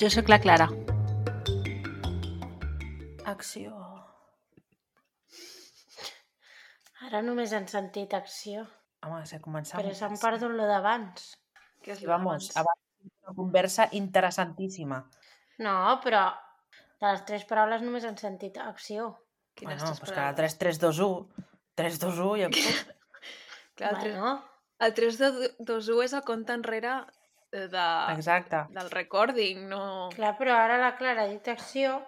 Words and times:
Jo 0.00 0.08
sóc 0.10 0.26
la 0.28 0.40
Clara. 0.42 0.64
Acció. 3.30 3.70
Ara 7.06 7.20
només 7.22 7.52
han 7.54 7.68
sentit 7.70 8.16
acció, 8.16 8.64
Home, 9.06 9.20
se 9.28 9.38
començava... 9.44 9.82
però 9.82 9.94
s'han 9.94 10.18
perdut 10.18 10.56
lo 10.58 10.66
d'abans. 10.66 11.28
Què 11.84 11.94
és 11.94 12.02
I 12.02 12.10
vamos, 12.10 12.50
abans 12.58 12.80
una 13.22 13.36
conversa 13.38 13.86
interessantíssima. 14.00 14.98
No, 15.62 15.76
però 16.02 16.24
de 16.98 17.10
les 17.12 17.24
tres 17.28 17.44
paraules 17.46 17.84
només 17.86 18.06
han 18.08 18.18
sentit 18.18 18.58
acció. 18.58 19.12
Quines 19.54 19.78
bueno, 19.78 19.92
tres 19.92 20.00
pues 20.02 20.10
que 20.10 20.18
la 20.18 20.32
paraules? 20.32 20.58
3, 20.58 20.80
3, 20.80 20.80
2, 20.88 21.02
1... 21.06 21.50
3, 21.78 22.00
2, 22.06 22.22
1 22.30 22.36
i 22.40 22.48
puc... 22.50 22.96
Clar, 23.78 23.94
el, 23.94 24.00
Bueno, 24.00 24.38
el 24.88 24.94
3 24.98 25.20
de 25.22 25.30
2 25.70 25.92
1 25.98 26.08
és 26.08 26.18
el 26.18 26.26
compte 26.26 26.56
enrere 26.58 26.98
de, 27.54 27.84
Exacte. 28.14 28.64
del 28.74 28.90
recording, 28.90 29.66
no... 29.70 30.08
clar, 30.14 30.34
però 30.38 30.56
ara 30.58 30.78
la 30.80 30.92
Clara 30.98 31.22
ha 31.24 31.30
dit 31.30 31.48
acció 31.52 32.00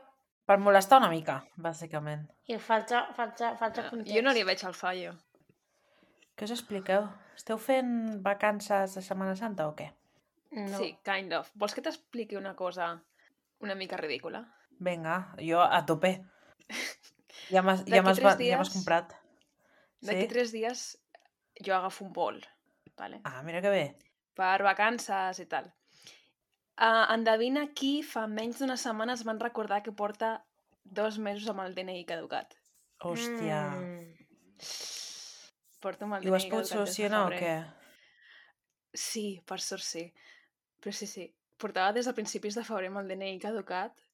Per 0.46 0.58
molestar 0.62 0.98
una 1.00 1.08
mica, 1.10 1.40
bàsicament. 1.58 2.26
i 2.46 2.58
falta, 2.62 3.04
falta, 3.16 3.54
falta 3.58 3.88
context. 3.90 4.14
Jo 4.14 4.22
no 4.22 4.32
li 4.34 4.44
veig 4.46 4.62
el 4.68 4.74
fallo. 4.78 5.14
Què 6.36 6.44
us 6.46 6.52
expliqueu? 6.54 7.08
Esteu 7.34 7.58
fent 7.58 8.20
vacances 8.22 8.94
de 8.94 9.02
Setmana 9.02 9.34
Santa 9.36 9.66
o 9.66 9.74
què? 9.74 9.88
No. 10.52 10.78
Sí, 10.78 10.92
kind 11.04 11.34
of. 11.34 11.50
Vols 11.58 11.74
que 11.74 11.82
t'expliqui 11.82 12.36
una 12.38 12.54
cosa 12.54 12.92
una 13.60 13.74
mica 13.74 13.96
ridícula? 13.96 14.44
Vinga, 14.78 15.16
jo 15.40 15.60
a 15.64 15.82
tope. 15.88 16.12
Ja 17.50 17.62
m'has 17.62 17.82
ja 17.86 18.02
ja 18.02 18.62
comprat. 18.72 19.12
D'aquí 20.02 20.22
Sí? 20.22 20.28
tres 20.28 20.52
dies 20.52 20.86
jo 21.64 21.74
agafo 21.74 22.04
un 22.04 22.12
vol, 22.12 22.40
vale? 22.96 23.20
Ah, 23.24 23.42
mira 23.42 23.60
que 23.62 23.70
bé. 23.70 23.84
Per 24.36 24.60
vacances 24.66 25.40
i 25.42 25.46
tal. 25.50 25.70
Uh, 26.76 27.06
endevina 27.14 27.64
qui 27.72 28.02
fa 28.04 28.26
menys 28.28 28.60
d'una 28.60 28.76
setmana 28.76 29.14
es 29.16 29.24
van 29.24 29.40
recordar 29.40 29.80
que 29.82 29.94
porta 29.96 30.34
dos 30.84 31.16
mesos 31.18 31.48
amb 31.48 31.64
el 31.64 31.74
DNI 31.76 32.04
caducat. 32.08 32.52
Hòstia. 33.00 33.62
Mm. 33.80 34.04
Porto 35.80 36.04
amb 36.04 36.18
el 36.18 36.26
I 36.26 36.30
ho 36.30 36.36
has 36.36 36.44
DNI 36.44 36.52
pogut 36.52 36.68
caducat 36.68 36.68
des 36.68 36.70
de 36.70 36.76
solucionar 36.76 37.22
o 37.24 37.32
què? 37.32 37.54
Sí, 39.06 39.26
per 39.48 39.60
sort 39.64 39.84
sí. 39.84 40.04
Però 40.80 40.92
sí, 40.92 41.08
sí. 41.08 41.26
Portava 41.56 41.96
des 41.96 42.08
de 42.08 42.14
principis 42.16 42.60
de 42.60 42.64
febrer 42.68 42.92
amb 42.92 43.00
el 43.00 43.08
DNI 43.12 43.40
caducat 43.40 44.04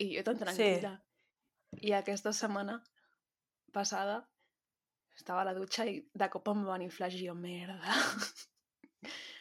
i 0.00 0.14
jo 0.16 0.24
tan 0.24 0.40
tranquil·la. 0.40 0.96
I 1.84 1.92
aquesta 1.92 2.32
setmana 2.32 2.78
passada 3.76 4.22
estava 5.18 5.42
a 5.42 5.48
la 5.50 5.56
dutxa 5.56 5.84
i 5.84 5.98
de 6.14 6.28
cop 6.32 6.48
em 6.54 6.64
van 6.64 6.84
inflar 6.84 7.10
i 7.12 7.26
jo, 7.26 7.34
merda. 7.36 7.98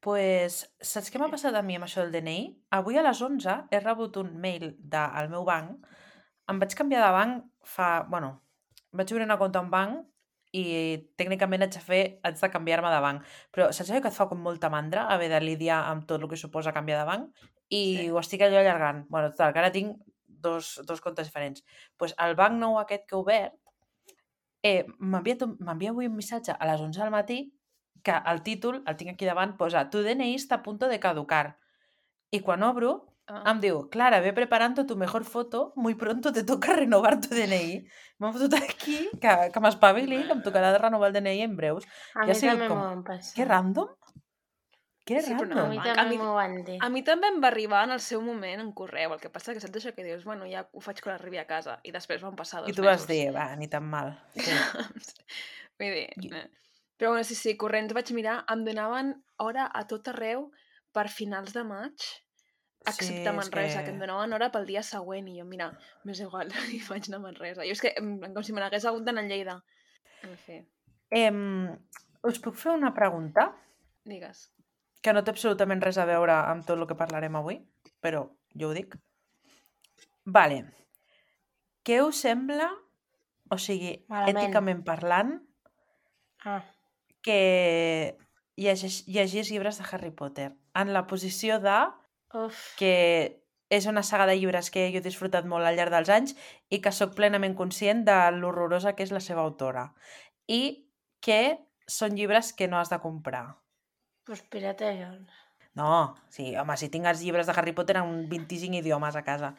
pues, 0.00 0.60
saps 0.80 1.10
què 1.12 1.20
m'ha 1.20 1.30
passat 1.32 1.54
a 1.56 1.62
mi 1.62 1.76
amb 1.76 1.86
això 1.86 2.02
del 2.04 2.12
DNI? 2.14 2.38
Avui 2.78 2.96
a 2.98 3.02
les 3.04 3.20
11 3.22 3.56
he 3.70 3.80
rebut 3.80 4.16
un 4.20 4.30
mail 4.40 4.70
del 4.78 5.28
meu 5.32 5.44
banc. 5.44 5.86
Em 6.50 6.58
vaig 6.62 6.74
canviar 6.78 7.02
de 7.06 7.10
banc 7.16 7.44
fa... 7.64 7.90
Bueno, 8.08 8.30
vaig 8.92 9.12
obrir 9.12 9.26
una 9.26 9.38
compte 9.38 9.60
a 9.60 9.64
un 9.66 9.70
banc 9.70 10.06
i 10.56 10.64
tècnicament 11.20 11.62
haig 11.62 11.74
de 11.76 11.82
fer, 11.84 12.00
haig 12.26 12.40
de 12.40 12.50
canviar-me 12.50 12.90
de 12.90 13.00
banc. 13.04 13.26
Però 13.54 13.68
saps 13.70 13.90
allò 13.92 14.00
que 14.02 14.10
et 14.10 14.16
fa 14.16 14.26
com 14.30 14.40
molta 14.42 14.70
mandra 14.72 15.04
haver 15.14 15.28
de 15.30 15.40
lidiar 15.44 15.84
amb 15.92 16.08
tot 16.08 16.20
el 16.22 16.28
que 16.32 16.40
suposa 16.40 16.72
canviar 16.74 17.02
de 17.04 17.06
banc? 17.12 17.44
I 17.70 17.82
Sí. 17.98 18.08
ho 18.10 18.18
estic 18.18 18.42
allò 18.42 18.58
allargant. 18.58 19.04
Bueno, 19.08 19.30
total, 19.30 19.52
que 19.52 19.60
ara 19.60 19.70
tinc 19.70 19.96
dos, 20.26 20.80
dos 20.86 21.00
comptes 21.00 21.28
diferents. 21.28 21.62
pues 21.96 22.14
el 22.18 22.34
banc 22.34 22.56
nou 22.58 22.78
aquest 22.80 23.06
que 23.06 23.14
he 23.14 23.18
obert 23.18 23.52
eh, 24.62 24.86
m'envia 24.98 25.90
avui 25.90 26.06
un 26.08 26.16
missatge 26.16 26.56
a 26.58 26.66
les 26.66 26.80
11 26.80 27.00
del 27.00 27.10
matí 27.10 27.38
que 28.02 28.14
el 28.32 28.42
títol, 28.42 28.82
el 28.86 28.96
tinc 28.96 29.12
aquí 29.14 29.26
davant, 29.28 29.56
posa 29.56 29.88
Tu 29.90 30.02
DNI 30.02 30.34
está 30.34 30.56
a 30.56 30.62
punto 30.62 30.88
de 30.88 30.98
caducar. 31.00 31.58
I 32.30 32.40
quan 32.40 32.62
obro, 32.62 33.06
Ah, 33.30 33.52
em 33.52 33.60
diu 33.62 33.84
Clara, 33.94 34.18
ve 34.18 34.32
preparando 34.34 34.82
tu 34.86 34.96
mejor 34.96 35.22
foto, 35.24 35.72
muy 35.76 35.94
pronto 35.94 36.32
te 36.32 36.42
toca 36.42 36.72
renovar 36.82 37.20
tu 37.20 37.28
DNI. 37.30 37.84
M'han 38.18 38.32
fotut 38.34 38.56
aquí 38.58 39.08
que, 39.22 39.34
que 39.54 39.60
m'espavili, 39.62 40.24
que 40.26 40.34
em 40.34 40.40
tocarà 40.42 40.72
de 40.74 40.80
renovar 40.82 41.12
el 41.12 41.14
DNI 41.14 41.42
en 41.44 41.54
breus. 41.54 41.86
A 42.16 42.26
Ja 42.26 42.34
mi 42.34 42.40
també 42.40 42.66
com, 42.66 42.78
m'ho 42.80 42.88
van 42.88 43.04
passar. 43.06 43.36
Que 43.36 43.44
random? 43.46 43.92
Que 45.06 45.22
Sí, 45.22 45.30
no, 45.34 45.38
A 45.42 45.46
random? 45.46 45.70
mi 45.70 45.78
A 45.78 45.94
també 45.94 46.18
mi-. 46.18 46.78
A 46.82 46.88
mi 46.90 47.04
també 47.06 47.30
em 47.30 47.38
va 47.42 47.48
arribar 47.52 47.84
en 47.86 47.94
el 47.94 48.00
seu 48.02 48.20
moment 48.20 48.60
en 48.64 48.72
correu. 48.72 49.14
El 49.14 49.20
que 49.22 49.30
passa 49.30 49.54
que 49.54 49.62
saps 49.62 49.78
això 49.78 49.94
que 49.94 50.02
dius, 50.02 50.24
bueno, 50.26 50.50
ja 50.50 50.66
ho 50.72 50.80
faig 50.82 50.98
quan 51.00 51.14
arribi 51.14 51.38
a 51.38 51.46
casa. 51.46 51.78
I 51.86 51.94
després 51.94 52.22
van 52.26 52.34
passar 52.34 52.64
dos 52.64 52.70
I 52.70 52.74
tu 52.74 52.82
vas 52.82 53.06
mesos. 53.06 53.08
dir, 53.14 53.30
va, 53.34 53.54
ni 53.54 53.68
tan 53.70 53.86
mal. 53.86 54.16
Sí. 54.34 54.50
Vull 55.78 55.94
dir... 55.94 56.34
Eh. 56.34 56.48
Però 57.00 57.14
bueno, 57.14 57.24
sí, 57.24 57.34
sí, 57.34 57.54
corrents 57.56 57.94
vaig 57.96 58.10
mirar, 58.12 58.42
em 58.52 58.60
donaven 58.66 59.14
hora 59.40 59.64
a 59.72 59.86
tot 59.88 60.10
arreu 60.12 60.50
per 60.92 61.06
finals 61.08 61.54
de 61.56 61.62
maig, 61.64 61.96
excepte 62.84 63.24
a 63.24 63.32
és 63.32 63.36
Manresa, 63.38 63.78
que... 63.80 63.86
que 63.86 63.94
em 63.94 64.00
donaven 64.02 64.34
hora 64.36 64.50
pel 64.52 64.66
dia 64.68 64.82
següent, 64.84 65.28
i 65.32 65.38
jo, 65.40 65.46
mira, 65.48 65.70
m'és 66.04 66.20
igual, 66.20 66.52
i 66.76 66.82
vaig 66.90 67.08
anar 67.08 67.22
a 67.22 67.24
Manresa. 67.24 67.64
Jo 67.64 67.72
és 67.72 67.80
que, 67.80 67.94
em- 67.96 68.18
com 68.34 68.44
si 68.44 68.52
me 68.52 68.60
n'hagués 68.60 68.84
hagut 68.90 69.06
d'anar 69.08 69.24
a 69.24 69.30
Lleida. 69.32 69.56
En 70.28 70.36
fi, 70.44 70.60
Em, 71.10 71.40
us 72.28 72.38
puc 72.44 72.54
fer 72.60 72.70
una 72.76 72.92
pregunta? 72.94 73.48
digues. 74.04 74.50
que 75.02 75.12
no 75.16 75.22
té 75.24 75.32
absolutament 75.32 75.80
res 75.82 75.96
a 75.98 76.04
veure 76.04 76.34
amb 76.36 76.66
tot 76.68 76.76
el 76.78 76.84
que 76.86 76.94
parlarem 77.00 77.36
avui, 77.40 77.56
però 78.04 78.26
jo 78.52 78.68
ho 78.68 78.74
dic. 78.76 78.98
Vale. 80.28 80.58
Què 81.88 82.02
us 82.04 82.20
sembla, 82.26 82.66
o 83.50 83.56
sigui, 83.58 83.94
Malament. 84.12 84.36
èticament 84.44 84.84
parlant, 84.84 85.38
Ah, 86.44 86.60
que 87.22 88.16
llegeix, 88.56 89.04
llegís 89.06 89.50
llibres 89.50 89.78
de 89.78 89.84
Harry 89.90 90.10
Potter 90.10 90.52
en 90.74 90.92
la 90.92 91.06
posició 91.06 91.58
de 91.60 91.76
uf. 92.34 92.74
que 92.78 93.42
és 93.70 93.86
una 93.86 94.02
saga 94.02 94.26
de 94.26 94.36
llibres 94.38 94.70
que 94.70 94.88
jo 94.90 94.98
he 94.98 95.04
disfrutat 95.04 95.46
molt 95.46 95.64
al 95.66 95.76
llarg 95.78 95.92
dels 95.94 96.08
anys 96.10 96.34
i 96.70 96.80
que 96.82 96.90
sóc 96.92 97.14
plenament 97.14 97.54
conscient 97.54 98.04
de 98.04 98.16
l'horrorosa 98.34 98.96
que 98.96 99.04
és 99.06 99.12
la 99.14 99.20
seva 99.22 99.42
autora. 99.46 99.92
I 100.48 100.88
que 101.22 101.58
són 101.86 102.16
llibres 102.18 102.52
que 102.52 102.66
no 102.66 102.78
has 102.80 102.90
de 102.90 102.98
comprar. 102.98 103.56
Pues 104.26 104.42
pirateja'n. 104.42 105.28
No, 105.78 106.16
sí, 106.34 106.56
home, 106.58 106.74
si 106.76 106.88
tinc 106.90 107.06
els 107.06 107.22
llibres 107.22 107.46
de 107.46 107.54
Harry 107.54 107.72
Potter 107.72 107.96
en 108.00 108.28
25 108.28 108.74
idiomes 108.82 109.14
a 109.14 109.22
casa. 109.22 109.54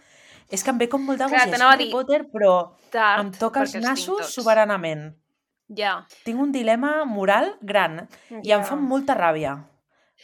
És 0.51 0.63
que 0.63 0.72
em 0.73 0.78
ve 0.81 0.89
com 0.91 1.05
molt 1.07 1.19
de 1.22 1.29
gust 1.31 1.61
Harry 1.63 1.85
dir- 1.85 1.93
Potter, 1.93 2.25
però 2.28 2.75
Tard, 2.91 3.22
em 3.23 3.31
toca 3.31 3.61
els 3.63 3.75
nassos 3.79 4.33
soberanament. 4.35 5.13
Ja. 5.77 5.93
Tinc 6.25 6.39
un 6.43 6.51
dilema 6.51 7.05
moral 7.07 7.53
gran 7.61 8.01
i 8.43 8.51
em 8.51 8.63
fa 8.67 8.75
molta 8.75 9.15
ràbia. 9.15 9.53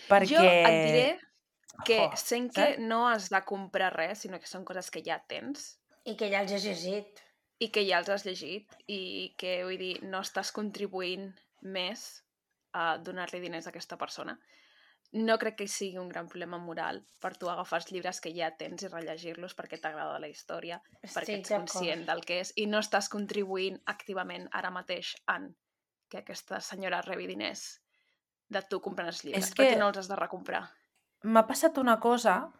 Perquè... 0.10 0.34
Jo 0.36 0.44
et 0.44 0.82
diré 0.88 1.08
que 1.86 2.00
Oh, 2.08 2.16
sent 2.18 2.50
que 2.54 2.74
saps? 2.74 2.80
no 2.84 3.04
has 3.08 3.30
de 3.30 3.40
comprar 3.46 3.92
res, 3.96 4.20
sinó 4.26 4.40
que 4.42 4.50
són 4.50 4.66
coses 4.66 4.90
que 4.92 5.04
ja 5.06 5.20
tens, 5.30 5.78
I 6.06 6.16
que 6.18 6.30
ja 6.32 6.42
els 6.42 6.52
he 6.52 6.60
llegit. 6.64 7.22
i 7.60 7.70
que 7.74 7.84
ja 7.88 8.00
els 8.00 8.10
has 8.10 8.26
llegit 8.26 8.76
i 8.88 9.34
que, 9.38 9.64
vull 9.64 9.78
dir, 9.78 9.96
no 10.04 10.20
estàs 10.26 10.52
contribuint 10.54 11.32
més 11.62 12.24
a 12.74 12.98
donar-li 12.98 13.40
diners 13.42 13.66
a 13.68 13.70
aquesta 13.72 13.98
persona. 13.98 14.38
No 15.14 15.38
crec 15.40 15.56
que 15.62 15.68
sigui 15.72 15.98
un 15.98 16.10
gran 16.10 16.28
problema 16.28 16.58
moral 16.60 17.06
per 17.24 17.38
tu 17.40 17.48
agafar 17.50 17.80
els 17.80 17.92
llibres 17.92 18.20
que 18.22 18.34
ja 18.36 18.50
tens 18.60 18.84
i 18.84 18.90
rellegir-los 18.92 19.56
perquè 19.56 19.80
t'agrada 19.80 20.20
la 20.20 20.28
història, 20.28 20.82
perquè 21.02 21.08
Estic 21.08 21.36
ets 21.40 21.54
conscient 21.54 22.04
del 22.10 22.26
que 22.28 22.42
és 22.42 22.52
i 22.60 22.66
no 22.68 22.80
estàs 22.84 23.08
contribuint 23.10 23.80
activament 23.86 24.50
ara 24.52 24.70
mateix 24.70 25.14
en 25.32 25.54
que 26.12 26.20
aquesta 26.20 26.60
senyora 26.60 27.02
rebi 27.02 27.28
diners 27.28 27.80
de 28.50 28.62
tu 28.70 28.82
comprant 28.82 29.08
els 29.08 29.24
llibres, 29.24 29.46
És 29.48 29.52
perquè 29.56 29.72
que- 29.76 29.80
no 29.80 29.88
els 29.90 29.98
has 29.98 30.08
de 30.12 30.16
recomprar. 30.16 30.66
M'ha 31.24 31.48
passat 31.48 31.78
una 31.78 32.00
cosa, 32.00 32.52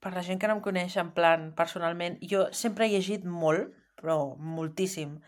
per 0.00 0.12
la 0.14 0.22
gent 0.22 0.40
que 0.40 0.48
no 0.48 0.54
em 0.54 0.60
coneix 0.64 0.96
en 0.96 1.12
plan 1.12 1.52
personalment, 1.54 2.18
jo 2.20 2.48
sempre 2.52 2.86
he 2.86 2.90
llegit 2.90 3.24
molt, 3.24 3.68
però 3.96 4.34
moltíssim. 4.36 5.20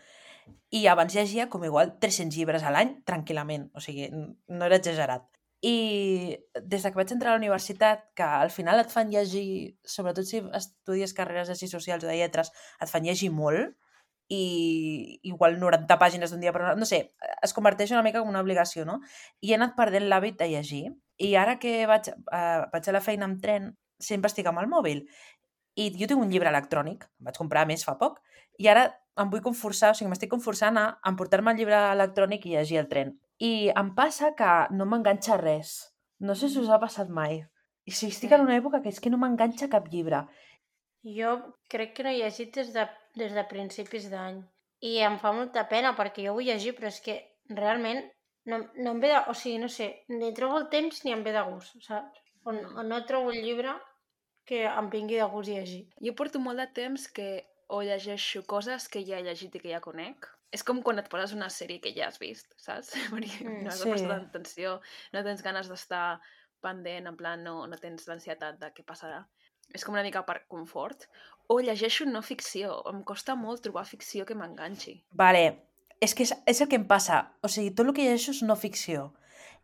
I 0.71 0.87
abans 0.87 1.13
llegia 1.15 1.47
com 1.49 1.63
igual 1.63 1.97
300 1.99 2.35
llibres 2.37 2.63
a 2.63 2.69
l'any, 2.71 3.01
tranquil·lament. 3.05 3.69
O 3.73 3.79
sigui, 3.79 4.09
no 4.11 4.65
era 4.65 4.75
exagerat. 4.75 5.25
I 5.61 6.37
des 6.61 6.83
de 6.83 6.91
que 6.91 6.99
vaig 6.99 7.11
entrar 7.13 7.31
a 7.31 7.37
la 7.37 7.41
universitat, 7.41 8.09
que 8.15 8.23
al 8.23 8.51
final 8.51 8.79
et 8.81 8.91
fan 8.91 9.09
llegir, 9.09 9.77
sobretot 9.85 10.27
si 10.27 10.43
estudies 10.53 11.13
carreres 11.13 11.47
de 11.47 11.55
socials 11.55 12.03
o 12.03 12.07
de 12.07 12.17
lletres, 12.17 12.51
et 12.81 12.91
fan 12.91 13.07
llegir 13.07 13.31
molt, 13.31 13.75
i 14.27 15.19
igual 15.23 15.59
90 15.59 15.97
pàgines 16.01 16.31
d'un 16.31 16.41
dia 16.41 16.53
per 16.53 16.73
no 16.77 16.85
sé, 16.89 17.13
es 17.45 17.53
converteix 17.53 17.91
una 17.93 18.01
mica 18.01 18.19
com 18.19 18.29
una 18.29 18.41
obligació, 18.41 18.85
no? 18.85 18.99
I 19.41 19.51
he 19.51 19.57
anat 19.57 19.75
perdent 19.77 20.07
l'hàbit 20.09 20.39
de 20.39 20.49
llegir. 20.49 20.85
I 21.21 21.35
ara 21.39 21.59
que 21.61 21.85
vaig, 21.87 22.09
uh, 22.09 22.65
vaig 22.73 22.89
a 22.89 22.95
la 22.95 23.03
feina 23.05 23.29
amb 23.29 23.41
tren, 23.41 23.75
sempre 24.01 24.31
estic 24.31 24.47
amb 24.49 24.59
el 24.63 24.69
mòbil. 24.71 25.05
I 25.75 25.91
jo 25.99 26.07
tinc 26.07 26.21
un 26.21 26.31
llibre 26.31 26.49
electrònic, 26.49 27.05
vaig 27.19 27.37
comprar 27.37 27.67
més 27.69 27.85
fa 27.85 27.97
poc, 27.99 28.17
i 28.57 28.67
ara 28.71 28.87
em 29.21 29.29
vull 29.31 29.43
conforçar, 29.43 29.91
o 29.93 29.97
sigui, 29.97 30.09
m'estic 30.11 30.31
conforçant 30.31 30.77
a 30.79 30.87
emportar-me 31.07 31.53
el 31.53 31.61
llibre 31.61 31.77
electrònic 31.93 32.47
i 32.47 32.55
llegir 32.55 32.81
el 32.81 32.89
tren. 32.91 33.13
I 33.43 33.69
em 33.75 33.91
passa 33.95 34.31
que 34.39 34.51
no 34.71 34.87
m'enganxa 34.87 35.37
res. 35.41 35.75
No 36.19 36.35
sé 36.39 36.49
si 36.49 36.59
us 36.61 36.69
ha 36.71 36.79
passat 36.79 37.09
mai. 37.11 37.41
I 37.85 37.91
si 37.91 38.07
estic 38.07 38.31
en 38.31 38.45
una 38.45 38.55
època 38.57 38.81
que 38.81 38.89
és 38.93 38.99
que 39.03 39.11
no 39.11 39.19
m'enganxa 39.21 39.69
cap 39.71 39.89
llibre. 39.91 40.23
Jo 41.17 41.35
crec 41.69 41.93
que 41.95 42.05
no 42.05 42.13
he 42.13 42.21
llegit 42.21 42.55
des 42.55 42.71
de, 42.73 42.85
des 43.19 43.33
de 43.35 43.43
principis 43.49 44.07
d'any. 44.09 44.39
I 44.81 44.97
em 45.07 45.17
fa 45.21 45.33
molta 45.35 45.65
pena 45.71 45.93
perquè 45.97 46.25
jo 46.25 46.35
vull 46.37 46.47
llegir, 46.47 46.73
però 46.77 46.87
és 46.87 47.01
que 47.03 47.17
realment 47.49 48.01
no, 48.45 48.61
no 48.75 48.93
em 48.95 49.01
ve 49.03 49.11
de... 49.11 49.19
O 49.29 49.35
sigui, 49.37 49.59
no 49.61 49.69
sé, 49.69 49.89
ni 50.09 50.31
trobo 50.37 50.61
el 50.61 50.69
temps 50.71 51.03
ni 51.03 51.13
em 51.13 51.23
ve 51.25 51.35
de 51.35 51.43
gust, 51.49 51.75
saps? 51.85 52.23
O, 52.45 52.53
o 52.53 52.87
no 52.87 53.03
trobo 53.09 53.33
el 53.33 53.43
llibre 53.43 53.75
que 54.49 54.63
em 54.69 54.89
vingui 54.93 55.19
de 55.19 55.27
gust 55.33 55.51
llegir. 55.51 55.83
Jo 56.07 56.15
porto 56.17 56.41
molt 56.41 56.61
de 56.61 56.69
temps 56.79 57.09
que 57.11 57.29
o 57.67 57.81
llegeixo 57.83 58.45
coses 58.45 58.87
que 58.87 59.03
ja 59.05 59.19
he 59.19 59.25
llegit 59.25 59.55
i 59.57 59.61
que 59.61 59.73
ja 59.73 59.83
conec. 59.83 60.29
És 60.55 60.63
com 60.63 60.79
quan 60.85 61.01
et 61.01 61.09
poses 61.11 61.33
una 61.35 61.49
sèrie 61.51 61.81
que 61.83 61.91
ja 61.95 62.07
has 62.07 62.19
vist, 62.21 62.53
saps? 62.61 62.93
Perquè 63.13 63.43
Mm, 63.43 63.63
no 63.65 63.71
has 63.73 63.81
sí. 63.81 63.89
de 63.89 63.95
prestar 63.95 64.17
atenció, 64.21 64.75
no 65.13 65.23
tens 65.27 65.43
ganes 65.45 65.67
d'estar 65.71 66.05
pendent, 66.63 67.09
en 67.11 67.17
plan, 67.19 67.43
no, 67.43 67.57
no 67.69 67.77
tens 67.81 68.07
l'ansietat 68.09 68.57
de 68.61 68.71
què 68.73 68.85
passarà. 68.87 69.25
És 69.73 69.83
com 69.83 69.95
una 69.97 70.03
mica 70.05 70.21
per 70.25 70.39
confort. 70.51 71.07
O 71.49 71.59
llegeixo 71.61 72.05
no 72.05 72.21
ficció. 72.25 72.79
Em 72.89 73.01
costa 73.03 73.35
molt 73.37 73.63
trobar 73.65 73.83
ficció 73.89 74.25
que 74.25 74.37
m'enganxi. 74.37 74.99
Vale, 75.17 75.43
és 76.01 76.13
que 76.13 76.25
és, 76.25 76.33
és 76.45 76.61
el 76.61 76.69
que 76.71 76.77
em 76.79 76.85
passa. 76.89 77.19
O 77.41 77.49
sigui, 77.51 77.73
tot 77.75 77.89
el 77.89 77.93
que 77.97 78.05
llegeixo 78.05 78.33
és 78.37 78.41
no 78.45 78.55
ficció. 78.55 79.09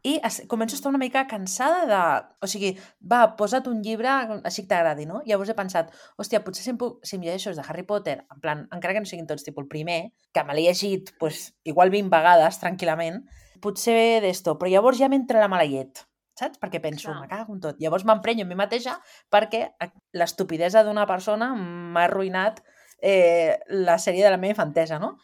I 0.03 0.15
es, 0.25 0.39
començo 0.49 0.73
a 0.73 0.79
estar 0.79 0.89
una 0.89 0.97
mica 1.01 1.27
cansada 1.29 1.81
de... 1.85 1.97
O 2.41 2.47
sigui, 2.49 2.71
va, 3.05 3.35
posa't 3.37 3.67
un 3.69 3.83
llibre 3.85 4.09
així 4.09 4.63
que 4.63 4.69
t'agradi, 4.71 5.05
no? 5.05 5.19
Llavors 5.29 5.51
he 5.53 5.55
pensat, 5.57 5.91
hòstia, 6.17 6.39
potser 6.45 6.63
si 6.65 6.71
em, 6.73 6.79
puc, 6.81 6.95
si 7.05 7.19
em 7.19 7.25
llegeixo 7.27 7.53
de 7.53 7.61
Harry 7.67 7.83
Potter, 7.85 8.15
en 8.33 8.39
plan, 8.41 8.63
encara 8.73 8.95
que 8.97 9.03
no 9.03 9.09
siguin 9.09 9.27
tots 9.29 9.45
tipus 9.45 9.67
el 9.67 9.69
primer, 9.69 9.99
que 10.33 10.43
me 10.47 10.55
l'he 10.57 10.63
llegit, 10.65 11.13
pues, 11.21 11.51
igual 11.69 11.93
20 11.93 12.09
vegades, 12.09 12.57
tranquil·lament, 12.63 13.21
potser 13.61 14.21
d'esto, 14.25 14.57
però 14.57 14.71
llavors 14.73 14.97
ja 14.97 15.09
m'entra 15.11 15.43
la 15.43 15.51
mala 15.53 15.69
llet, 15.69 16.01
saps? 16.33 16.57
Perquè 16.57 16.81
penso, 16.81 17.11
Clar. 17.11 17.21
me 17.21 17.29
cago 17.29 17.53
en 17.53 17.61
tot. 17.61 17.77
Llavors 17.77 18.07
m'emprenyo 18.09 18.47
en 18.47 18.49
mi 18.49 18.57
mateixa 18.57 18.97
perquè 19.29 19.67
a- 19.77 19.91
l'estupidesa 20.17 20.81
d'una 20.83 21.05
persona 21.05 21.53
m'ha 21.53 22.07
arruïnat 22.07 22.63
eh, 23.01 23.59
la 23.69 23.99
sèrie 24.01 24.25
de 24.25 24.29
la 24.33 24.37
meva 24.41 24.55
infantesa, 24.55 24.97
no? 24.97 25.19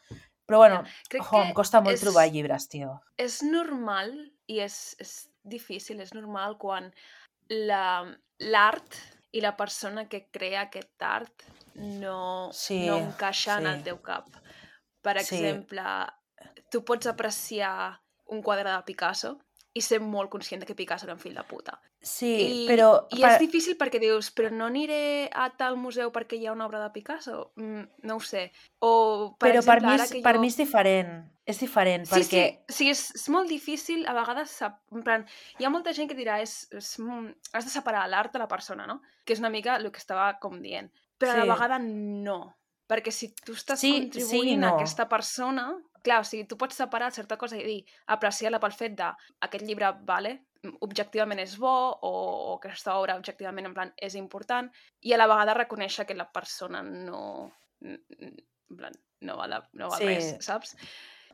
Però 0.48 0.62
bueno, 0.64 0.84
Crec 1.12 1.26
oh, 1.34 1.42
em 1.44 1.54
costa 1.54 1.82
molt 1.84 1.98
és, 1.98 2.02
trobar 2.06 2.24
llibres, 2.32 2.70
tio. 2.72 2.94
És 3.20 3.42
normal 3.44 4.14
i 4.48 4.62
és, 4.64 4.96
és 5.04 5.12
difícil, 5.44 6.00
és 6.02 6.14
normal 6.16 6.56
quan 6.58 6.88
la- 7.50 8.08
l'art 8.40 8.96
i 9.36 9.42
la 9.44 9.56
persona 9.60 10.06
que 10.08 10.26
crea 10.32 10.62
aquest 10.68 11.04
art 11.04 11.44
no, 11.76 12.50
Sí, 12.56 12.86
no 12.88 12.98
encaixa 12.98 13.58
en 13.60 13.68
el 13.68 13.78
sí. 13.82 13.84
teu 13.90 14.00
cap. 14.02 14.28
Per 15.04 15.18
Sí. 15.20 15.36
exemple, 15.36 15.84
tu 16.72 16.84
pots 16.84 17.08
apreciar 17.08 18.00
un 18.28 18.42
quadre 18.42 18.72
de 18.72 18.82
Picasso 18.84 19.38
i 19.74 19.82
ser 19.82 20.00
molt 20.02 20.30
conscient 20.32 20.64
que 20.66 20.74
Picasso 20.76 21.06
era 21.06 21.14
un 21.14 21.20
fill 21.20 21.36
de 21.36 21.44
puta. 21.46 21.80
Sí, 22.02 22.64
I, 22.64 22.68
però... 22.68 23.08
I 23.14 23.22
és 23.28 23.40
difícil 23.40 23.76
perquè 23.78 24.00
dius, 24.02 24.32
però 24.34 24.50
no 24.50 24.66
aniré 24.72 25.30
a 25.30 25.50
tal 25.58 25.76
museu 25.78 26.10
perquè 26.12 26.38
hi 26.40 26.48
ha 26.48 26.54
una 26.56 26.66
obra 26.66 26.80
de 26.82 26.90
Picasso? 26.96 27.52
Mm, 27.60 27.84
no 28.10 28.16
ho 28.16 28.20
sé. 28.20 28.52
O, 28.80 29.36
per 29.38 29.52
però 29.52 29.60
exemple, 29.62 29.82
per, 29.82 29.90
mi 29.92 30.02
és, 30.02 30.12
que 30.16 30.22
per 30.26 30.36
jo... 30.36 30.42
mi 30.42 30.48
és 30.48 30.58
diferent. 30.58 31.12
És 31.48 31.60
diferent, 31.64 32.04
Sí, 32.10 32.12
perquè... 32.16 32.42
sí, 32.68 32.74
sí 32.80 32.90
és, 32.92 33.04
és 33.16 33.28
molt 33.32 33.48
difícil, 33.48 34.02
a 34.10 34.14
vegades, 34.18 34.50
sap- 34.52 34.82
en 34.92 35.04
plan, 35.06 35.24
hi 35.60 35.64
ha 35.68 35.70
molta 35.72 35.94
gent 35.96 36.10
que 36.10 36.18
dirà, 36.18 36.42
és, 36.44 36.68
és, 36.76 36.90
mm, 37.00 37.30
has 37.54 37.64
de 37.70 37.72
separar 37.72 38.08
l'art 38.12 38.34
de 38.34 38.42
la 38.42 38.50
persona, 38.52 38.88
no? 38.90 38.98
Que 39.24 39.34
és 39.38 39.40
una 39.44 39.50
mica 39.54 39.78
el 39.78 39.92
que 39.92 40.02
estava 40.02 40.34
com 40.42 40.58
dient. 40.62 40.90
Però 41.18 41.32
a 41.32 41.38
Sí. 41.38 41.46
la 41.46 41.54
vegada 41.54 41.78
no, 41.80 42.56
perquè 42.88 43.12
si 43.12 43.30
tu 43.46 43.54
estàs 43.54 43.80
Sí, 43.80 43.92
sí 43.94 44.02
contribuint 44.02 44.64
a 44.64 44.70
no. 44.72 44.76
aquesta 44.76 45.08
persona, 45.08 45.70
clar, 46.08 46.22
o 46.24 46.28
sigui, 46.28 46.48
tu 46.50 46.58
pots 46.60 46.80
separar 46.80 47.12
certa 47.16 47.38
cosa 47.38 47.60
i 47.60 47.66
dir, 47.68 47.82
apreciar-la 48.16 48.60
pel 48.64 48.74
fet 48.76 48.96
de 48.98 49.10
aquest 49.48 49.66
llibre, 49.68 49.92
vale, 50.08 50.38
objectivament 50.82 51.40
és 51.44 51.54
bo, 51.62 51.74
o, 52.02 52.12
o 52.52 52.56
aquesta 52.58 52.96
obra 52.98 53.16
objectivament 53.20 53.68
en 53.70 53.76
plan 53.76 53.92
és 54.04 54.16
important, 54.20 54.72
i 55.06 55.14
a 55.14 55.20
la 55.20 55.28
vegada 55.30 55.54
reconèixer 55.60 56.08
que 56.10 56.16
la 56.18 56.26
persona 56.34 56.82
no, 56.82 57.52
en 57.84 58.34
plan, 58.80 58.96
no 59.28 59.38
val, 59.38 59.54
no 59.74 59.92
val 59.92 60.02
Sí. 60.02 60.10
res, 60.10 60.34
saps? 60.46 60.74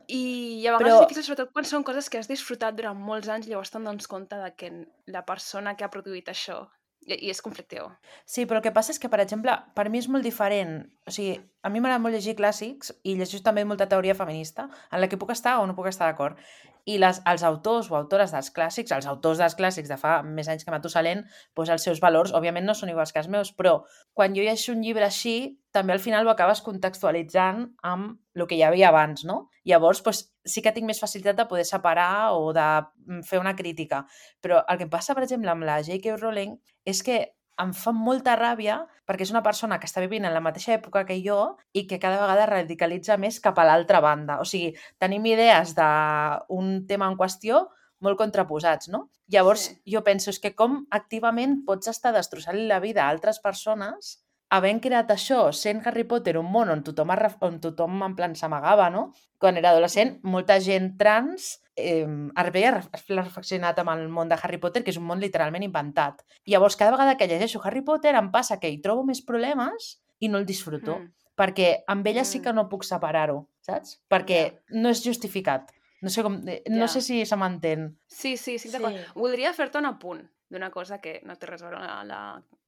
I, 0.06 0.20
i 0.60 0.66
a 0.68 0.74
vegades 0.74 0.84
Però- 0.84 1.00
és 1.00 1.08
difícil, 1.08 1.24
sobretot 1.30 1.52
quan 1.54 1.64
són 1.64 1.84
coses 1.86 2.10
que 2.12 2.18
has 2.20 2.28
disfrutat 2.28 2.76
durant 2.76 2.98
molts 3.00 3.30
anys 3.32 3.46
i 3.48 3.54
llavors 3.54 3.72
te'n 3.72 3.86
dones 3.88 4.06
compte 4.10 4.36
de 4.36 4.50
que 4.54 4.68
la 5.06 5.24
persona 5.24 5.72
que 5.78 5.84
ha 5.86 5.90
produït 5.94 6.28
això 6.28 6.58
i, 7.06 7.30
és 7.30 7.40
conflictiu. 7.44 7.88
Sí, 8.24 8.44
però 8.48 8.60
el 8.60 8.64
que 8.66 8.72
passa 8.74 8.92
és 8.94 9.00
que, 9.00 9.10
per 9.12 9.20
exemple, 9.22 9.54
per 9.76 9.88
mi 9.90 10.00
és 10.00 10.08
molt 10.10 10.26
diferent. 10.26 10.76
O 11.06 11.12
sigui, 11.14 11.36
a 11.64 11.70
mi 11.72 11.80
m'agrada 11.80 12.02
molt 12.02 12.16
llegir 12.16 12.36
clàssics 12.38 12.92
i 13.04 13.16
llegir 13.18 13.42
també 13.44 13.64
molta 13.64 13.88
teoria 13.88 14.16
feminista, 14.16 14.68
en 14.90 15.02
la 15.02 15.08
que 15.08 15.18
puc 15.20 15.32
estar 15.34 15.58
o 15.60 15.66
no 15.68 15.76
puc 15.76 15.88
estar 15.90 16.10
d'acord. 16.10 16.40
I 16.84 16.98
les, 17.00 17.20
els 17.24 17.42
autors 17.48 17.88
o 17.88 17.96
autores 17.96 18.34
dels 18.34 18.50
clàssics, 18.52 18.92
els 18.92 19.06
autors 19.08 19.40
dels 19.40 19.56
clàssics 19.56 19.88
de 19.88 19.96
fa 20.00 20.18
més 20.24 20.50
anys 20.52 20.66
que 20.66 20.72
Matusalén, 20.74 21.24
doncs 21.56 21.72
els 21.72 21.86
seus 21.88 22.00
valors, 22.04 22.34
òbviament, 22.36 22.66
no 22.68 22.76
són 22.76 22.92
iguals 22.92 23.12
que 23.12 23.22
els 23.22 23.30
meus, 23.32 23.54
però 23.56 23.78
quan 24.12 24.36
jo 24.36 24.44
llegeixo 24.44 24.74
un 24.76 24.84
llibre 24.84 25.08
així, 25.08 25.56
també 25.72 25.94
al 25.94 26.02
final 26.04 26.28
ho 26.28 26.30
acabes 26.30 26.60
contextualitzant 26.62 27.64
amb 27.82 28.18
el 28.36 28.46
que 28.50 28.58
hi 28.58 28.62
havia 28.66 28.90
abans, 28.92 29.24
no? 29.24 29.48
Llavors, 29.64 30.02
doncs, 30.04 30.26
sí 30.44 30.60
que 30.60 30.74
tinc 30.76 30.86
més 30.86 31.00
facilitat 31.00 31.40
de 31.40 31.48
poder 31.48 31.64
separar 31.64 32.36
o 32.36 32.52
de 32.52 32.66
mm, 32.84 33.24
fer 33.24 33.40
una 33.40 33.56
crítica. 33.56 34.04
Però 34.44 34.60
el 34.68 34.78
que 34.78 34.90
passa, 34.92 35.16
per 35.16 35.24
exemple, 35.24 35.50
amb 35.50 35.64
la 35.64 35.80
J.K. 35.82 36.18
Rowling 36.20 36.58
és 36.84 37.02
que 37.02 37.34
em 37.62 37.70
fa 37.72 37.92
molta 37.94 38.34
ràbia 38.36 38.80
perquè 39.06 39.22
és 39.22 39.30
una 39.30 39.42
persona 39.44 39.78
que 39.78 39.86
està 39.86 40.00
vivint 40.02 40.24
en 40.24 40.34
la 40.34 40.40
mateixa 40.42 40.74
època 40.74 41.04
que 41.06 41.20
jo 41.22 41.56
i 41.72 41.86
que 41.86 42.00
cada 42.02 42.18
vegada 42.20 42.46
radicalitza 42.50 43.16
més 43.20 43.38
cap 43.40 43.58
a 43.58 43.66
l'altra 43.68 44.00
banda. 44.00 44.40
O 44.40 44.44
sigui, 44.48 44.72
tenim 44.98 45.26
idees 45.30 45.74
d'un 45.76 46.86
tema 46.88 47.06
en 47.10 47.16
qüestió 47.20 47.68
molt 48.00 48.18
contraposats, 48.18 48.88
no? 48.88 49.08
Llavors, 49.28 49.68
Sí. 49.70 49.80
jo 49.86 50.02
penso, 50.04 50.30
és 50.30 50.38
que 50.40 50.54
com 50.54 50.86
activament 50.90 51.64
pots 51.64 51.88
estar 51.88 52.12
destrossant 52.12 52.58
la 52.68 52.80
vida 52.80 53.04
a 53.04 53.08
altres 53.08 53.38
persones 53.40 54.23
havent 54.50 54.80
creat 54.80 55.10
això, 55.10 55.52
sent 55.52 55.82
Harry 55.86 56.04
Potter 56.04 56.36
un 56.38 56.46
món 56.50 56.68
on 56.70 56.82
tothom, 56.84 57.10
on 57.40 57.60
tothom 57.60 58.02
en 58.02 58.14
plan 58.16 58.34
s'amagava, 58.34 58.90
no? 58.90 59.12
Quan 59.38 59.56
era 59.56 59.70
adolescent, 59.70 60.20
molta 60.22 60.60
gent 60.60 60.96
trans 60.98 61.60
eh, 61.76 62.06
havia 62.36 62.70
ref- 62.76 63.08
reflexionat 63.10 63.78
amb 63.78 63.90
el 63.90 64.08
món 64.08 64.28
de 64.28 64.36
Harry 64.40 64.58
Potter, 64.58 64.84
que 64.84 64.90
és 64.90 64.96
un 64.96 65.04
món 65.06 65.18
literalment 65.20 65.62
inventat. 65.64 66.22
Llavors, 66.46 66.76
cada 66.76 66.92
vegada 66.92 67.16
que 67.16 67.26
llegeixo 67.26 67.60
Harry 67.64 67.82
Potter 67.82 68.14
em 68.14 68.30
passa 68.30 68.60
que 68.60 68.70
hi 68.70 68.80
trobo 68.80 69.02
més 69.04 69.20
problemes 69.22 70.00
i 70.20 70.28
no 70.28 70.38
el 70.38 70.46
disfruto. 70.46 71.00
Mm. 71.00 71.12
Perquè 71.34 71.82
amb 71.88 72.06
ella 72.06 72.24
sí 72.24 72.38
Mm. 72.38 72.42
que 72.44 72.52
no 72.52 72.68
puc 72.68 72.84
separar-ho, 72.84 73.48
saps? 73.60 74.00
Perquè 74.08 74.60
no 74.70 74.88
és 74.90 75.02
justificat. 75.02 75.72
No 76.00 76.10
sé, 76.10 76.22
com, 76.22 76.36
eh, 76.46 76.62
no 76.68 76.84
Ja. 76.86 76.88
sé 76.88 77.00
si 77.00 77.24
se 77.26 77.34
m'entén. 77.36 77.96
Sí, 78.06 78.36
sí, 78.36 78.58
Sí. 78.58 78.68
d'acord. 78.70 78.94
Voldria 79.16 79.52
fer-te 79.52 79.78
un 79.78 79.86
apunt 79.86 80.30
d'una 80.54 80.70
cosa 80.74 81.00
que 81.02 81.18
no 81.26 81.36
té 81.36 81.50
res 81.50 81.62
a 81.62 81.68
veure 81.68 81.82
amb 81.82 82.08
la, 82.08 82.20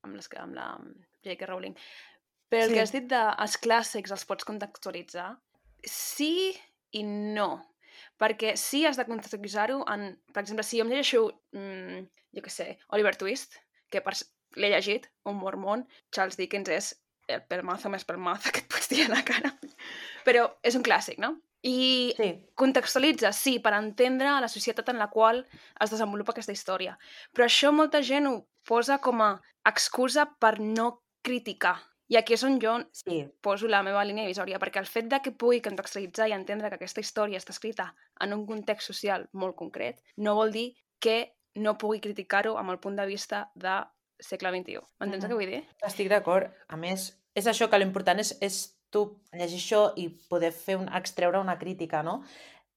amb, 0.05 0.19
les, 0.19 0.29
amb 0.43 0.59
la 0.59 0.67
J.K. 1.25 1.47
Rowling. 1.49 1.77
Però 2.51 2.63
el 2.67 2.71
Sí. 2.71 2.75
que 2.77 2.83
has 2.85 2.93
dit 2.95 3.07
dels 3.11 3.57
clàssics 3.63 4.13
els 4.15 4.27
pots 4.29 4.47
contextualitzar, 4.47 5.31
sí 5.87 6.53
i 6.95 7.03
no. 7.07 7.49
Perquè 8.21 8.55
sí 8.61 8.85
has 8.87 8.99
de 9.01 9.07
contextualitzar-ho 9.09 9.81
en... 9.93 10.11
Per 10.33 10.43
exemple, 10.43 10.65
si 10.67 10.79
jo 10.79 10.85
em 10.87 10.93
llegeixo, 10.93 11.25
mm, 11.57 12.05
jo 12.37 12.45
què 12.45 12.53
sé, 12.53 12.69
Oliver 12.95 13.15
Twist, 13.19 13.57
que 13.91 14.03
per, 14.05 14.15
l'he 14.57 14.71
llegit, 14.73 15.09
un 15.29 15.37
mormon, 15.41 15.83
Charles 16.15 16.37
Dickens 16.39 16.71
és 16.73 16.93
el 17.33 17.43
pelmazo 17.51 17.91
més 17.91 18.05
pelmazo 18.07 18.51
que 18.55 18.63
et 18.63 18.71
pots 18.71 18.89
dir 18.93 19.07
a 19.07 19.11
la 19.17 19.25
cara. 19.27 19.51
Però 20.29 20.47
és 20.63 20.77
un 20.79 20.85
clàssic, 20.87 21.19
no? 21.23 21.35
I 21.67 22.15
Sí. 22.17 22.29
contextualitza, 22.55 23.33
sí, 23.33 23.59
per 23.59 23.73
entendre 23.75 24.29
la 24.41 24.49
societat 24.49 24.89
en 24.89 24.99
la 24.99 25.09
qual 25.11 25.47
es 25.81 25.91
desenvolupa 25.91 26.31
aquesta 26.33 26.53
història. 26.53 26.97
Però 27.35 27.45
això 27.45 27.73
molta 27.73 28.03
gent 28.03 28.27
ho 28.29 28.47
posa 28.65 28.99
com 28.99 29.21
a 29.23 29.41
excusa 29.67 30.27
per 30.39 30.61
no 30.61 31.03
criticar. 31.23 31.77
I 32.09 32.17
aquí 32.17 32.35
és 32.35 32.45
on 32.45 32.61
jo 32.61 32.85
Sí. 32.93 33.27
poso 33.41 33.67
la 33.67 33.83
meva 33.83 34.05
línia 34.05 34.23
divisòria, 34.25 34.61
perquè 34.61 34.79
el 34.79 34.87
fet 34.87 35.07
de 35.09 35.21
que 35.21 35.33
pugui 35.33 35.61
contextualitzar 35.61 36.29
i 36.29 36.33
entendre 36.33 36.69
que 36.69 36.77
aquesta 36.77 37.01
història 37.01 37.39
està 37.39 37.51
escrita 37.51 37.95
en 38.21 38.33
un 38.33 38.47
context 38.47 38.87
social 38.87 39.29
molt 39.33 39.57
concret, 39.57 40.01
no 40.17 40.37
vol 40.37 40.53
dir 40.53 40.77
que 41.01 41.35
no 41.57 41.77
pugui 41.79 42.01
criticar-ho 42.01 42.57
amb 42.59 42.71
el 42.71 42.79
punt 42.79 42.95
de 42.97 43.07
vista 43.07 43.51
de 43.57 43.83
segle 44.21 44.51
XXI. 44.53 44.87
M'entens 45.01 45.25
Mhm. 45.25 45.25
el 45.25 45.29
que 45.29 45.35
vull 45.35 45.51
dir? 45.53 45.69
Estic 45.83 46.09
d'acord. 46.09 46.53
A 46.69 46.77
més, 46.77 47.19
és 47.35 47.47
això 47.47 47.69
que 47.69 47.79
l'important 47.79 48.21
és, 48.21 48.39
és 48.41 48.76
tu 48.91 49.21
llegir 49.33 49.59
això 49.59 49.93
i 49.97 50.09
poder 50.31 50.53
fer 50.53 50.77
un, 50.79 50.89
extreure 50.95 51.39
una 51.41 51.59
crítica, 51.59 52.03
no? 52.03 52.23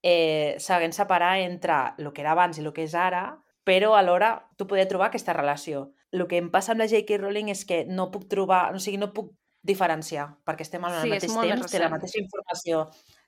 Eh, 0.02 0.56
sabent 0.60 0.94
separar 0.96 1.40
entre 1.40 1.74
el 1.98 2.12
que 2.14 2.22
era 2.22 2.32
abans 2.32 2.58
i 2.58 2.62
el 2.64 2.72
que 2.74 2.84
és 2.88 2.96
ara, 2.96 3.40
però 3.68 3.94
alhora 3.98 4.48
tu 4.58 4.66
poder 4.68 4.88
trobar 4.88 5.08
aquesta 5.10 5.34
relació. 5.34 5.92
El 6.12 6.26
que 6.28 6.38
em 6.40 6.50
passa 6.50 6.72
amb 6.72 6.82
la 6.82 6.88
J.K. 6.88 7.18
Rowling 7.20 7.50
és 7.52 7.66
que 7.66 7.84
no 7.86 8.10
puc 8.12 8.28
trobar, 8.32 8.74
o 8.74 8.80
sigui, 8.80 8.98
no 8.98 9.12
puc 9.14 9.34
diferenciar, 9.62 10.38
perquè 10.48 10.64
estem 10.64 10.86
el 10.88 10.96
Sí, 11.02 11.10
mateix 11.10 11.34
temps, 11.36 11.72
té 11.72 11.80
la 11.80 11.90
mateixa 11.92 12.20
informació, 12.24 12.86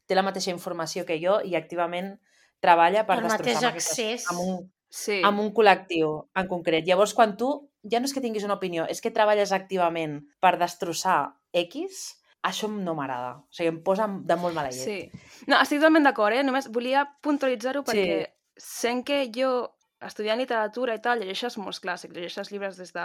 té 0.07 0.15
la 0.15 0.23
mateixa 0.23 0.51
informació 0.51 1.05
que 1.05 1.19
jo 1.21 1.41
i 1.43 1.55
activament 1.59 2.15
treballa 2.63 3.05
per 3.05 3.19
El 3.19 3.25
aquestes- 3.25 3.63
accés. 3.63 4.25
amb 4.31 4.39
un, 4.39 4.71
Sí. 4.89 5.21
amb 5.23 5.39
un 5.39 5.53
col·lectiu 5.53 6.27
en 6.35 6.47
concret. 6.47 6.85
Llavors, 6.87 7.13
quan 7.13 7.35
tu 7.37 7.69
ja 7.83 7.99
no 7.99 8.05
és 8.05 8.13
que 8.13 8.21
tinguis 8.21 8.43
una 8.43 8.55
opinió, 8.55 8.85
és 8.89 9.01
que 9.01 9.11
treballes 9.11 9.51
activament 9.51 10.21
per 10.39 10.57
destrossar 10.57 11.35
X, 11.53 12.17
això 12.43 12.69
no 12.71 12.95
m'agrada. 12.97 13.35
O 13.43 13.53
sigui, 13.53 13.69
em 13.73 13.81
posa 13.85 14.07
de 14.09 14.35
molt 14.39 14.55
mala 14.57 14.71
llet. 14.73 14.81
Sí. 14.85 15.45
No, 15.47 15.59
estic 15.61 15.79
totalment 15.81 16.07
d'acord, 16.07 16.33
eh? 16.35 16.43
Només 16.47 16.69
volia 16.73 17.05
puntualitzar-ho 17.21 17.83
perquè 17.87 18.25
sent 18.57 19.03
que 19.05 19.23
jo 19.35 19.51
estudiant 20.01 20.39
literatura 20.41 20.95
i 20.97 21.01
tal, 21.01 21.19
llegeixes 21.21 21.59
molts 21.61 21.77
clàssics, 21.83 22.15
llegeixes 22.15 22.49
llibres 22.49 22.77
des 22.79 22.89
de 22.95 23.03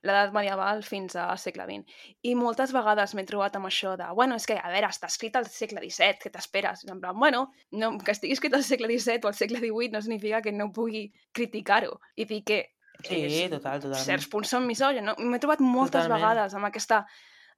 l'edat 0.00 0.30
medieval 0.32 0.80
fins 0.82 1.12
al 1.20 1.36
segle 1.36 1.66
XX. 1.68 1.84
I 2.24 2.32
moltes 2.40 2.72
vegades 2.72 3.12
m'he 3.14 3.26
trobat 3.28 3.58
amb 3.58 3.68
això 3.68 3.92
de, 4.00 4.06
bueno, 4.16 4.38
és 4.40 4.46
que, 4.48 4.56
a 4.56 4.70
veure, 4.72 4.88
està 4.88 5.10
escrit 5.12 5.36
al 5.36 5.44
segle 5.52 5.82
XVII, 5.84 6.16
què 6.22 6.32
t'esperes? 6.32 6.86
En 6.88 7.02
plan, 7.04 7.18
bueno, 7.20 7.50
no, 7.76 7.90
que 8.00 8.14
estigui 8.16 8.32
escrit 8.38 8.56
al 8.56 8.64
segle 8.64 8.88
XVII 8.88 9.20
o 9.26 9.28
al 9.28 9.36
segle 9.36 9.60
XVIII 9.60 9.92
no 9.92 10.00
significa 10.00 10.40
que 10.40 10.56
no 10.56 10.70
pugui 10.72 11.10
criticar-ho 11.36 11.98
i 12.16 12.24
dir 12.24 12.40
que 12.48 12.62
Sí, 13.02 13.16
és, 13.26 13.50
total, 13.50 13.80
totalment. 13.82 14.04
certs 14.06 14.28
punts 14.30 14.50
són 14.52 14.64
misògens. 14.68 15.02
No? 15.04 15.14
M'he 15.18 15.38
trobat 15.42 15.60
moltes 15.60 16.04
Totalment. 16.04 16.20
vegades 16.22 16.54
amb 16.54 16.68
aquesta, 16.68 17.04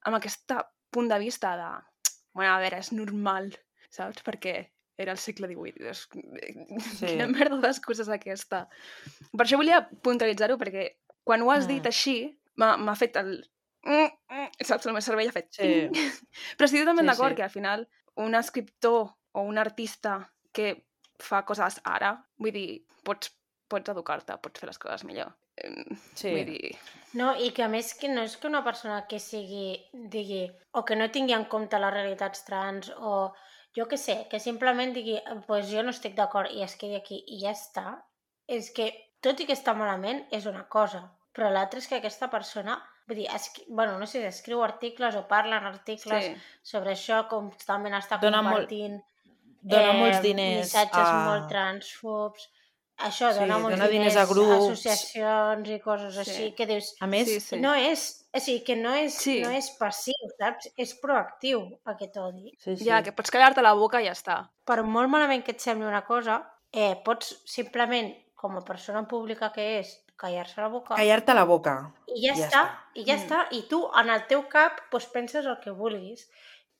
amb 0.03 0.17
aquesta 0.17 0.63
punt 0.95 1.11
de 1.11 1.19
vista 1.21 1.55
de, 1.59 1.69
bueno, 2.35 2.53
a 2.53 2.61
veure, 2.63 2.79
és 2.83 2.91
normal, 2.95 3.51
saps? 3.91 4.23
Perquè 4.25 4.55
era 4.97 5.11
el 5.11 5.19
segle 5.19 5.49
XVIII. 5.51 5.89
És... 5.91 6.05
Sí. 6.95 7.09
Quina 7.09 7.27
merda 7.31 7.59
d'excusa 7.67 8.05
és 8.05 8.11
aquesta. 8.15 8.63
Per 9.35 9.43
això 9.45 9.59
volia 9.59 9.81
puntualitzar-ho, 10.05 10.55
perquè 10.61 10.87
quan 11.27 11.43
ho 11.43 11.51
has 11.51 11.67
dit 11.67 11.83
Mm. 11.83 11.91
així, 11.91 12.15
m'ha 12.61 12.95
fet 12.95 13.17
el... 13.19 13.35
Mm, 13.85 14.07
mm, 14.31 14.65
Saps? 14.65 14.87
El 14.87 14.95
meu 14.95 15.03
cervell 15.03 15.29
ha 15.29 15.35
fet... 15.35 15.51
Sí. 15.53 15.61
ting. 15.67 15.91
Però 16.57 16.65
estic 16.69 16.81
totalment 16.85 17.05
Sí, 17.05 17.11
d'acord 17.11 17.35
sí. 17.35 17.39
que 17.41 17.43
al 17.43 17.53
final 17.53 17.87
un 18.23 18.35
escriptor 18.39 19.11
o 19.35 19.41
un 19.43 19.57
artista 19.59 20.31
que 20.55 20.85
fa 21.19 21.43
coses 21.45 21.81
ara, 21.83 22.13
vull 22.39 22.55
dir, 22.55 22.85
pots, 23.03 23.33
pots 23.71 23.91
educar-te, 23.91 24.37
pots 24.41 24.59
fer 24.63 24.69
les 24.71 24.79
coses 24.79 25.03
millor. 25.07 25.33
Sí. 26.15 26.31
Vull 26.31 26.45
dir... 26.49 26.75
No, 27.15 27.29
i 27.39 27.51
que 27.55 27.63
a 27.63 27.69
més 27.71 27.93
que 27.95 28.09
no 28.11 28.23
és 28.27 28.33
que 28.35 28.47
una 28.49 28.59
persona 28.65 29.05
que 29.07 29.19
sigui, 29.23 29.77
digui, 30.11 30.41
o 30.75 30.81
que 30.83 30.97
no 30.99 31.07
tingui 31.15 31.33
en 31.37 31.45
compte 31.51 31.79
les 31.79 31.93
realitats 31.93 32.43
trans, 32.43 32.89
o 32.97 33.31
jo 33.77 33.85
que 33.87 33.95
sé, 33.97 34.25
que 34.31 34.39
simplement 34.43 34.91
digui, 34.95 35.15
pues 35.47 35.69
jo 35.71 35.83
no 35.83 35.93
estic 35.95 36.15
d'acord 36.17 36.51
i 36.51 36.63
es 36.65 36.75
quedi 36.79 36.97
aquí 36.99 37.21
i 37.27 37.39
ja 37.45 37.53
està, 37.55 37.85
és 38.51 38.67
que, 38.75 38.89
tot 39.23 39.39
i 39.39 39.47
que 39.47 39.55
està 39.55 39.73
malament, 39.79 40.25
és 40.35 40.45
una 40.51 40.65
cosa. 40.67 41.05
Però 41.35 41.47
l'altre 41.51 41.79
és 41.79 41.87
que 41.87 42.01
aquesta 42.01 42.27
persona, 42.31 42.75
vull 43.07 43.21
dir, 43.23 43.29
escri... 43.31 43.63
bueno, 43.69 43.95
no 43.99 44.05
sé 44.11 44.19
si 44.19 44.27
escriu 44.27 44.61
articles 44.63 45.15
o 45.15 45.23
parla 45.31 45.57
en 45.63 45.71
articles 45.71 46.25
Sí. 46.25 46.35
sobre 46.63 46.93
això, 46.97 47.23
constantment 47.31 47.95
està 47.95 48.19
Dona 48.19 48.41
molt- 48.43 48.67
compartint 48.67 48.99
Dona 49.65 49.93
molts 49.97 50.19
diners 50.21 50.59
missatges 50.67 51.07
a- 51.07 51.23
molt 51.29 51.47
transfobs, 51.49 52.49
això, 52.97 53.31
Sí, 53.33 53.39
dona 53.39 53.57
molts 53.59 53.77
dona 53.77 53.89
diners 53.89 54.13
diners 54.13 54.17
a 54.17 54.25
grups. 54.31 54.51
associacions 54.69 55.69
i 55.69 55.79
coses 55.79 56.13
Sí. 56.15 56.19
així, 56.21 56.55
que 56.55 56.65
dius, 56.65 56.95
A 57.01 57.07
més, 57.07 57.27
Sí, 57.27 57.39
sí. 57.39 57.57
no 57.59 57.73
és, 57.75 58.27
o 58.33 58.39
sigui, 58.39 58.63
que 58.63 58.75
no 58.75 58.93
és, 58.93 59.13
Sí. 59.13 59.41
no 59.41 59.49
és 59.51 59.69
passiu, 59.79 60.13
saps? 60.39 60.71
És 60.77 60.93
proactiu, 60.95 61.79
aquest 61.85 62.17
odi. 62.17 62.51
sí, 62.59 62.77
sí. 62.77 62.85
Ja, 62.85 63.01
que 63.03 63.11
pots 63.11 63.31
callar-te 63.31 63.61
la 63.61 63.73
boca 63.73 64.01
i 64.01 64.05
ja 64.05 64.11
està. 64.11 64.49
Per 64.63 64.83
molt 64.83 65.09
malament 65.09 65.43
que 65.43 65.51
et 65.51 65.59
sembli 65.59 65.85
una 65.87 66.05
cosa, 66.05 66.51
eh, 66.71 66.95
pots 67.03 67.41
simplement, 67.45 68.13
com 68.35 68.57
a 68.57 68.61
persona 68.61 69.07
pública 69.07 69.51
que 69.51 69.79
és, 69.79 70.01
callar-se 70.17 70.61
la 70.61 70.67
boca 70.69 70.95
Callar-te 70.95 71.33
la 71.33 71.43
boca. 71.43 71.93
i 72.07 72.25
ja, 72.27 72.33
ja 72.35 72.45
està, 72.47 72.47
està. 72.47 72.77
i 72.95 73.03
ja 73.05 73.15
Mm. 73.17 73.19
està. 73.19 73.47
I 73.51 73.61
tu, 73.67 73.89
en 73.93 74.09
el 74.09 74.27
teu 74.27 74.47
cap, 74.47 74.79
doncs, 74.91 75.07
penses 75.07 75.45
el 75.45 75.59
que 75.59 75.71
vulguis, 75.71 76.29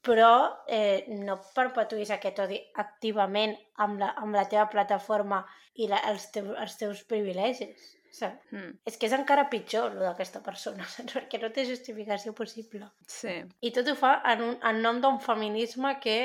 però 0.05 0.31
eh, 0.69 1.05
no 1.25 1.39
perpetuïs 1.55 2.11
aquest 2.13 2.39
odi 2.45 2.59
activament 2.81 3.55
amb 3.81 3.99
la, 4.01 4.13
amb 4.21 4.37
la 4.37 4.45
teva 4.51 4.67
plataforma 4.71 5.41
i 5.81 5.89
la, 5.91 5.99
els, 6.11 6.29
teus, 6.35 6.53
els 6.61 6.77
teus 6.79 7.03
privilegis. 7.09 7.91
Saps? 8.15 8.53
Mm. 8.53 8.77
És 8.87 8.95
que 8.95 9.09
és 9.09 9.15
encara 9.17 9.49
pitjor, 9.51 9.91
el 9.91 10.05
d'aquesta 10.05 10.39
persona, 10.45 10.85
saps? 10.93 11.17
Perquè 11.17 11.41
no 11.41 11.51
té 11.55 11.65
justificació 11.67 12.35
possible. 12.37 12.87
Sí. 13.11 13.41
I 13.59 13.73
tot 13.75 13.89
ho 13.91 13.97
fa 13.99 14.19
en, 14.31 14.45
un, 14.45 14.57
en 14.63 14.81
nom 14.85 15.01
d'un 15.03 15.19
feminisme 15.23 15.97
que 16.03 16.17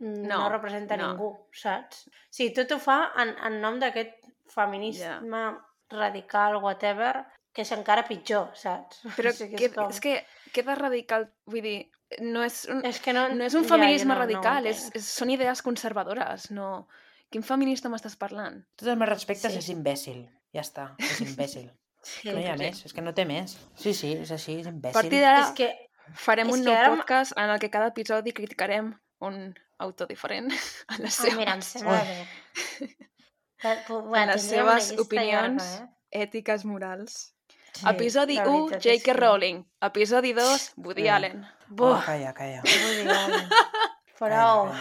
no, 0.00 0.26
No, 0.26 0.48
representa 0.52 0.96
no. 0.96 1.12
ningú, 1.12 1.30
saps? 1.56 2.06
Sí, 2.30 2.50
tot 2.56 2.74
ho 2.74 2.80
fa 2.82 2.98
en, 3.22 3.32
en 3.48 3.60
nom 3.62 3.78
d'aquest 3.80 4.26
feminisme 4.52 5.44
radical, 5.92 6.58
whatever, 6.60 7.14
que 7.54 7.64
és 7.64 7.72
encara 7.72 8.04
pitjor, 8.08 8.50
saps? 8.58 9.04
Però 9.16 9.30
O 9.32 9.36
sigui, 9.38 9.56
que, 9.56 9.70
és, 9.70 9.76
com... 9.76 9.92
és 9.92 10.02
que 10.04 10.18
queda 10.52 10.76
radical, 10.76 11.30
vull 11.48 11.64
dir, 11.64 11.78
no 12.22 12.42
és 12.46 12.64
un, 12.70 12.84
és 12.86 13.00
que 13.02 13.12
no, 13.16 13.26
no 13.34 13.44
és 13.48 13.54
un 13.58 13.64
ja, 13.64 13.70
feminisme 13.74 14.12
jo 14.12 14.14
no, 14.14 14.20
radical, 14.20 14.62
no 14.64 14.70
és, 14.70 14.84
és, 14.94 15.08
són 15.20 15.30
idees 15.34 15.62
conservadores, 15.62 16.50
no... 16.50 16.86
Quin 17.26 17.42
feminista 17.42 17.90
m'estàs 17.90 18.14
parlant? 18.14 18.60
Tots 18.78 18.86
els 18.92 18.98
meus 19.00 19.08
respectes 19.10 19.50
Sí. 19.50 19.58
és 19.58 19.68
imbècil. 19.72 20.20
Ja 20.54 20.62
està, 20.62 20.84
és 21.02 21.20
imbècil. 21.24 21.64
Sí, 22.06 22.28
no 22.30 22.38
hi 22.38 22.46
ha 22.46 22.54
sí. 22.54 22.62
més, 22.62 22.84
és 22.86 22.92
que 22.94 23.02
no 23.02 23.12
té 23.16 23.24
més. 23.26 23.56
Sí, 23.74 23.92
sí, 23.98 24.12
és 24.22 24.30
així, 24.30 24.60
és 24.60 24.68
A 24.68 24.70
imbècil. 24.70 24.94
partir 24.94 25.20
d'ara 25.24 25.40
És 25.42 25.50
que 25.58 25.66
farem 26.14 26.46
és 26.46 26.54
un 26.54 26.62
que 26.62 26.70
nou 26.70 26.76
ara 26.78 26.92
podcast 26.94 27.34
en 27.36 27.50
el 27.50 27.58
que 27.58 27.68
cada 27.74 27.88
episodi 27.90 28.30
criticarem 28.32 28.92
un 29.26 29.40
autor 29.82 30.06
diferent 30.06 30.52
a 30.88 31.00
les 31.02 31.18
Ah, 31.18 31.34
mira, 31.34 31.54
em 31.58 31.62
sembla 31.66 31.98
bé. 32.06 32.20
Eh, 32.78 33.74
en 33.88 34.06
Bueno, 34.06 34.32
les 34.32 34.42
tindríem 34.46 34.66
una 34.70 34.78
seves 34.80 35.00
opinions 35.02 35.62
llarga, 35.66 35.90
eh? 36.12 36.22
ètiques 36.22 36.64
morals. 36.64 37.34
Sí, 37.76 37.86
Episodi 37.92 38.36
la 38.40 38.46
1, 38.48 38.52
veritat 38.68 38.86
és 38.86 39.00
J.K. 39.02 39.16
Rowling. 39.20 39.64
Episodi 39.90 40.32
2, 40.36 40.68
Woody 40.84 41.02
Sí. 41.02 41.08
Allen. 41.08 41.42
Oh, 41.44 41.74
Buh, 41.80 41.98
calla, 42.06 42.32
calla. 42.34 42.62
Woody 42.64 43.08
Allen. 43.08 43.50
Calla. 44.18 44.78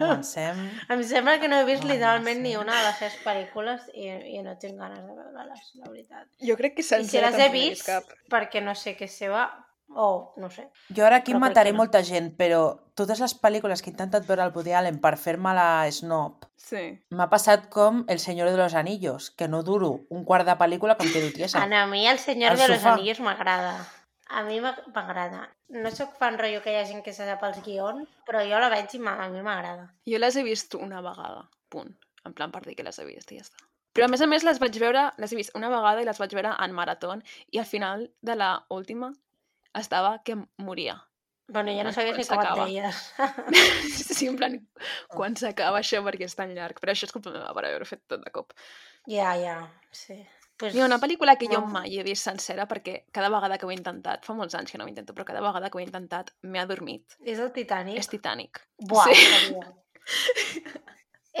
Avancem. 0.00 0.58
Em 0.90 1.02
sembla 1.06 1.36
que 1.38 1.46
no 1.48 1.60
he 1.60 1.64
vist 1.68 1.84
literalment 1.86 2.40
ni 2.42 2.56
una 2.58 2.74
de 2.80 2.86
les 2.88 2.96
seves 2.98 3.14
pel·lícules 3.22 3.84
i, 3.94 4.08
i 4.34 4.40
no 4.42 4.56
tinc 4.58 4.74
ganes 4.80 5.04
de 5.06 5.12
veure-les, 5.14 5.68
la 5.78 5.86
veritat. 5.92 6.26
Jo 6.42 6.56
crec 6.58 6.74
que 6.74 6.82
I 6.82 7.06
si 7.06 7.20
les 7.22 7.38
he 7.38 7.46
vist, 7.54 7.86
cap. 7.86 8.08
perquè 8.32 8.60
no 8.64 8.74
sé 8.74 8.96
què 8.98 9.06
és 9.06 9.14
seva, 9.22 9.44
o 9.96 10.32
no 10.36 10.50
sé. 10.50 10.68
Jo 10.94 11.04
ara 11.06 11.16
aquí 11.16 11.32
Però 11.32 11.40
mataré 11.40 11.72
no. 11.72 11.78
molta 11.78 12.02
gent, 12.02 12.36
però 12.36 12.80
totes 12.94 13.20
les 13.20 13.34
pel·lícules 13.40 13.82
que 13.82 13.90
he 13.90 13.92
intentat 13.92 14.26
veure 14.26 14.42
al 14.42 14.52
Woody 14.54 14.72
Allen 14.72 15.00
per 15.00 15.16
fer-me 15.16 15.52
la 15.54 15.86
snob, 15.90 16.46
Sí. 16.56 17.00
m'ha 17.10 17.28
passat 17.30 17.68
com 17.68 18.04
El 18.08 18.18
Senyor 18.18 18.50
de 18.50 18.56
los 18.56 18.74
Anillos, 18.74 19.30
que 19.30 19.48
no 19.48 19.62
duro 19.62 20.06
un 20.08 20.24
quart 20.24 20.46
de 20.46 20.56
pel·lícula 20.56 20.96
que 20.96 21.06
em 21.06 21.12
quedo 21.12 21.32
tiesa. 21.32 21.62
A 21.62 21.86
mi 21.86 22.06
el 22.06 22.18
Senyor 22.18 22.52
Al 22.52 22.58
de 22.58 22.68
los 22.68 22.78
sofà. 22.80 22.94
Anillos 22.94 23.20
m'agrada. 23.20 23.86
A 24.28 24.42
mi 24.42 24.58
m'ag- 24.60 24.86
m'agrada. 24.94 25.50
No 25.68 25.90
sóc 25.90 26.14
fan 26.16 26.38
rotllo 26.38 26.62
que 26.62 26.72
hi 26.72 26.76
ha 26.76 26.86
gent 26.86 27.02
que 27.04 27.12
se 27.12 27.26
sap 27.26 27.42
els 27.44 27.62
guions, 27.62 28.08
però 28.26 28.40
jo 28.42 28.58
la 28.58 28.70
veig 28.70 28.92
i 28.94 28.98
a 29.06 29.28
mi 29.28 29.42
m'agrada. 29.42 29.92
Jo 30.06 30.18
les 30.18 30.34
he 30.36 30.42
vist 30.42 30.74
una 30.74 31.00
vegada, 31.02 31.50
punt. 31.68 31.94
En 32.24 32.32
plan, 32.32 32.50
per 32.50 32.62
dir 32.64 32.74
que 32.74 32.82
les 32.82 32.98
he 32.98 33.04
vist 33.04 33.30
i 33.32 33.36
ja 33.36 33.42
està. 33.42 33.56
Però 33.92 34.06
a 34.06 34.08
més 34.08 34.20
a 34.22 34.26
més 34.26 34.42
les 34.42 34.58
vaig 34.58 34.76
veure, 34.80 35.12
les 35.18 35.32
he 35.32 35.36
vist 35.36 35.54
una 35.54 35.68
vegada 35.68 36.00
i 36.02 36.04
les 36.04 36.18
vaig 36.18 36.32
veure 36.34 36.54
en 36.58 36.72
marató 36.72 37.14
i 37.52 37.58
al 37.58 37.66
final 37.66 38.10
de 38.22 38.34
la 38.34 38.64
última 38.70 39.12
estava 39.74 40.18
que 40.24 40.36
moria. 40.58 41.00
Bueno, 41.46 41.72
ja 41.76 41.84
no 41.84 41.92
sabies 41.92 42.16
ni 42.16 42.24
com 42.24 42.40
et 42.40 42.54
deies. 42.62 43.00
sí, 44.16 44.30
en 44.30 44.38
plan, 44.38 44.54
quan 45.12 45.36
s'acaba 45.36 45.82
això 45.82 46.00
perquè 46.06 46.24
és 46.24 46.38
tan 46.38 46.54
llarg. 46.56 46.80
Però 46.80 46.94
això 46.94 47.08
és 47.08 47.12
culpa 47.12 47.34
meva 47.34 47.52
per 47.52 47.66
haver-ho 47.66 47.88
fet 47.88 48.00
tot 48.08 48.24
de 48.24 48.32
cop. 48.32 48.54
ja, 49.10 49.34
ja, 49.36 49.58
sí. 49.92 50.22
Pues, 50.56 50.70
Hi 50.70 50.80
ha 50.80 50.86
una 50.86 51.00
pel·lícula 51.02 51.34
que 51.34 51.48
jo 51.50 51.58
no. 51.64 51.66
mai 51.74 51.96
he 51.98 52.04
vist 52.06 52.28
sencera 52.28 52.68
perquè 52.70 53.00
cada 53.12 53.28
vegada 53.34 53.58
que 53.58 53.66
ho 53.66 53.72
he 53.72 53.74
intentat, 53.74 54.22
fa 54.22 54.36
molts 54.38 54.54
anys 54.54 54.70
que 54.70 54.78
no 54.78 54.86
ho 54.86 54.90
intento, 54.90 55.12
però 55.12 55.26
cada 55.26 55.42
vegada 55.42 55.68
que 55.68 55.76
ho 55.76 55.82
he 55.82 55.86
intentat 55.86 56.30
m'he 56.46 56.62
adormit. 56.62 57.16
És 57.26 57.42
el 57.42 57.50
Titanic? 57.56 57.98
És 57.98 58.08
Titanic. 58.12 58.62
Buah, 58.78 59.10
sí. 59.10 59.58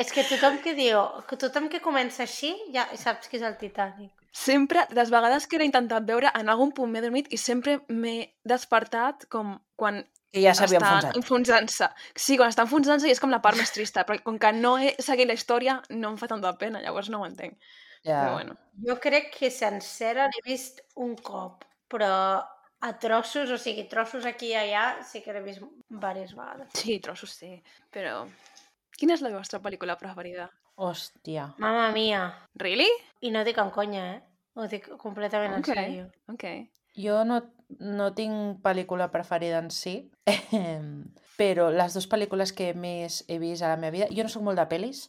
És 0.02 0.10
que 0.10 0.24
tothom 0.26 0.58
que 0.64 0.74
diu, 0.74 0.98
que 1.30 1.38
tothom 1.38 1.68
que 1.70 1.78
comença 1.78 2.24
així, 2.24 2.50
ja 2.74 2.88
saps 2.98 3.30
que 3.30 3.38
és 3.38 3.46
el 3.46 3.54
Titanic. 3.60 4.23
Sempre, 4.34 4.82
les 4.96 5.10
vegades 5.14 5.46
que 5.46 5.58
l'he 5.60 5.66
intentat 5.68 6.06
veure, 6.08 6.30
en 6.34 6.48
algun 6.50 6.72
punt 6.74 6.90
m'he 6.90 7.00
dormit 7.04 7.28
i 7.32 7.38
sempre 7.38 7.76
m'he 7.88 8.34
despertat 8.50 9.28
com 9.30 9.54
quan 9.78 10.00
Que 10.34 10.42
ja 10.42 10.50
s'havia 10.58 10.80
enfonsat. 10.82 11.14
enfonsant-se. 11.20 11.86
Sí, 12.18 12.34
quan 12.40 12.50
està 12.50 12.64
enfonsant-se 12.66 13.06
i 13.06 13.12
és 13.14 13.20
com 13.22 13.30
la 13.30 13.38
part 13.44 13.56
més 13.60 13.70
trista, 13.70 14.02
perquè 14.08 14.24
com 14.26 14.38
que 14.42 14.50
no 14.56 14.72
he 14.82 14.94
seguit 14.98 15.28
la 15.30 15.36
història 15.38 15.76
no 15.94 16.10
em 16.10 16.16
fa 16.18 16.26
tanta 16.32 16.50
pena, 16.58 16.80
llavors 16.82 17.08
no 17.14 17.20
ho 17.22 17.28
entenc. 17.28 17.54
Ja. 18.04 18.18
Però 18.24 18.32
bueno, 18.34 18.56
Jo 18.88 18.98
crec 19.00 19.30
que 19.38 19.50
sencera 19.54 20.26
l'he 20.32 20.42
vist 20.44 20.82
un 20.96 21.14
cop, 21.16 21.62
però 21.88 22.10
a 22.84 22.90
trossos, 23.00 23.48
o 23.54 23.56
sigui, 23.56 23.86
trossos 23.88 24.26
aquí 24.26 24.50
i 24.50 24.58
allà, 24.58 24.82
sí 25.06 25.22
que 25.22 25.32
l'he 25.32 25.40
vist 25.46 25.62
diverses 25.88 26.34
vegades. 26.34 26.68
sí, 26.74 26.98
trossos 27.00 27.30
sí, 27.38 27.54
però... 27.94 28.26
Quina 28.98 29.14
és 29.14 29.22
la 29.24 29.30
vostra 29.34 29.58
pel·lícula 29.62 29.96
preferida? 29.98 30.50
Hòstia. 30.76 31.54
Mama 31.58 31.90
mia. 31.92 32.22
Really? 32.54 32.88
I 33.22 33.30
no 33.30 33.44
dic 33.46 33.58
en 33.62 33.70
conya, 33.70 34.04
eh? 34.16 34.22
Ho 34.54 34.66
dic 34.70 34.88
completament 34.98 35.58
Ok. 35.58 35.68
en 35.68 35.74
sèrio. 35.74 36.06
Ok. 36.30 36.44
Jo 36.94 37.24
no, 37.26 37.40
no 37.80 38.12
tinc 38.14 38.60
pel·lícula 38.62 39.10
preferida 39.10 39.58
en 39.58 39.70
si, 39.74 40.10
però 41.38 41.70
les 41.74 41.94
dues 41.96 42.06
pel·lícules 42.10 42.52
que 42.54 42.72
més 42.78 43.24
he 43.26 43.40
vist 43.42 43.62
a 43.66 43.72
la 43.72 43.78
meva 43.80 43.96
vida... 43.96 44.08
Jo 44.14 44.22
no 44.22 44.30
sóc 44.30 44.44
molt 44.46 44.60
de 44.60 44.66
pel·lis, 44.70 45.08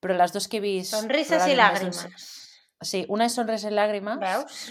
però 0.00 0.16
les 0.16 0.32
dues 0.32 0.48
que 0.48 0.60
he 0.60 0.64
vist... 0.64 0.94
Sonrises 0.94 1.44
i 1.48 1.56
làgrimes. 1.58 2.06
Sí, 2.80 3.04
una 3.12 3.28
és 3.28 3.36
Sonrises 3.36 3.68
i 3.68 3.74
làgrimes, 3.74 4.20
Veus? 4.22 4.70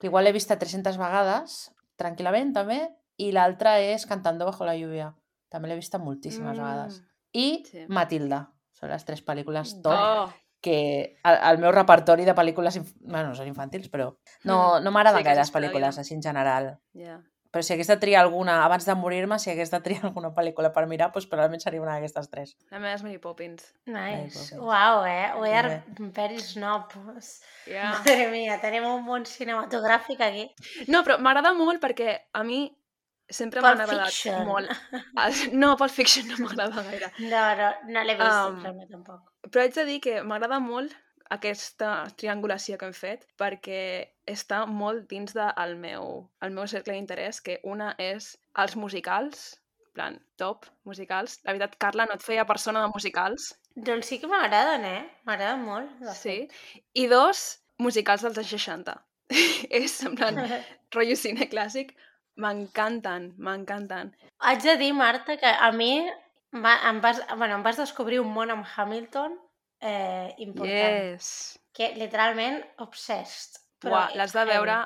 que 0.00 0.08
igual 0.08 0.24
l'he 0.24 0.32
vista 0.32 0.56
300 0.60 0.96
vegades, 0.96 1.58
tranquil·lament 2.00 2.54
també, 2.56 2.80
i 3.20 3.30
l'altra 3.32 3.76
és 3.80 4.08
Cantando 4.08 4.48
bajo 4.48 4.64
la 4.64 4.76
lluvia. 4.76 5.12
També 5.52 5.68
l'he 5.68 5.76
vista 5.78 6.00
moltíssimes 6.00 6.56
vegades. 6.58 7.02
I 7.32 7.62
sí. 7.68 7.84
Matilda. 7.88 8.53
Són 8.84 8.92
les 8.92 9.04
tres 9.08 9.24
pel·lícules 9.24 9.78
top. 9.80 9.96
Oh, 9.96 10.32
que 10.64 11.20
el, 11.24 11.36
el 11.50 11.60
meu 11.60 11.72
repertori 11.72 12.24
de 12.24 12.32
pel·lícules... 12.36 12.76
Inf... 12.80 12.94
Bueno, 13.00 13.30
no 13.30 13.36
són 13.36 13.48
infantils, 13.48 13.90
però 13.92 14.10
no, 14.48 14.58
no 14.80 14.92
m'agraden 14.92 15.20
Sí, 15.20 15.26
gaire 15.28 15.42
les 15.42 15.52
pel·lícules, 15.52 16.00
així 16.00 16.16
en 16.16 16.22
general. 16.24 16.70
Ja. 16.96 17.18
Però 17.54 17.62
si 17.62 17.74
hagués 17.74 17.90
de 17.92 17.96
triar 18.02 18.22
alguna, 18.24 18.56
abans 18.64 18.84
de 18.88 18.94
morir-me, 18.98 19.36
si 19.38 19.52
hagués 19.52 19.70
de 19.70 19.78
triar 19.84 20.02
alguna 20.08 20.32
pel·lícula 20.36 20.72
per 20.74 20.86
mirar, 20.90 21.10
doncs 21.14 21.28
probablement 21.30 21.62
seria 21.62 21.80
una 21.84 21.94
d'aquestes 21.94 22.30
tres. 22.32 22.54
La 22.72 22.80
meva 22.80 22.94
és 22.96 23.04
Mary 23.06 23.20
Poppins. 23.22 23.68
Nice. 23.86 24.58
Uau, 24.58 25.04
eh? 25.08 25.28
We 25.40 25.52
are 25.54 25.82
very 26.16 26.40
snob. 26.42 26.96
Ja. 27.68 27.92
Madre 27.98 28.30
mia, 28.32 28.56
tenim 28.64 28.88
un 28.88 29.04
món 29.06 29.28
cinematogràfic 29.28 30.24
aquí. 30.24 30.48
No, 30.88 31.04
però 31.06 31.20
m'agrada 31.22 31.52
molt 31.56 31.80
perquè 31.84 32.16
a 32.32 32.42
mi 32.42 32.64
sempre 33.30 33.60
m'han 33.64 33.80
agradat 33.80 34.10
Fiction. 34.12 34.46
molt. 34.46 34.70
No, 35.52 35.76
Pulp 35.80 35.90
Fiction 35.90 36.28
no 36.28 36.36
m'agrada 36.44 36.82
gaire. 36.90 37.10
No, 37.20 37.44
no, 37.60 37.70
no 37.88 38.02
l'he 38.04 38.14
vist, 38.18 38.30
Um, 38.50 38.60
realment, 38.62 38.90
tampoc. 38.90 39.22
Però 39.50 39.62
haig 39.64 39.74
de 39.74 39.84
dir 39.88 40.00
que 40.04 40.22
m'agrada 40.22 40.60
molt 40.60 40.92
aquesta 41.34 42.04
triangulació 42.20 42.76
que 42.78 42.86
hem 42.86 42.92
fet 42.94 43.24
perquè 43.40 43.80
està 44.28 44.64
molt 44.68 45.08
dins 45.10 45.32
del 45.34 45.76
meu, 45.80 46.28
el 46.44 46.52
meu 46.54 46.66
cercle 46.70 46.94
d'interès, 46.94 47.40
que 47.40 47.58
una 47.64 47.94
és 47.98 48.34
els 48.60 48.76
musicals, 48.76 49.54
plan, 49.94 50.18
top, 50.36 50.66
musicals. 50.84 51.38
La 51.44 51.52
veritat, 51.54 51.76
Carla, 51.80 52.04
no 52.06 52.14
et 52.18 52.22
feia 52.22 52.44
persona 52.46 52.82
de 52.84 52.92
musicals. 52.92 53.52
Doncs 53.74 54.06
sí 54.10 54.20
que 54.22 54.28
m'agraden, 54.30 54.84
eh? 54.84 55.02
M'agraden 55.26 55.64
molt, 55.64 55.90
Sí. 56.14 56.48
fet. 56.48 56.52
I 56.94 57.06
dos, 57.10 57.44
musicals 57.78 58.22
dels 58.22 58.38
anys 58.38 58.50
60. 58.54 58.94
és, 59.80 59.94
en 60.04 60.14
plan, 60.18 60.36
rotllo 60.94 61.16
cine 61.16 61.48
clàssic. 61.50 61.94
M'encanten, 62.40 63.32
m'encanten. 63.38 64.10
Haig 64.42 64.62
de 64.64 64.76
dir, 64.80 64.92
Marta, 64.96 65.36
que 65.38 65.46
a 65.46 65.70
mi 65.72 65.92
va, 66.54 66.74
em, 66.88 67.00
vas, 67.00 67.20
bueno, 67.36 67.54
em 67.60 67.62
vas 67.62 67.78
descobrir 67.78 68.18
un 68.20 68.32
món 68.34 68.50
amb 68.50 68.66
Hamilton 68.76 69.36
eh, 69.80 70.34
important. 70.38 71.14
Yes. 71.14 71.30
Que 71.74 71.92
literalment 71.98 72.60
obsessed. 72.82 73.60
Però 73.82 73.94
Uah, 73.94 74.10
l'has 74.18 74.34
de 74.34 74.44
veure 74.48 74.80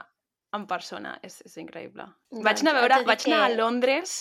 en 0.57 0.65
persona, 0.67 1.15
és, 1.23 1.41
és 1.45 1.57
increïble. 1.61 2.07
Doncs 2.33 2.45
Vaig 2.45 2.63
anar, 2.65 2.75
a 2.75 2.81
veure, 2.81 3.01
vaig 3.09 3.27
anar 3.29 3.41
a 3.45 3.49
que- 3.51 3.59
Londres 3.61 4.15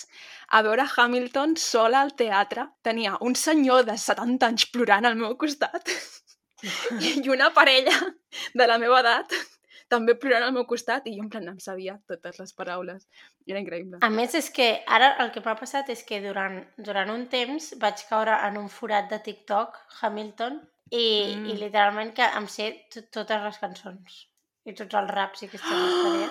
a 0.52 0.62
veure 0.64 0.84
Hamilton 0.96 1.56
sola 1.56 2.02
al 2.04 2.14
teatre. 2.16 2.66
Tenia 2.84 3.16
un 3.24 3.34
senyor 3.36 3.84
de 3.88 3.96
70 3.96 4.50
anys 4.52 4.68
plorant 4.72 5.08
al 5.08 5.16
meu 5.20 5.36
costat 5.40 5.88
i 7.08 7.28
una 7.28 7.52
parella 7.54 7.94
de 8.54 8.66
la 8.66 8.78
meva 8.82 9.00
edat 9.04 9.32
també 9.88 10.14
plorant 10.20 10.44
al 10.44 10.52
meu 10.52 10.66
costat 10.68 11.06
i 11.08 11.14
jo 11.16 11.22
en 11.24 11.30
plan 11.32 11.46
em 11.48 11.58
sabia 11.64 11.98
totes 12.06 12.38
les 12.38 12.52
paraules. 12.52 13.06
Era 13.46 13.58
increïble. 13.62 13.98
A 14.02 14.10
més, 14.10 14.34
és 14.34 14.50
que 14.50 14.82
ara 14.86 15.14
el 15.24 15.30
que 15.32 15.40
m'ha 15.44 15.54
passat 15.56 15.88
és 15.94 16.02
que 16.04 16.20
durant, 16.20 16.58
durant 16.76 17.10
un 17.10 17.26
temps 17.32 17.70
vaig 17.80 18.02
caure 18.08 18.34
en 18.48 18.58
un 18.60 18.68
forat 18.68 19.08
de 19.10 19.18
TikTok, 19.18 19.78
Hamilton, 20.02 20.60
i, 20.90 21.34
Mm. 21.36 21.46
i 21.50 21.56
literalment 21.60 22.14
que 22.14 22.24
em 22.24 22.46
sé 22.48 22.86
to- 22.92 23.02
totes 23.12 23.42
les 23.42 23.58
cançons 23.58 24.22
i 24.64 24.72
tots 24.74 24.94
els 24.94 25.10
raps 25.10 25.42
i 25.42 25.46
aquestes 25.46 25.68
històries. 25.88 26.30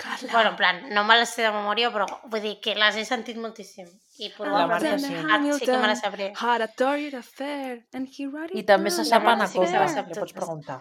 Carla! 0.00 0.30
Bueno, 0.32 0.50
en 0.50 0.56
plan, 0.56 0.78
no 0.94 1.02
me 1.04 1.16
les 1.18 1.28
sé 1.28 1.42
de 1.44 1.50
memòria, 1.52 1.90
però 1.92 2.06
vull 2.32 2.40
dir 2.40 2.54
que 2.64 2.72
les 2.74 2.96
he 2.96 3.04
sentit 3.04 3.36
moltíssim. 3.36 3.84
I 4.18 4.30
La 4.38 4.66
Marta 4.66 4.86
probablement 4.86 5.00
sí. 5.00 5.26
ah, 5.28 5.58
sí 5.58 5.64
que 5.66 5.76
me 5.76 5.88
les 5.88 6.00
sabré. 6.00 6.32
Had 6.40 6.62
a 6.62 6.68
torrid 6.68 7.14
affair 7.14 7.82
and 7.92 8.08
he 8.08 8.26
wrote 8.26 8.56
I 8.56 8.62
també 8.64 8.90
se 8.90 9.04
sap 9.04 9.26
Anaconda, 9.28 9.80
les 9.84 9.92
sap 9.92 10.08
li 10.08 10.14
pots 10.14 10.32
preguntar. 10.32 10.78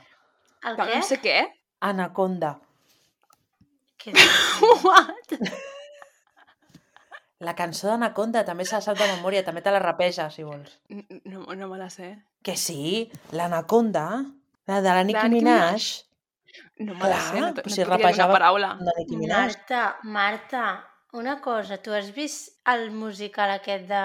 El 0.63 0.77
què? 0.77 0.95
No 0.95 1.03
sé 1.03 1.17
què. 1.19 1.37
Anaconda. 1.79 2.57
Què? 3.99 4.13
What? 4.83 5.35
La 7.39 7.53
cançó 7.55 7.87
d'Anaconda 7.87 8.41
també 8.43 8.65
se 8.67 8.75
la 8.75 8.81
sap 8.83 8.97
de 8.99 9.05
memòria, 9.13 9.45
també 9.47 9.61
te 9.63 9.71
la 9.71 9.79
rapeja, 9.79 10.25
si 10.33 10.43
vols. 10.43 10.73
No, 11.23 11.45
no 11.55 11.69
me 11.71 11.77
la 11.79 11.87
sé. 11.93 12.09
Que 12.43 12.57
sí, 12.59 13.05
l'Anaconda, 13.31 14.03
la 14.67 14.81
de 14.83 14.95
la 14.97 15.03
Nicki 15.07 15.29
Minaj, 15.37 15.89
No 16.83 16.95
me 16.97 17.07
la 17.11 17.19
sé, 17.21 17.39
no, 17.39 17.51
no 17.53 17.69
si 17.71 17.83
rapejava- 17.85 18.33
paraula. 18.33 18.73
de 18.81 18.91
Nicki 18.97 19.15
Minaj. 19.21 19.39
Marta, 19.53 19.81
Marta, 20.03 20.63
una 21.13 21.37
cosa, 21.41 21.77
tu 21.77 21.93
has 21.93 22.09
vist 22.15 22.57
el 22.67 22.89
musical 22.91 23.51
aquest 23.55 23.87
de... 23.87 24.03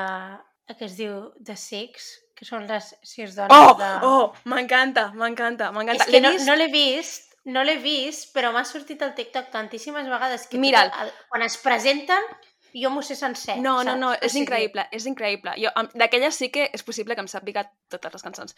que 0.78 0.84
es 0.86 0.94
diu 0.98 1.32
The 1.42 1.56
Six? 1.56 2.06
Que 2.34 2.44
són 2.46 2.66
les 2.70 2.92
sis 3.06 3.34
dones 3.34 3.50
Oh, 3.54 3.74
de... 3.78 3.90
oh, 4.06 4.32
m'encanta, 4.50 5.08
m'encanta, 5.14 5.72
m'encanta. 5.74 6.04
És 6.06 6.10
que 6.10 6.20
no, 6.22 6.30
vist... 6.34 6.46
no 6.46 6.54
l'he 6.58 6.68
vist, 6.70 7.33
no 7.44 7.62
l'he 7.64 7.76
vist, 7.76 8.32
però 8.34 8.52
m'ha 8.52 8.64
sortit 8.64 9.02
al 9.02 9.14
TikTok 9.14 9.50
tantíssimes 9.52 10.08
vegades 10.08 10.46
que 10.48 10.58
Mira'l. 10.58 10.90
tot 10.90 11.00
el, 11.02 11.12
quan 11.28 11.42
es 11.42 11.56
presenten 11.60 12.24
jo 12.74 12.90
m'ho 12.90 13.02
sé 13.06 13.14
sencer. 13.14 13.58
No, 13.62 13.76
no, 13.84 13.92
saps? 13.92 14.00
no, 14.00 14.08
O 14.10 14.14
és 14.18 14.32
sigui, 14.32 14.42
increïble, 14.46 14.88
és 14.90 15.04
increïble. 15.06 15.52
Jo, 15.62 15.70
d'aquella 15.94 16.30
sí 16.34 16.48
que 16.50 16.70
és 16.74 16.82
possible 16.82 17.14
que 17.14 17.20
em 17.22 17.28
sàpiga 17.30 17.62
totes 17.92 18.12
les 18.16 18.22
cançons. 18.24 18.56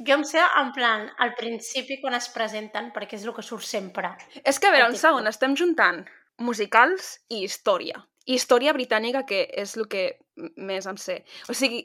Jo 0.00 0.14
em 0.16 0.24
sé 0.24 0.40
en 0.40 0.70
plan 0.72 1.10
al 1.18 1.34
principi 1.36 1.98
quan 2.00 2.14
es 2.16 2.30
presenten 2.32 2.88
perquè 2.94 3.18
és 3.18 3.26
el 3.26 3.34
que 3.36 3.42
surt 3.44 3.66
sempre. 3.68 4.14
És 4.44 4.58
que, 4.58 4.68
a 4.70 4.72
veure, 4.72 4.88
un 4.88 4.96
segon, 4.96 5.26
estem 5.28 5.56
juntant 5.60 6.06
musicals 6.40 7.18
i 7.28 7.42
història. 7.44 8.00
I 8.24 8.34
història 8.38 8.72
britànica, 8.72 9.26
que 9.28 9.42
és 9.58 9.76
el 9.76 9.88
que 9.92 10.04
m- 10.38 10.50
més 10.70 10.86
em 10.86 10.96
sé. 10.96 11.18
O 11.48 11.54
sigui, 11.56 11.82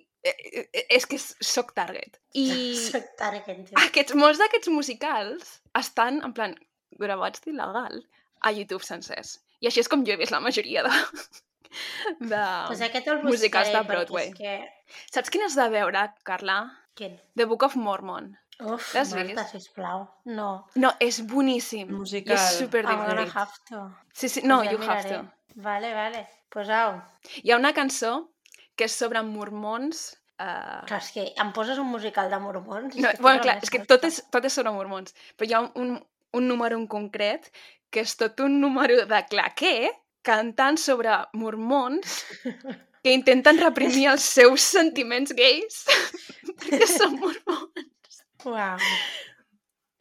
és 0.90 1.06
que 1.06 1.18
s- 1.20 1.36
soc 1.42 1.74
target. 1.78 2.20
I 2.34 2.46
Soc 2.92 3.06
target, 3.20 3.46
tio. 3.68 3.78
aquests, 3.86 4.16
molts 4.18 4.40
d'aquests 4.42 4.72
musicals 4.74 5.60
estan, 5.78 6.22
en 6.26 6.34
plan, 6.34 6.56
gravats 7.00 7.42
d'il·legal 7.46 8.02
a 8.42 8.52
YouTube 8.56 8.84
sencers. 8.86 9.40
I 9.62 9.68
així 9.70 9.82
és 9.84 9.88
com 9.92 10.04
jo 10.06 10.14
he 10.14 10.18
vist 10.20 10.32
la 10.34 10.40
majoria 10.44 10.84
de, 10.86 10.94
de 12.32 12.42
Pues 12.68 12.82
aquest 12.82 13.08
el 13.12 13.24
musicals 13.24 13.72
de 13.74 13.82
Broadway. 13.88 14.32
Que... 14.38 14.58
Saps 15.12 15.32
quin 15.34 15.44
has 15.46 15.56
de 15.58 15.68
veure, 15.74 16.08
Carla? 16.28 16.60
Quin? 16.96 17.16
The 17.36 17.46
Book 17.50 17.64
of 17.68 17.76
Mormon. 17.76 18.34
Uf, 18.64 18.94
L'has 18.96 19.10
Marta, 19.12 19.42
vist? 19.44 19.52
sisplau. 19.52 20.06
No. 20.32 20.68
No, 20.80 20.94
és 21.04 21.18
boníssim. 21.28 21.90
Musical. 21.92 22.38
I 22.38 22.40
és 22.40 22.60
super 22.62 22.86
I'm 22.86 23.02
gonna 23.10 23.26
have 23.34 23.52
to. 23.70 23.82
Sí, 24.14 24.30
sí, 24.30 24.42
no, 24.48 24.62
Pues 24.62 24.70
ja 24.70 24.76
you 24.78 24.80
have 24.86 25.04
miraré. 25.04 25.18
to. 25.18 25.62
Vale, 25.66 25.94
vale. 25.94 26.22
Pues 26.50 26.70
au. 26.70 27.02
Hi 27.44 27.52
ha 27.52 27.58
una 27.60 27.74
cançó 27.74 28.14
que 28.76 28.88
és 28.90 28.96
sobre 28.96 29.24
mormons... 29.26 30.08
Uh... 30.36 30.82
Clar, 30.90 31.00
és 31.00 31.14
que 31.16 31.26
em 31.42 31.52
poses 31.56 31.80
un 31.80 31.88
musical 31.88 32.32
de 32.32 32.40
mormons. 32.44 32.98
No, 33.00 33.12
bueno, 33.24 33.44
clar, 33.44 33.56
la 33.56 33.64
és 33.64 33.72
que 33.72 33.84
tot 33.88 34.04
és, 34.08 34.20
tot 34.34 34.48
és 34.48 34.58
sobre 34.58 34.74
mormons, 34.76 35.16
però 35.36 35.48
hi 35.48 35.56
ha 35.56 35.62
un, 35.80 35.96
un 36.36 36.50
número 36.52 36.80
en 36.80 36.90
concret 36.92 37.48
que 37.94 38.04
és 38.04 38.18
tot 38.20 38.42
un 38.44 38.60
número 38.60 39.06
de 39.08 39.22
claquer 39.32 39.94
cantant 40.26 40.80
sobre 40.82 41.16
mormons 41.38 42.20
que 43.06 43.14
intenten 43.14 43.62
reprimir 43.62 44.10
els 44.12 44.26
seus 44.36 44.66
sentiments 44.76 45.32
gais 45.38 45.84
perquè 46.60 46.90
són 46.90 47.20
mormons. 47.22 48.24
Uau. 48.46 48.82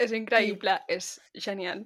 És 0.00 0.12
increïble, 0.16 0.74
és 0.90 1.14
genial. 1.46 1.84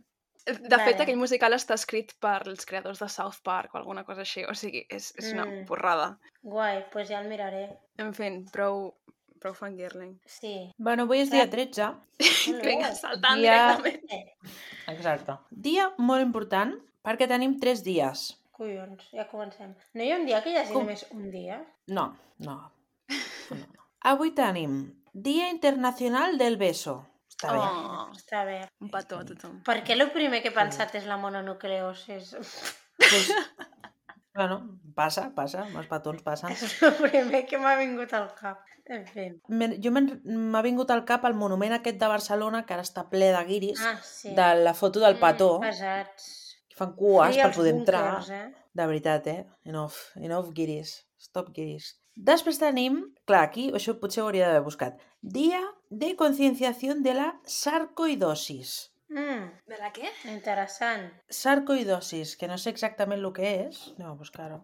De 0.48 0.68
Vale. 0.76 0.84
fet, 0.84 1.00
aquell 1.00 1.18
musical 1.20 1.52
està 1.52 1.74
escrit 1.74 2.14
per 2.20 2.42
els 2.48 2.64
creadors 2.66 2.98
de 3.02 3.08
South 3.12 3.40
Park 3.44 3.74
o 3.74 3.78
alguna 3.78 4.04
cosa 4.04 4.22
així, 4.24 4.44
o 4.48 4.54
sigui, 4.54 4.86
és, 4.88 5.12
és 5.18 5.32
una 5.32 5.44
Mm. 5.44 5.66
porrada. 5.66 6.18
Guai, 6.42 6.86
pues 6.90 7.08
ja 7.08 7.20
el 7.20 7.28
miraré. 7.28 7.68
En 7.98 8.14
fi, 8.14 8.30
prou, 8.52 8.94
prou 9.40 9.54
fangirling. 9.54 10.18
Sí. 10.26 10.72
Bueno, 10.78 11.02
avui 11.04 11.20
és 11.20 11.30
dia 11.30 11.48
13. 11.50 11.90
Molt 12.48 12.62
bé. 12.62 12.68
Vinga, 12.68 12.94
saltant 12.94 13.40
Dia- 13.40 13.76
directament. 13.76 14.30
Exacte. 14.88 15.36
Dia 15.50 15.90
molt 15.98 16.22
important 16.22 16.74
perquè 17.04 17.28
tenim 17.28 17.58
tres 17.60 17.84
dies. 17.84 18.34
collons, 18.58 19.04
ja 19.12 19.28
comencem. 19.30 19.74
No 19.94 20.02
hi 20.02 20.10
ha 20.10 20.16
un 20.16 20.26
dia 20.26 20.42
que 20.42 20.50
hi 20.50 20.56
hagi 20.56 20.72
Com? 20.72 20.82
només 20.82 21.04
un 21.12 21.30
dia? 21.30 21.60
No, 21.86 22.16
no. 22.38 22.56
no. 23.08 23.66
Avui 24.00 24.32
tenim 24.34 24.94
Dia 25.12 25.48
Internacional 25.50 26.38
del 26.38 26.56
Beso. 26.56 27.06
Està 27.38 27.52
bé. 27.54 27.58
Oh, 27.62 28.08
Està 28.16 28.44
bé. 28.44 28.56
un 28.82 28.90
petó 28.90 29.18
a 29.20 29.24
tothom. 29.24 29.60
Per 29.62 29.76
què 29.86 29.94
el 29.94 30.10
primer 30.10 30.40
que 30.42 30.48
he 30.50 30.54
pensat 30.56 30.94
és 30.98 31.04
la 31.06 31.16
mononucleosis? 31.22 32.32
Pues, 32.98 33.28
bueno, 34.34 34.80
passa, 34.96 35.28
passa, 35.36 35.66
els 35.70 35.86
petons 35.86 36.22
passen. 36.26 36.50
és 36.50 36.82
el 36.82 36.96
primer 36.98 37.44
que 37.46 37.58
m'ha 37.62 37.76
vingut 37.78 38.12
al 38.18 38.32
cap. 38.34 38.64
En 38.88 39.04
fi. 39.06 39.28
Me- 39.52 39.76
Jo 39.84 39.90
me'n- 39.92 40.18
m'ha 40.24 40.62
vingut 40.64 40.90
al 40.90 41.04
cap 41.04 41.24
el 41.28 41.34
monument 41.34 41.74
aquest 41.76 41.98
de 42.00 42.08
Barcelona, 42.08 42.64
que 42.66 42.74
ara 42.74 42.82
està 42.82 43.04
ple 43.10 43.30
de 43.34 43.44
guiris, 43.44 43.80
Ah, 43.84 43.98
sí. 44.02 44.32
de 44.34 44.46
la 44.64 44.72
foto 44.74 44.98
del 45.00 45.18
petó, 45.20 45.58
Mm, 45.58 45.66
pesats. 45.68 46.56
que 46.68 46.76
fan 46.76 46.94
cues 46.96 47.34
Sí, 47.36 47.42
per 47.42 47.54
poder 47.54 47.74
entrar. 47.74 48.04
búnquers, 48.18 48.30
Eh? 48.30 48.54
De 48.74 48.86
veritat, 48.86 49.26
eh? 49.26 49.46
Enough, 49.64 49.94
enough 50.16 50.50
guiris. 50.54 51.06
Stop 51.18 51.50
guiris. 51.52 52.00
Després 52.18 52.58
tenim, 52.58 52.96
clar, 53.30 53.44
aquí 53.46 53.68
això 53.78 53.94
potser 54.00 54.22
ho 54.22 54.26
hauria 54.26 54.48
d'haver 54.48 54.64
buscat, 54.66 54.96
Dia 55.22 55.60
de 55.90 56.14
concienciació 56.16 56.94
de 57.02 57.12
la 57.14 57.28
sarcoidosis. 57.44 58.90
Mm, 59.08 59.46
De 59.66 59.78
la 59.78 59.92
què? 59.92 60.10
interessant. 60.30 61.08
Sarcoidosis, 61.28 62.36
que 62.36 62.46
no 62.48 62.58
sé 62.58 62.70
exactament 62.70 63.22
el 63.24 63.32
que 63.32 63.52
és. 63.68 63.80
Anem 63.96 64.10
a 64.10 64.14
buscar-ho. 64.18 64.60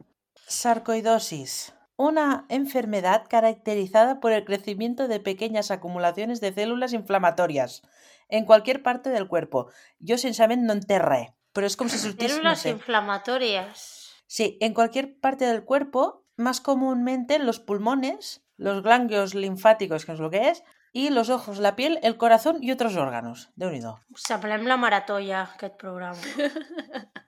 Sarcoidosis. 0.46 1.72
Una 1.96 2.44
enfermedad 2.48 3.24
caracterizada 3.28 4.18
por 4.20 4.32
el 4.32 4.44
crecimiento 4.44 5.06
de 5.06 5.20
pequeñas 5.20 5.70
acumulaciones 5.70 6.40
de 6.40 6.52
células 6.52 6.92
inflamatorias 6.92 7.82
en 8.28 8.44
cualquier 8.44 8.82
parte 8.82 9.10
del 9.10 9.28
cuerpo. 9.28 9.68
Jo, 10.00 10.18
sincerament, 10.18 10.62
no 10.66 10.72
entenc 10.74 11.02
res, 11.04 11.28
però 11.54 11.66
és 11.70 11.76
com 11.76 11.88
si 11.88 11.98
sortís, 11.98 12.30
no 12.32 12.36
Células 12.40 12.60
sé. 12.66 12.70
inflamatorias. 12.70 13.84
Sí, 14.26 14.58
en 14.60 14.74
cualquier 14.74 15.18
parte 15.20 15.44
del 15.46 15.62
cuerpo, 15.64 16.23
más 16.36 16.60
comúnmente 16.60 17.34
en 17.36 17.46
los 17.46 17.60
pulmones, 17.60 18.42
los 18.56 18.82
ganglios 18.82 19.34
linfáticos, 19.34 20.04
que 20.04 20.12
es 20.12 20.18
lo 20.20 20.30
que 20.30 20.48
es, 20.50 20.62
y 20.92 21.10
los 21.10 21.28
ojos, 21.30 21.58
la 21.58 21.74
piel, 21.76 21.98
el 22.02 22.16
corazón 22.16 22.58
y 22.62 22.70
otros 22.70 22.96
órganos. 22.96 23.50
de 23.56 23.66
unido. 23.66 23.98
Semblem 24.14 24.64
la 24.66 24.76
marató 24.76 25.18
ja, 25.24 25.42
aquest 25.54 25.76
programa. 25.76 26.18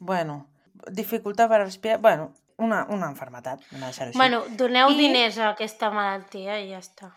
Bueno, 0.00 0.46
dificultat 0.92 1.48
per 1.50 1.58
respirar... 1.64 1.98
Bueno, 2.00 2.32
una, 2.58 2.84
una 2.90 3.08
enfermetat, 3.10 3.62
anem 3.70 3.82
a 3.82 3.88
deixar-ho 3.90 4.10
així. 4.12 4.18
Bueno, 4.18 4.42
doneu 4.58 4.90
I- 4.92 4.98
diners 4.98 5.38
a 5.42 5.48
aquesta 5.52 5.90
malaltia 5.94 6.58
i 6.62 6.70
ja 6.72 6.78
està. 6.82 7.10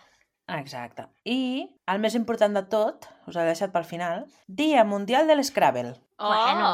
Exacte. 0.58 1.06
I 1.30 1.70
el 1.90 2.02
més 2.04 2.16
important 2.18 2.58
de 2.58 2.64
tot, 2.70 3.06
us 3.30 3.38
l'he 3.38 3.46
deixat 3.48 3.72
pel 3.74 3.86
final, 3.88 4.26
Dia 4.48 4.84
Mundial 4.84 5.30
de 5.30 5.38
l'Scrabble. 5.38 5.94
Oh, 6.18 6.28
Bueno. 6.34 6.72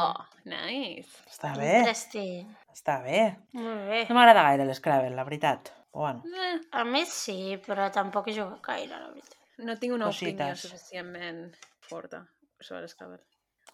nice. 0.48 1.12
Està 1.30 1.52
bé, 1.56 1.78
Interesting. 1.84 2.48
Està 2.78 3.00
bé. 3.04 3.22
Molt 3.58 3.88
bé. 3.90 4.04
No 4.08 4.14
m'agrada 4.18 4.44
gaire 4.48 4.64
l'Scrabble, 4.68 5.10
la 5.18 5.24
veritat. 5.26 5.72
Però 5.92 6.04
bueno, 6.04 6.22
Eh, 6.38 6.60
A 6.78 6.84
més 6.84 7.08
sí, 7.10 7.56
però 7.66 7.90
tampoc 7.90 8.28
he 8.28 8.34
jugat 8.36 8.60
gaire, 8.62 8.94
la 8.94 9.08
veritat. 9.10 9.34
no 9.66 9.74
tinc 9.76 9.94
una 9.94 10.08
opinió 10.08 10.36
Cosites. 10.36 10.60
suficientment 10.68 11.40
forta 11.88 12.20
sobre 12.60 12.82
l'Scrabble. 12.84 13.18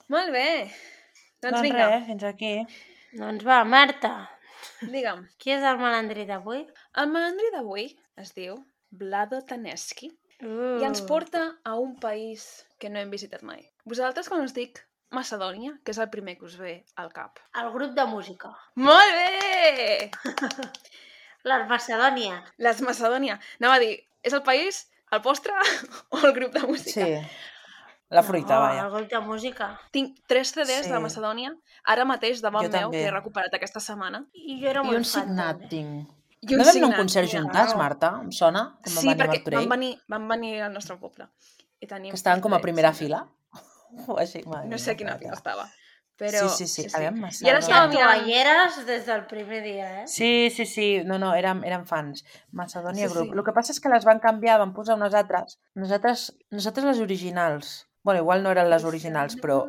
Molt 0.08 0.30
bé. 0.32 0.46
Doncs 1.42 1.52
doncs 1.58 1.62
vinga, 1.62 1.88
res, 1.90 2.06
fins 2.06 2.24
aquí. 2.24 2.52
Doncs 3.12 3.44
va, 3.44 3.58
Marta, 3.64 4.12
digue'm. 4.80 5.26
qui 5.38 5.52
és 5.52 5.62
el 5.62 5.76
malandrí 5.78 6.24
d'avui? 6.26 6.64
El 6.96 7.10
malandrí 7.12 7.50
d'avui 7.52 7.84
es 8.16 8.32
diu 8.34 8.56
Vlado 8.90 9.42
Taneski 9.42 10.10
Uh. 10.42 10.80
i 10.80 10.84
ens 10.84 11.00
porta 11.06 11.44
a 11.64 11.76
un 11.78 11.94
país 12.00 12.66
que 12.78 12.88
no 12.90 12.98
hem 12.98 13.10
visitat 13.10 13.42
mai. 13.46 13.62
Vosaltres, 13.86 14.28
quan 14.28 14.42
us 14.42 14.52
dic 14.52 14.80
Macedònia, 15.10 15.78
que 15.84 15.92
és 15.92 15.98
el 15.98 16.08
primer 16.10 16.36
que 16.38 16.46
us 16.46 16.56
ve 16.58 16.84
al 16.96 17.12
cap. 17.12 17.38
El 17.60 17.70
grup 17.72 17.92
de 17.94 18.04
música. 18.06 18.50
Molt 18.74 19.12
bé! 19.14 20.10
La 21.44 21.64
Macedònia. 21.68 22.42
Les 22.58 22.80
Macedònia. 22.82 23.38
Anava 23.60 23.76
a 23.76 23.82
dir, 23.82 23.98
és 24.24 24.32
el 24.32 24.42
país, 24.42 24.86
el 25.12 25.20
postre 25.22 25.52
o 26.14 26.18
el 26.24 26.32
grup 26.32 26.54
de 26.56 26.62
música? 26.66 27.04
Sí. 27.04 27.18
La 28.14 28.22
fruita, 28.22 28.54
no, 28.54 28.60
vaja. 28.62 28.82
El 28.86 28.92
grup 28.94 29.10
de 29.10 29.20
música. 29.26 29.68
Tinc 29.92 30.18
tres 30.30 30.52
CDs 30.54 30.86
Sí. 30.86 30.90
de 30.92 30.98
Macedònia, 31.02 31.54
ara 31.84 32.04
mateix 32.08 32.40
davant 32.44 32.64
Jo 32.66 32.70
meu, 32.72 32.88
també. 32.88 32.98
que 33.00 33.08
he 33.08 33.12
recuperat 33.14 33.54
aquesta 33.56 33.80
setmana. 33.80 34.24
I 34.32 34.58
jo 34.60 34.68
era 34.70 34.82
I 34.82 34.86
molt 34.86 34.98
un 35.00 35.04
fan, 35.04 35.28
signat 35.28 35.56
també. 35.58 35.68
tinc. 35.72 36.12
I 36.44 36.46
No 36.56 36.58
vam 36.60 36.68
anar 36.76 36.84
a 36.84 36.88
un 36.90 36.96
concert 36.98 37.28
juntats, 37.32 37.72
no. 37.72 37.78
Marta? 37.80 38.10
Em 38.22 38.30
sona? 38.32 38.64
Com 38.84 38.92
Sí, 38.92 39.08
perquè 39.16 39.40
van 39.54 39.68
venir, 39.68 39.94
van 40.08 40.28
venir 40.28 40.60
al 40.62 40.72
nostre 40.74 40.96
poble. 41.00 41.28
I 41.80 41.86
tenim 41.88 42.10
Que 42.12 42.16
estaven 42.20 42.42
com 42.44 42.52
a 42.54 42.60
primera 42.60 42.92
fila? 42.92 43.22
O 44.08 44.18
així, 44.18 44.42
madre 44.46 44.68
No 44.68 44.78
sé 44.78 44.92
a 44.92 44.96
quina 44.96 45.16
fila 45.18 45.34
estava. 45.38 45.68
Però, 46.16 46.44
Sí, 46.54 46.66
sí, 46.68 46.84
sí, 46.86 46.94
aviam, 46.94 47.16
I 47.26 47.48
ara 47.50 47.58
estava 47.58 47.88
mirant... 47.90 48.20
tovalleres 48.20 48.76
des 48.86 49.06
del 49.08 49.24
primer 49.26 49.64
dia, 49.64 49.88
eh? 50.02 50.04
Sí, 50.06 50.48
sí, 50.54 50.64
sí, 50.64 51.02
no, 51.02 51.18
no, 51.18 51.32
érem, 51.34 51.64
érem 51.66 51.82
fans. 51.90 52.22
Macedònia 52.52 53.08
Sí, 53.08 53.14
Group. 53.14 53.32
sí. 53.32 53.38
El 53.38 53.42
que 53.48 53.54
passa 53.56 53.72
és 53.74 53.80
que 53.82 53.90
les 53.90 54.06
van 54.06 54.20
canviar, 54.22 54.60
van 54.62 54.72
posar 54.76 54.94
unes 54.94 55.12
altres. 55.18 55.58
Nosaltres, 55.74 56.28
nosaltres 56.54 56.86
les 56.86 57.00
originals. 57.02 57.88
bueno, 58.04 58.20
igual 58.20 58.42
no 58.44 58.50
eren 58.52 58.68
les 58.68 58.84
originals, 58.84 59.34
però... 59.40 59.64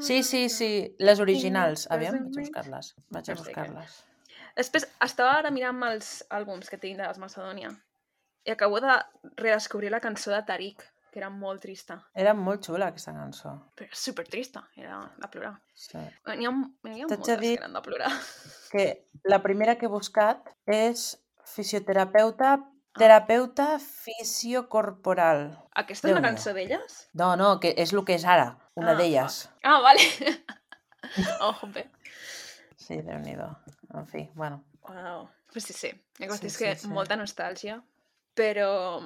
Sí, 0.00 0.22
sí, 0.22 0.48
sí, 0.48 0.94
les 0.98 1.20
originals. 1.20 1.86
Aviam, 1.90 2.18
vaig 2.28 2.36
a 2.36 2.40
buscar-les. 2.42 2.94
Vaig 3.10 3.30
a 3.30 3.34
buscar-les. 3.38 3.94
Després, 4.58 4.86
estava 5.00 5.32
ara 5.38 5.50
mirant 5.50 5.82
els 5.88 6.10
àlbums 6.30 6.68
que 6.68 6.76
tinc 6.78 6.98
de 7.00 7.06
les 7.08 7.18
Macedònia 7.18 7.70
i 8.44 8.50
acabo 8.52 8.80
de 8.84 8.98
redescobrir 9.40 9.90
la 9.90 10.00
cançó 10.04 10.30
de 10.34 10.42
Tarik, 10.44 10.82
que 11.12 11.20
era 11.20 11.28
molt 11.30 11.60
trista. 11.60 11.98
Era 12.16 12.32
molt 12.34 12.64
xula, 12.64 12.86
aquesta 12.88 13.12
cançó. 13.12 13.52
Però 13.76 13.92
super 13.92 14.24
trista, 14.32 14.62
era 14.80 14.98
de 15.20 15.28
plorar. 15.28 15.54
Sí. 15.76 15.98
N'hi 16.32 16.46
ha, 16.48 16.52
n'hi 16.88 17.02
ha 17.04 17.08
moltes 17.10 17.38
dir- 17.42 17.58
que 17.58 17.62
eren 17.64 17.76
de 17.76 17.82
plorar. 17.84 18.12
Que 18.72 18.86
la 19.28 19.42
primera 19.44 19.74
que 19.76 19.86
he 19.86 19.92
buscat 19.92 20.48
és 20.66 21.04
fisioterapeuta, 21.44 22.54
terapeuta 22.96 23.78
fisiocorporal. 23.78 25.50
Aquesta 25.76 26.08
és 26.08 26.16
una 26.16 26.24
cançó 26.24 26.52
d'elles? 26.56 26.98
No, 27.12 27.34
no, 27.36 27.58
que 27.60 27.74
és 27.76 27.92
el 27.92 28.02
que 28.08 28.16
és 28.16 28.24
ara, 28.24 28.56
una 28.74 28.92
Ah, 28.92 28.98
d'elles. 28.98 29.48
Ah, 29.62 29.78
vale. 29.84 30.00
oh, 31.46 31.66
bé. 31.74 31.86
Sí, 32.76 33.00
déu 33.04 33.18
nhi 33.20 33.36
En 33.94 34.06
fi, 34.06 34.30
bueno. 34.34 34.64
Wow. 34.88 35.28
Pues 35.52 35.64
sí, 35.64 35.74
sí. 35.74 35.90
Qüestió 36.18 36.38
Sí, 36.40 36.46
és 36.48 36.56
que 36.58 36.74
sí, 36.76 36.86
sí. 36.86 36.88
molta 36.88 37.16
nostàlgia, 37.16 37.82
però 38.34 39.02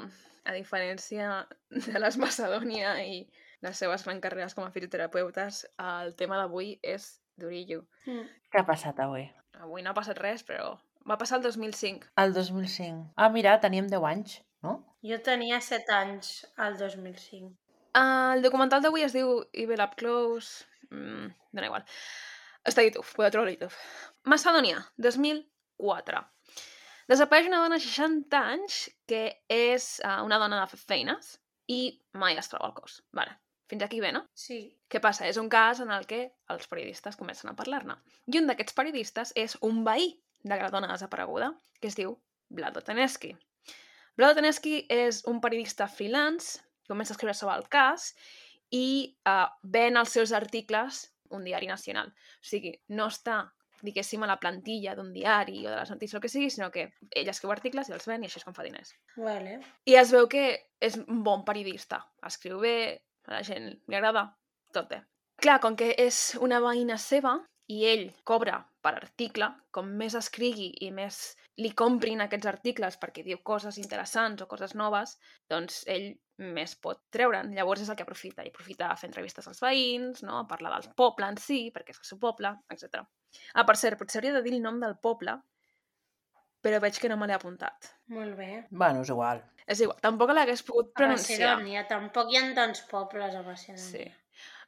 a 0.47 0.55
diferència 0.55 1.43
de 1.71 2.01
les 2.03 2.19
Macedònia 2.23 2.97
i 3.03 3.25
les 3.65 3.79
seves 3.83 4.05
grans 4.07 4.23
carreres 4.23 4.55
com 4.55 4.67
a 4.67 4.73
fisioterapeutes, 4.75 5.65
el 5.83 6.15
tema 6.19 6.39
d'avui 6.41 6.77
és 6.83 7.17
durillo. 7.41 7.85
Mm. 8.07 8.27
Què 8.53 8.63
ha 8.63 8.69
passat 8.69 9.01
avui? 9.03 9.27
Avui 9.61 9.85
no 9.85 9.93
ha 9.93 9.97
passat 9.97 10.19
res, 10.23 10.45
però 10.47 10.75
va 11.09 11.19
passar 11.21 11.41
el 11.41 11.47
2005. 11.47 12.13
El 12.23 12.35
2005. 12.37 13.13
Ah, 13.17 13.31
mira, 13.33 13.59
teníem 13.63 13.89
10 13.91 14.07
anys, 14.11 14.41
no? 14.67 14.79
Jo 15.07 15.19
tenia 15.25 15.61
7 15.63 15.95
anys 15.97 16.33
al 16.57 16.79
2005. 16.81 17.53
El 17.97 18.43
documental 18.45 18.83
d'avui 18.85 19.07
es 19.07 19.15
diu 19.17 19.39
Evil 19.53 19.83
Up 19.85 19.97
Close... 20.01 20.67
Mm, 20.91 21.31
dona 21.57 21.71
igual. 21.71 21.87
Està 22.67 22.83
a 22.83 22.87
YouTube, 22.87 23.07
podeu 23.17 23.33
trobar 23.33 23.49
a 23.49 23.55
YouTube. 23.55 23.75
Macedònia, 24.29 24.83
2004. 25.03 26.21
Desapareix 27.11 27.47
una 27.47 27.63
dona 27.63 27.79
de 27.79 27.85
60 27.85 28.39
anys 28.53 28.79
que 29.07 29.23
és 29.53 29.97
uh, 30.03 30.23
una 30.27 30.39
dona 30.43 30.59
de 30.59 30.71
fer 30.73 30.81
feines 30.83 31.37
i 31.71 31.81
mai 32.19 32.39
es 32.39 32.51
troba 32.51 32.71
el 32.71 32.75
cos. 32.75 33.01
Vale. 33.15 33.37
Fins 33.71 33.83
aquí 33.83 33.99
bé, 34.03 34.13
no? 34.15 34.23
Sí. 34.39 34.59
Què 34.91 35.01
passa? 35.03 35.27
És 35.27 35.39
un 35.43 35.49
cas 35.51 35.81
en 35.83 35.91
el 35.95 36.07
que 36.07 36.21
els 36.55 36.69
periodistes 36.71 37.19
comencen 37.19 37.51
a 37.51 37.57
parlar-ne. 37.59 37.97
I 38.31 38.39
un 38.41 38.51
d'aquests 38.51 38.77
periodistes 38.79 39.33
és 39.39 39.57
un 39.67 39.83
veí 39.87 40.13
de 40.47 40.59
la 40.59 40.71
dona 40.71 40.91
desapareguda, 40.93 41.51
que 41.81 41.91
es 41.91 41.99
diu 41.99 42.15
Vlado 42.51 42.83
Taneski. 42.87 43.33
Vlado 44.19 44.39
Taneski 44.39 44.85
és 44.91 45.25
un 45.31 45.41
periodista 45.43 45.89
freelance, 45.91 46.61
comença 46.87 47.15
a 47.15 47.17
escriure 47.17 47.35
sobre 47.35 47.57
el 47.59 47.67
cas 47.71 48.13
i 48.71 49.17
uh, 49.27 49.51
ven 49.63 49.99
els 49.99 50.15
seus 50.15 50.33
articles 50.35 51.09
un 51.35 51.45
diari 51.47 51.67
nacional. 51.67 52.13
O 52.15 52.47
sigui, 52.47 52.73
no 52.95 53.09
està, 53.11 53.41
diguéssim, 53.83 54.23
a 54.23 54.31
la 54.31 54.39
plantilla 54.41 54.95
d'un 54.97 55.13
diari 55.15 55.65
o 55.67 55.71
de 55.71 55.77
les 55.77 55.91
notícies 55.93 56.17
o 56.17 56.21
el 56.21 56.25
que 56.25 56.33
sigui, 56.33 56.51
sinó 56.51 56.71
que 56.75 56.89
ell 57.11 57.33
escriu 57.33 57.53
articles 57.53 57.91
i 57.91 57.97
els 57.97 58.09
ven 58.09 58.25
i 58.25 58.31
així 58.31 58.41
és 58.41 58.47
com 58.47 58.57
fa 58.57 58.67
diners. 58.67 58.95
Vale. 59.17 59.59
I 59.87 59.99
es 60.01 60.15
veu 60.15 60.29
que 60.33 60.47
és 60.81 60.97
un 61.03 61.23
bon 61.27 61.45
periodista. 61.45 62.03
Escriu 62.27 62.61
bé, 62.63 62.77
a 63.27 63.37
la 63.39 63.43
gent 63.47 63.73
li 63.75 63.99
agrada, 63.99 64.29
tot 64.73 64.89
bé. 64.93 65.03
Clar, 65.43 65.59
com 65.61 65.77
que 65.77 65.93
és 66.01 66.21
una 66.41 66.63
veïna 66.65 66.97
seva 67.01 67.37
i 67.73 67.83
ell 67.85 68.07
cobra 68.25 68.61
per 68.83 68.95
article, 68.95 69.49
com 69.75 69.89
més 70.01 70.15
escrigui 70.15 70.69
i 70.87 70.93
més 70.95 71.35
li 71.63 71.73
comprin 71.81 72.23
aquests 72.23 72.49
articles 72.51 72.99
perquè 73.03 73.25
diu 73.27 73.41
coses 73.51 73.79
interessants 73.83 74.45
o 74.45 74.47
coses 74.51 74.77
noves, 74.79 75.17
doncs 75.51 75.83
ell 75.93 76.13
més 76.57 76.77
pot 76.85 77.01
treure'n. 77.17 77.53
Llavors 77.57 77.83
és 77.83 77.91
el 77.91 77.99
que 77.99 78.05
aprofita. 78.07 78.45
I 78.45 78.53
aprofita 78.53 78.91
a 78.91 78.97
fer 79.01 79.09
entrevistes 79.11 79.49
als 79.49 79.63
veïns, 79.65 80.23
no? 80.27 80.39
a 80.39 80.49
parlar 80.49 80.75
del 80.77 80.93
poble 80.99 81.29
en 81.33 81.41
si, 81.41 81.67
perquè 81.75 81.97
és 81.97 82.03
el 82.03 82.11
seu 82.11 82.21
poble, 82.23 82.53
etc. 82.73 83.03
Ah, 83.55 83.65
per 83.69 83.77
cert, 83.81 83.99
potser 84.01 84.21
hauria 84.21 84.35
de 84.37 84.43
dir 84.47 84.55
el 84.57 84.63
nom 84.65 84.81
del 84.83 84.97
poble, 85.03 85.37
però 86.63 86.81
veig 86.83 86.99
que 87.01 87.09
no 87.09 87.17
me 87.21 87.27
l'he 87.29 87.37
apuntat. 87.37 87.93
Molt 88.15 88.37
bé. 88.39 88.67
Bueno, 88.71 89.03
és 89.03 89.11
igual. 89.13 89.43
És 89.67 89.81
igual, 89.83 89.99
tampoc 90.03 90.31
l'hagués 90.35 90.63
pogut 90.67 90.93
A 90.95 90.99
pronunciar. 91.01 91.57
Macedònia. 91.57 91.87
Tampoc 91.91 92.31
hi 92.33 92.39
ha 92.39 92.45
tants 92.55 92.83
pobles 92.91 93.35
a 93.35 93.43
Sí. 93.43 93.47
Macedònia. 93.49 94.15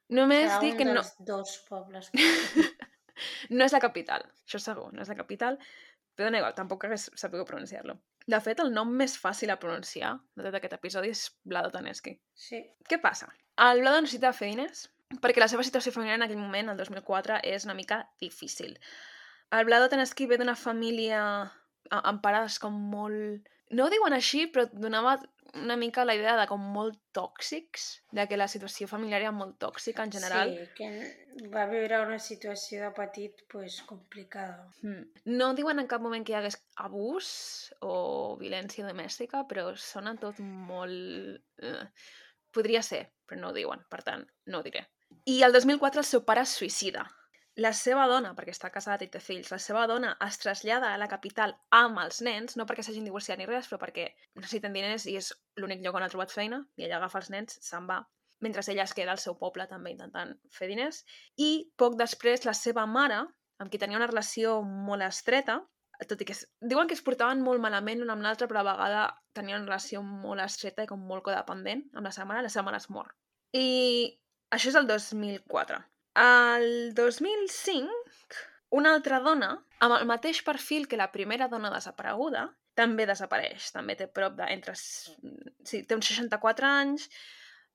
Només 0.08 0.48
Cada 0.48 0.60
dic 0.64 0.76
que 0.78 0.84
no, 0.88 1.02
dos 1.20 1.58
pobles. 1.68 2.10
no 3.50 3.64
és 3.64 3.74
la 3.74 3.80
capital, 3.82 4.24
això 4.46 4.60
segur, 4.62 4.92
no 4.94 5.02
és 5.02 5.08
la 5.12 5.16
capital, 5.18 5.58
però 6.16 6.28
dona 6.28 6.40
igual, 6.40 6.54
tampoc 6.56 6.84
hagués 6.86 7.10
sabut 7.14 7.44
pronunciar-lo. 7.46 7.98
De 8.28 8.38
fet, 8.44 8.60
el 8.60 8.72
nom 8.72 8.88
més 8.92 9.14
fàcil 9.20 9.50
a 9.52 9.58
pronunciar 9.60 10.14
de 10.36 10.44
tot 10.46 10.56
aquest 10.58 10.74
episodi 10.76 11.12
és 11.14 11.26
Vlado 11.48 11.70
Taneski. 11.72 12.14
Sí. 12.34 12.62
Què 12.88 12.98
passa? 13.00 13.28
El 13.68 13.80
Vlado 13.84 14.00
necessita 14.04 14.32
fer 14.36 14.50
diners 14.52 14.86
perquè 15.22 15.40
la 15.40 15.48
seva 15.48 15.64
situació 15.64 15.92
familiar 15.94 16.18
en 16.18 16.26
aquell 16.26 16.40
moment, 16.40 16.72
el 16.72 16.80
2004, 16.80 17.40
és 17.48 17.64
una 17.68 17.76
mica 17.78 18.02
difícil. 18.20 18.76
El 19.50 19.64
Vlado 19.64 19.88
Taneski 19.88 20.26
ve 20.28 20.36
d'una 20.40 20.56
família 20.56 21.22
amb 21.90 22.22
pares 22.22 22.58
com 22.60 22.76
molt... 22.92 23.48
No 23.72 23.86
ho 23.86 23.92
diuen 23.92 24.16
així, 24.16 24.46
però 24.52 24.66
donava 24.72 25.16
una 25.56 25.76
mica 25.80 26.04
la 26.04 26.14
idea 26.16 26.34
de 26.36 26.44
com 26.48 26.60
molt 26.74 26.98
tòxics, 27.16 27.86
de 28.12 28.26
que 28.28 28.36
la 28.36 28.48
situació 28.52 28.88
familiar 28.88 29.22
era 29.22 29.32
molt 29.32 29.56
tòxica 29.60 30.04
en 30.04 30.12
general. 30.12 30.52
Sí, 30.52 30.68
que 30.76 31.48
va 31.52 31.64
viure 31.70 32.02
una 32.04 32.18
situació 32.20 32.84
de 32.84 32.90
petit 32.96 33.44
pues, 33.48 33.80
complicada. 33.88 34.68
Mm. 34.82 35.24
No 35.40 35.54
diuen 35.56 35.80
en 35.80 35.88
cap 35.88 36.04
moment 36.04 36.24
que 36.24 36.36
hi 36.36 36.38
hagués 36.40 36.60
abús 36.84 37.30
o 37.80 38.36
violència 38.40 38.86
domèstica, 38.88 39.46
però 39.48 39.70
sona 39.76 40.16
tot 40.20 40.40
molt... 40.44 41.40
Eh, 41.64 41.84
podria 42.52 42.82
ser, 42.82 43.06
però 43.28 43.40
no 43.40 43.50
ho 43.50 43.56
diuen, 43.56 43.84
per 43.88 44.02
tant, 44.04 44.24
no 44.48 44.60
ho 44.60 44.64
diré. 44.64 44.86
I 45.28 45.42
el 45.42 45.52
2004 45.52 46.00
el 46.00 46.06
seu 46.08 46.22
pare 46.24 46.40
es 46.46 46.52
suïcida. 46.56 47.02
La 47.60 47.72
seva 47.76 48.06
dona, 48.08 48.30
perquè 48.36 48.52
està 48.54 48.70
casada 48.72 49.04
i 49.04 49.10
té 49.12 49.20
fills, 49.20 49.50
la 49.52 49.58
seva 49.60 49.82
dona 49.90 50.12
es 50.24 50.38
trasllada 50.40 50.92
a 50.94 50.98
la 51.00 51.08
capital 51.10 51.52
amb 51.74 51.98
els 52.00 52.20
nens, 52.24 52.54
no 52.56 52.64
perquè 52.68 52.84
s'hagin 52.86 53.08
divorciat 53.08 53.40
ni 53.40 53.48
res, 53.50 53.66
però 53.68 53.80
perquè 53.82 54.06
necessiten 54.38 54.72
diners 54.72 55.08
i 55.10 55.16
és 55.18 55.32
l'únic 55.60 55.82
lloc 55.84 55.98
on 55.98 56.06
ha 56.06 56.08
trobat 56.12 56.32
feina, 56.32 56.62
i 56.78 56.86
ella 56.86 57.00
agafa 57.00 57.18
els 57.20 57.28
nens, 57.34 57.58
se'n 57.66 57.88
va, 57.90 57.98
mentre 58.46 58.62
ella 58.72 58.86
es 58.86 58.94
queda 58.94 59.12
al 59.12 59.20
seu 59.20 59.36
poble 59.40 59.66
també 59.68 59.92
intentant 59.92 60.32
fer 60.54 60.68
diners. 60.70 61.02
I 61.36 61.50
poc 61.76 61.98
després 61.98 62.46
la 62.46 62.54
seva 62.54 62.86
mare, 62.86 63.24
amb 63.58 63.72
qui 63.72 63.82
tenia 63.82 63.98
una 64.00 64.08
relació 64.08 64.62
molt 64.62 65.04
estreta, 65.08 65.58
tot 66.06 66.22
i 66.22 66.28
que 66.30 66.36
es, 66.38 66.44
diuen 66.72 66.86
que 66.86 66.94
es 66.94 67.02
portaven 67.02 67.42
molt 67.42 67.60
malament 67.60 67.98
l'un 68.00 68.14
amb 68.14 68.22
l'altre, 68.22 68.46
però 68.48 68.62
a 68.62 68.68
vegada 68.70 69.02
tenien 69.34 69.58
una 69.58 69.66
relació 69.66 70.00
molt 70.06 70.40
estreta 70.46 70.86
i 70.86 70.90
com 70.90 71.04
molt 71.10 71.26
codependent 71.26 71.84
amb 71.96 72.06
la 72.06 72.14
seva 72.14 72.30
mare, 72.30 72.46
la 72.46 72.54
seva 72.54 72.68
mare 72.70 72.78
es 72.78 72.88
mor. 72.94 73.10
I 73.58 73.66
això 74.50 74.70
és 74.72 74.78
el 74.80 74.86
2004. 74.86 75.80
El 76.18 76.94
2005, 76.98 78.38
una 78.78 78.94
altra 78.96 79.20
dona, 79.24 79.52
amb 79.84 79.96
el 79.98 80.06
mateix 80.10 80.42
perfil 80.46 80.88
que 80.88 80.98
la 81.00 81.10
primera 81.12 81.48
dona 81.48 81.70
desapareguda, 81.74 82.48
també 82.78 83.06
desapareix. 83.06 83.70
També 83.74 83.96
té 83.98 84.06
prop 84.06 84.36
de... 84.38 84.48
Entre, 84.54 84.74
sí, 84.78 85.82
té 85.84 85.96
uns 85.96 86.10
64 86.10 86.68
anys, 86.68 87.08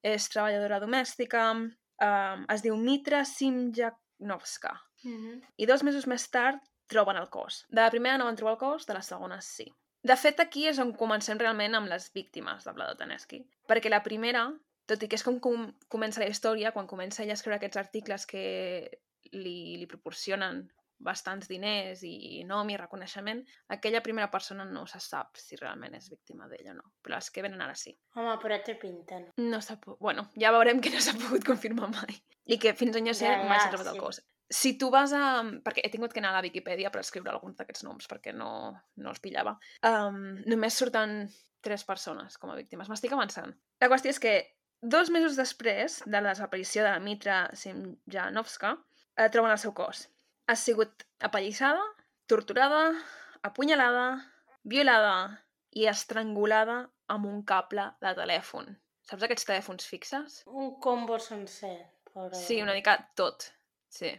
és 0.04 0.28
treballadora 0.32 0.82
domèstica, 0.84 1.46
um, 1.54 2.44
es 2.52 2.64
diu 2.66 2.76
Mitra 2.80 3.24
Simjanovska. 3.28 4.74
Mm 5.04 5.18
-hmm. 5.18 5.42
I 5.58 5.66
dos 5.66 5.84
mesos 5.84 6.08
més 6.08 6.30
tard 6.30 6.60
troben 6.88 7.18
el 7.18 7.30
cos. 7.30 7.66
De 7.70 7.82
la 7.82 7.90
primera 7.90 8.18
no 8.18 8.26
van 8.26 8.36
trobar 8.36 8.54
el 8.54 8.60
cos, 8.60 8.86
de 8.86 8.94
la 8.94 9.02
segona 9.02 9.42
sí. 9.42 9.72
De 10.04 10.16
fet, 10.16 10.40
aquí 10.40 10.68
és 10.68 10.80
on 10.80 10.94
comencem 10.94 11.40
realment 11.40 11.76
amb 11.76 11.88
les 11.88 12.10
víctimes 12.14 12.64
de 12.64 12.72
Vlado 12.76 12.98
Taneski. 13.00 13.40
Perquè 13.68 13.90
la 13.90 14.04
primera, 14.04 14.52
tot 14.90 15.04
i 15.04 15.10
que 15.10 15.20
és 15.20 15.26
com, 15.26 15.40
com 15.44 15.68
comença 15.92 16.22
la 16.24 16.30
història, 16.32 16.74
quan 16.76 16.90
comença 16.90 17.24
ella 17.24 17.38
a 17.38 17.40
escriure 17.40 17.60
aquests 17.60 17.80
articles 17.82 18.26
que 18.30 18.44
li, 19.32 19.58
li 19.80 19.88
proporcionen 19.90 20.66
bastants 21.04 21.50
diners 21.52 22.04
i 22.08 22.44
nom 22.48 22.70
i 22.72 22.78
reconeixement, 22.80 23.42
aquella 23.76 24.02
primera 24.06 24.30
persona 24.32 24.66
no 24.66 24.86
se 24.88 25.02
sap 25.04 25.40
si 25.40 25.58
realment 25.60 25.98
és 25.98 26.10
víctima 26.12 26.48
d'ella 26.48 26.74
o 26.74 26.78
no. 26.80 26.86
Però 27.04 27.18
les 27.18 27.30
que 27.34 27.44
venen 27.46 27.62
ara 27.62 27.76
sí. 27.76 27.94
Home, 28.16 28.38
però 28.42 28.60
té 28.64 28.78
pinta, 28.80 29.20
no? 29.20 29.34
No 29.52 29.60
s'ha 29.62 29.78
pogut... 29.82 30.00
Bueno, 30.04 30.30
ja 30.40 30.54
veurem 30.56 30.82
que 30.84 30.94
no 30.94 31.02
s'ha 31.04 31.16
pogut 31.20 31.46
confirmar 31.48 31.92
mai. 31.92 32.22
I 32.48 32.60
que 32.60 32.76
fins 32.78 32.96
on 33.00 33.10
jo 33.10 33.16
sé 33.18 33.28
Ja, 33.30 33.42
mai 33.50 33.60
s'ha 33.60 33.74
trobat 33.74 33.92
el 33.92 34.00
sí. 34.00 34.04
cos. 34.06 34.22
Si 34.54 34.74
tu 34.80 34.90
vas 34.94 35.14
a... 35.18 35.44
Perquè 35.66 35.84
he 35.84 35.92
tingut 35.92 36.14
que 36.16 36.24
anar 36.24 36.34
a 36.34 36.40
la 36.40 36.46
Viquipèdia 36.46 36.92
per 36.94 37.04
escriure 37.04 37.32
alguns 37.32 37.60
d'aquests 37.60 37.86
noms 37.88 38.10
perquè 38.12 38.36
no, 38.36 38.50
no 39.00 39.14
els 39.14 39.24
pillava. 39.24 39.58
Um, 39.88 40.40
només 40.48 40.78
surten 40.80 41.24
tres 41.64 41.86
persones 41.88 42.38
com 42.38 42.52
a 42.52 42.60
víctimes. 42.60 42.90
M'estic 42.92 43.16
avançant. 43.16 43.56
La 43.82 43.90
qüestió 43.92 44.12
és 44.14 44.20
que 44.24 44.36
dos 44.84 45.10
mesos 45.10 45.38
després 45.40 46.02
de 46.06 46.20
la 46.20 46.34
desaparició 46.34 46.84
de 46.84 46.92
la 46.92 47.00
Mitra 47.00 47.38
Simjanovska, 47.56 48.76
eh, 49.16 49.30
troben 49.32 49.52
el 49.52 49.62
seu 49.62 49.74
cos. 49.74 50.08
Ha 50.48 50.56
sigut 50.60 51.06
apallissada, 51.24 51.84
torturada, 52.28 52.92
apunyalada, 53.48 54.08
violada 54.64 55.16
i 55.72 55.88
estrangulada 55.88 56.90
amb 57.08 57.30
un 57.30 57.42
cable 57.48 57.88
de 58.04 58.12
telèfon. 58.18 58.76
Saps 59.08 59.24
aquests 59.24 59.48
telèfons 59.48 59.88
fixes? 59.88 60.42
Un 60.48 60.76
combo 60.84 61.18
sencer, 61.20 61.76
pobra 62.12 62.40
Sí, 62.40 62.62
una 62.62 62.76
mica 62.76 62.98
tot. 63.16 63.50
Sí. 63.90 64.12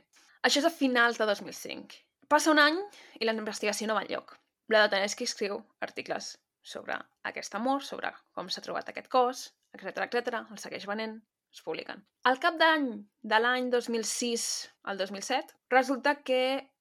Això 0.44 0.60
és 0.60 0.68
a 0.68 0.72
finals 0.72 1.20
de 1.20 1.28
2005. 1.28 2.00
Passa 2.28 2.52
un 2.52 2.60
any 2.60 2.80
i 3.20 3.28
la 3.28 3.36
investigació 3.36 3.88
no 3.88 3.96
va 3.96 4.04
enlloc. 4.04 4.36
Vlado 4.68 4.90
Taneski 4.92 5.28
escriu 5.28 5.60
articles 5.84 6.38
sobre 6.64 6.96
aquest 7.28 7.54
amor, 7.54 7.82
sobre 7.84 8.12
com 8.32 8.48
s'ha 8.48 8.64
trobat 8.64 8.88
aquest 8.88 9.10
cos, 9.12 9.50
etc 9.74 10.06
etc. 10.06 10.44
el 10.50 10.60
segueix 10.62 10.86
venent, 10.90 11.18
es 11.54 11.62
publiquen. 11.62 12.02
Al 12.30 12.40
cap 12.42 12.56
d'any, 12.60 12.88
de 13.22 13.40
l'any 13.40 13.70
2006 13.72 14.46
al 14.90 14.98
2007, 14.98 15.54
resulta 15.74 16.16
que 16.22 16.40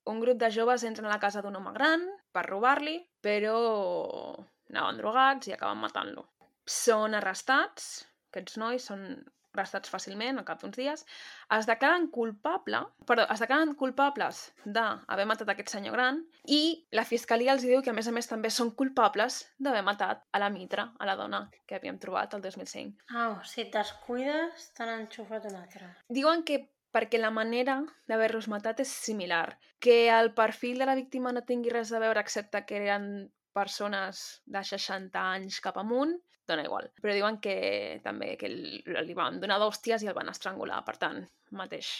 un 0.09 0.19
grup 0.23 0.39
de 0.41 0.49
joves 0.51 0.83
entren 0.87 1.07
a 1.07 1.13
la 1.13 1.21
casa 1.21 1.43
d'un 1.43 1.55
home 1.59 1.73
gran 1.75 2.03
per 2.35 2.45
robar-li, 2.47 2.97
però 3.23 3.57
anaven 4.71 4.99
drogats 4.99 5.49
i 5.49 5.55
acaben 5.55 5.83
matant-lo. 5.83 6.25
Són 6.65 7.15
arrestats, 7.19 8.05
aquests 8.31 8.57
nois 8.57 8.89
són 8.89 9.05
arrestats 9.53 9.91
fàcilment, 9.93 10.39
al 10.39 10.47
cap 10.47 10.61
d'uns 10.61 10.77
dies, 10.77 11.05
es 11.57 11.69
declaren 11.69 12.07
culpable, 12.13 12.81
perdó, 13.07 13.27
es 13.33 13.43
declaren 13.43 13.73
culpables 13.79 14.43
d'haver 14.65 15.27
matat 15.29 15.53
aquest 15.53 15.73
senyor 15.75 15.95
gran 15.97 16.21
i 16.49 16.61
la 16.91 17.05
fiscalia 17.05 17.53
els 17.53 17.65
diu 17.67 17.83
que, 17.85 17.93
a 17.93 17.97
més 17.97 18.09
a 18.09 18.15
més, 18.15 18.29
també 18.29 18.51
són 18.53 18.73
culpables 18.79 19.43
d'haver 19.59 19.83
matat 19.85 20.25
a 20.31 20.41
la 20.41 20.49
Mitra, 20.53 20.89
a 20.99 21.09
la 21.09 21.17
dona 21.19 21.45
que 21.67 21.77
havíem 21.77 21.99
trobat 22.01 22.33
el 22.33 22.45
2005. 22.45 23.09
Au, 23.23 23.39
si 23.47 23.63
et 23.65 23.73
descuides, 23.73 24.71
t'han 24.77 24.93
enxufat 24.99 25.49
un 25.51 25.59
altre. 25.61 25.89
Diuen 26.09 26.43
que 26.47 26.63
perquè 26.93 27.17
la 27.17 27.33
manera 27.33 27.79
d'haver-los 28.09 28.47
matat 28.51 28.83
és 28.83 28.91
similar, 29.05 29.57
que 29.81 30.09
el 30.13 30.33
perfil 30.37 30.77
de 30.79 30.85
la 30.89 30.97
víctima 30.97 31.33
no 31.33 31.41
tingui 31.47 31.73
res 31.73 31.91
a 31.91 32.01
veure 32.03 32.21
excepte 32.21 32.61
que 32.67 32.77
eren 32.77 33.07
persones 33.53 34.41
de 34.45 34.61
60 34.65 35.23
anys 35.37 35.59
cap 35.61 35.77
amunt, 35.81 36.13
dona 36.47 36.65
igual. 36.65 36.89
Però 37.01 37.13
diuen 37.15 37.39
que 37.43 37.99
també 38.03 38.33
que 38.39 38.49
li 38.49 39.17
van 39.17 39.39
donar 39.41 39.59
d'hòsties 39.61 40.03
i 40.03 40.09
el 40.11 40.17
van 40.17 40.31
estrangular, 40.31 40.81
per 40.87 40.97
tant, 41.01 41.21
mateix 41.51 41.91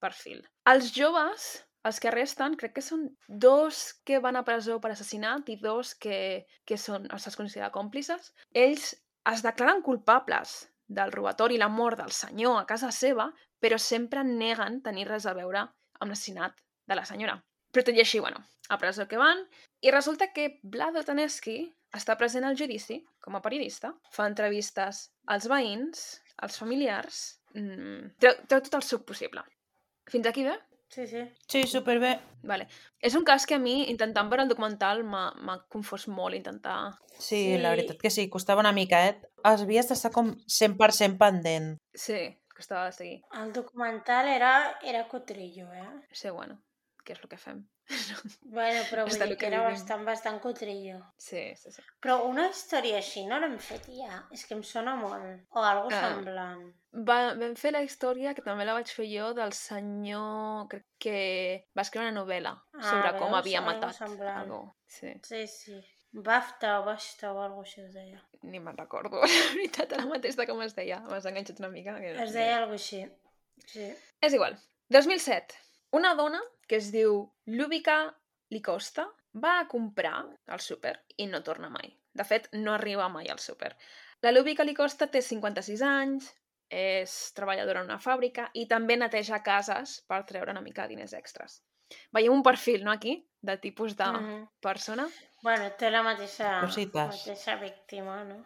perfil. 0.00 0.40
Els 0.70 0.92
joves, 0.96 1.50
els 1.86 2.00
que 2.00 2.10
arresten, 2.10 2.56
crec 2.60 2.76
que 2.78 2.84
són 2.84 3.06
dos 3.28 3.82
que 4.06 4.20
van 4.24 4.38
a 4.40 4.44
presó 4.46 4.78
per 4.80 4.92
assassinat 4.94 5.48
i 5.52 5.58
dos 5.60 5.94
que, 5.94 6.46
que 6.64 6.80
són, 6.80 7.08
els 7.12 7.28
es 7.28 7.38
considera 7.38 7.72
còmplices. 7.74 8.32
Ells 8.64 8.94
es 9.30 9.44
declaren 9.44 9.84
culpables 9.86 10.64
del 10.90 11.12
robatori 11.12 11.56
i 11.56 11.62
la 11.62 11.70
mort 11.70 12.00
del 12.00 12.12
senyor 12.14 12.58
a 12.58 12.66
casa 12.68 12.90
seva, 12.94 13.28
però 13.60 13.78
sempre 13.78 14.24
neguen 14.26 14.80
tenir 14.82 15.06
res 15.08 15.28
a 15.28 15.36
veure 15.36 15.66
amb 16.00 16.08
l'assassinat 16.08 16.64
de 16.88 16.96
la 16.96 17.06
senyora. 17.06 17.36
Però 17.70 17.84
tot 17.86 17.94
i 17.94 18.02
així, 18.02 18.18
bueno, 18.18 18.40
a 18.70 18.78
presó 18.80 19.06
que 19.06 19.20
van, 19.20 19.44
i 19.84 19.92
resulta 19.94 20.32
que 20.34 20.58
Vlado 20.62 21.04
Taneski 21.06 21.58
està 21.96 22.16
present 22.18 22.44
al 22.44 22.56
judici 22.56 23.00
com 23.20 23.36
a 23.36 23.42
periodista, 23.42 23.92
fa 24.10 24.26
entrevistes 24.30 25.08
als 25.26 25.46
veïns, 25.50 26.20
als 26.38 26.56
familiars, 26.58 27.40
mm, 27.54 28.16
treu, 28.18 28.34
treu 28.48 28.60
tot 28.66 28.74
el 28.80 28.82
suc 28.86 29.04
possible. 29.08 29.42
Fins 30.10 30.26
aquí 30.26 30.44
bé? 30.44 30.56
Sí, 30.90 31.06
sí. 31.06 31.20
Sí, 31.46 31.62
superbé. 31.70 32.16
Vale. 32.42 32.64
És 32.98 33.14
un 33.14 33.22
cas 33.24 33.44
que 33.46 33.54
a 33.54 33.60
mi, 33.62 33.84
intentant 33.92 34.26
veure 34.28 34.42
el 34.42 34.48
documental, 34.50 35.04
m'ha 35.06 35.58
confós 35.70 36.08
molt 36.10 36.34
intentar... 36.34 36.96
Sí, 37.16 37.56
la 37.58 37.70
Sí. 37.70 37.76
veritat 37.76 38.00
que 38.00 38.10
sí, 38.10 38.28
costava 38.28 38.60
una 38.64 38.72
mica, 38.72 39.04
eh? 39.06 39.20
Havies 39.44 39.88
d'estar 39.88 40.10
com 40.10 40.32
100% 40.48 41.16
pendent. 41.18 41.76
Sí, 41.94 42.18
costava 42.56 42.86
de 42.86 42.92
seguir. 42.92 43.20
El 43.38 43.52
documental 43.52 44.26
era, 44.28 44.78
era 44.82 45.06
cotrillo, 45.06 45.72
eh? 45.72 45.86
Sí, 46.10 46.28
bueno, 46.30 46.58
què 47.04 47.12
és 47.14 47.22
el 47.22 47.28
que 47.28 47.38
fem? 47.38 47.62
Bueno, 48.42 48.82
però 48.90 49.04
vull 49.06 49.18
dir 49.18 49.28
que 49.30 49.36
que 49.40 49.46
era 49.46 49.60
vivim. 49.64 49.74
bastant, 49.78 50.04
bastant 50.06 50.40
cotrillo. 50.42 50.98
Sí, 51.18 51.42
sí, 51.56 51.72
sí. 51.72 51.82
Però 52.02 52.20
una 52.28 52.48
història 52.50 52.96
així 52.98 53.24
no 53.26 53.38
l'hem 53.42 53.58
fet 53.58 53.86
ja. 53.94 54.22
És 54.34 54.44
que 54.46 54.54
em 54.54 54.62
sona 54.62 54.94
molt. 54.96 55.44
O 55.50 55.62
algo 55.62 55.88
Ah. 55.92 56.00
semblant. 56.08 56.64
Va, 56.92 57.34
vam 57.38 57.54
fer 57.56 57.70
la 57.72 57.82
història, 57.86 58.34
que 58.34 58.42
també 58.42 58.64
la 58.66 58.72
vaig 58.74 58.88
fer 58.90 59.06
jo, 59.10 59.32
del 59.34 59.52
senyor... 59.52 60.66
Crec 60.72 60.84
que 60.98 61.66
va 61.76 61.82
escriure 61.86 62.08
una 62.10 62.20
novel·la 62.20 62.54
Ah, 62.74 62.82
sobre 62.90 63.12
com 63.18 63.28
veus? 63.30 63.38
havia 63.38 63.58
Algo 63.62 63.70
matat 63.72 63.94
semblant. 63.96 64.38
algú. 64.44 64.62
Sí, 64.86 65.12
Sí, 65.22 65.46
sí. 65.46 65.80
Bafta 66.12 66.80
o 66.80 66.84
Basta 66.84 67.32
o 67.32 67.38
alguna 67.40 67.54
cosa 67.62 67.70
així 67.70 67.80
es 67.86 67.94
deia. 67.94 68.20
ni 68.42 68.58
me'n 68.58 68.76
recordo, 68.76 69.20
la 69.22 69.54
veritat, 69.54 69.92
ara 69.92 70.06
mateix 70.06 70.34
de 70.36 70.46
com 70.48 70.60
es 70.62 70.74
deia. 70.74 70.98
M'has 71.06 71.26
enganxat 71.26 71.60
una 71.60 71.68
mica. 71.70 71.94
Que... 72.00 72.16
Es 72.24 72.32
deia 72.32 72.56
alguna 72.58 72.74
així. 72.80 73.04
Sí. 73.66 73.86
És 74.20 74.32
igual. 74.34 74.56
2007. 74.90 75.54
Una 75.92 76.14
dona 76.14 76.40
que 76.68 76.76
es 76.76 76.90
diu 76.94 77.24
Lúbica 77.46 78.14
Licosta 78.50 79.08
va 79.34 79.58
a 79.60 79.66
comprar 79.68 80.24
al 80.46 80.60
súper 80.60 80.96
i 81.18 81.26
no 81.26 81.42
torna 81.42 81.70
mai. 81.70 81.90
De 82.14 82.24
fet, 82.26 82.48
no 82.52 82.74
arriba 82.74 83.08
mai 83.08 83.28
al 83.30 83.38
súper. 83.38 83.76
La 84.22 84.32
Lúbica 84.32 84.64
Licosta 84.66 85.06
té 85.10 85.22
56 85.22 85.82
anys, 85.86 86.30
és 86.70 87.32
treballadora 87.34 87.80
en 87.82 87.88
una 87.90 87.98
fàbrica 87.98 88.48
i 88.54 88.66
també 88.70 88.96
neteja 88.96 89.40
cases 89.42 89.96
per 90.06 90.20
treure 90.26 90.52
una 90.54 90.62
mica 90.62 90.84
de 90.86 90.94
diners 90.94 91.14
extras. 91.18 91.60
Veiem 92.14 92.32
un 92.32 92.44
perfil, 92.46 92.84
no, 92.86 92.92
aquí? 92.92 93.16
De 93.42 93.56
tipus 93.58 93.96
de 93.96 94.04
Mhm. 94.06 94.48
persona. 94.60 95.08
Bueno, 95.42 95.70
té 95.76 95.90
la 95.90 96.02
mateixa, 96.02 96.60
Cosites. 96.60 96.94
mateixa 96.94 97.56
víctima, 97.56 98.22
no? 98.24 98.44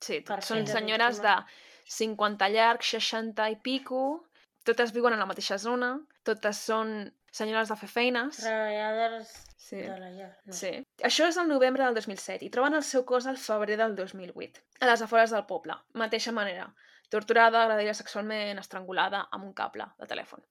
Sí, 0.00 0.20
Perfil 0.20 0.46
són 0.46 0.64
de 0.64 0.72
senyores 0.72 1.20
de 1.20 1.28
víctima. 1.28 1.46
50 1.84 2.48
llargs, 2.48 2.86
60 2.86 3.50
i 3.50 3.56
pico, 3.56 4.24
totes 4.64 4.92
viuen 4.92 5.12
en 5.12 5.18
la 5.18 5.26
mateixa 5.26 5.58
zona, 5.58 5.98
totes 6.28 6.60
són 6.70 6.92
senyores 7.32 7.68
de 7.72 7.76
fer 7.80 7.88
feines. 7.92 8.38
Treballadors 8.42 9.32
Sí. 9.68 9.76
de 9.82 9.96
la 10.00 10.10
llar. 10.10 10.30
No. 10.46 10.52
Sí. 10.56 10.70
Això 11.04 11.26
és 11.28 11.36
el 11.36 11.48
novembre 11.48 11.84
del 11.84 11.96
2007 11.98 12.46
i 12.46 12.50
troben 12.50 12.74
el 12.78 12.84
seu 12.86 13.04
cos 13.04 13.26
al 13.28 13.36
febrer 13.36 13.76
del 13.76 13.96
2008, 13.96 14.62
a 14.80 14.86
les 14.88 15.02
afores 15.04 15.34
del 15.34 15.44
poble. 15.50 15.76
Mateixa 15.92 16.32
manera. 16.32 16.70
Torturada, 17.10 17.64
agredida 17.64 17.94
sexualment, 17.96 18.58
estrangulada 18.60 19.26
amb 19.32 19.44
un 19.44 19.52
cable 19.56 19.86
de 19.98 20.06
telèfon. 20.08 20.42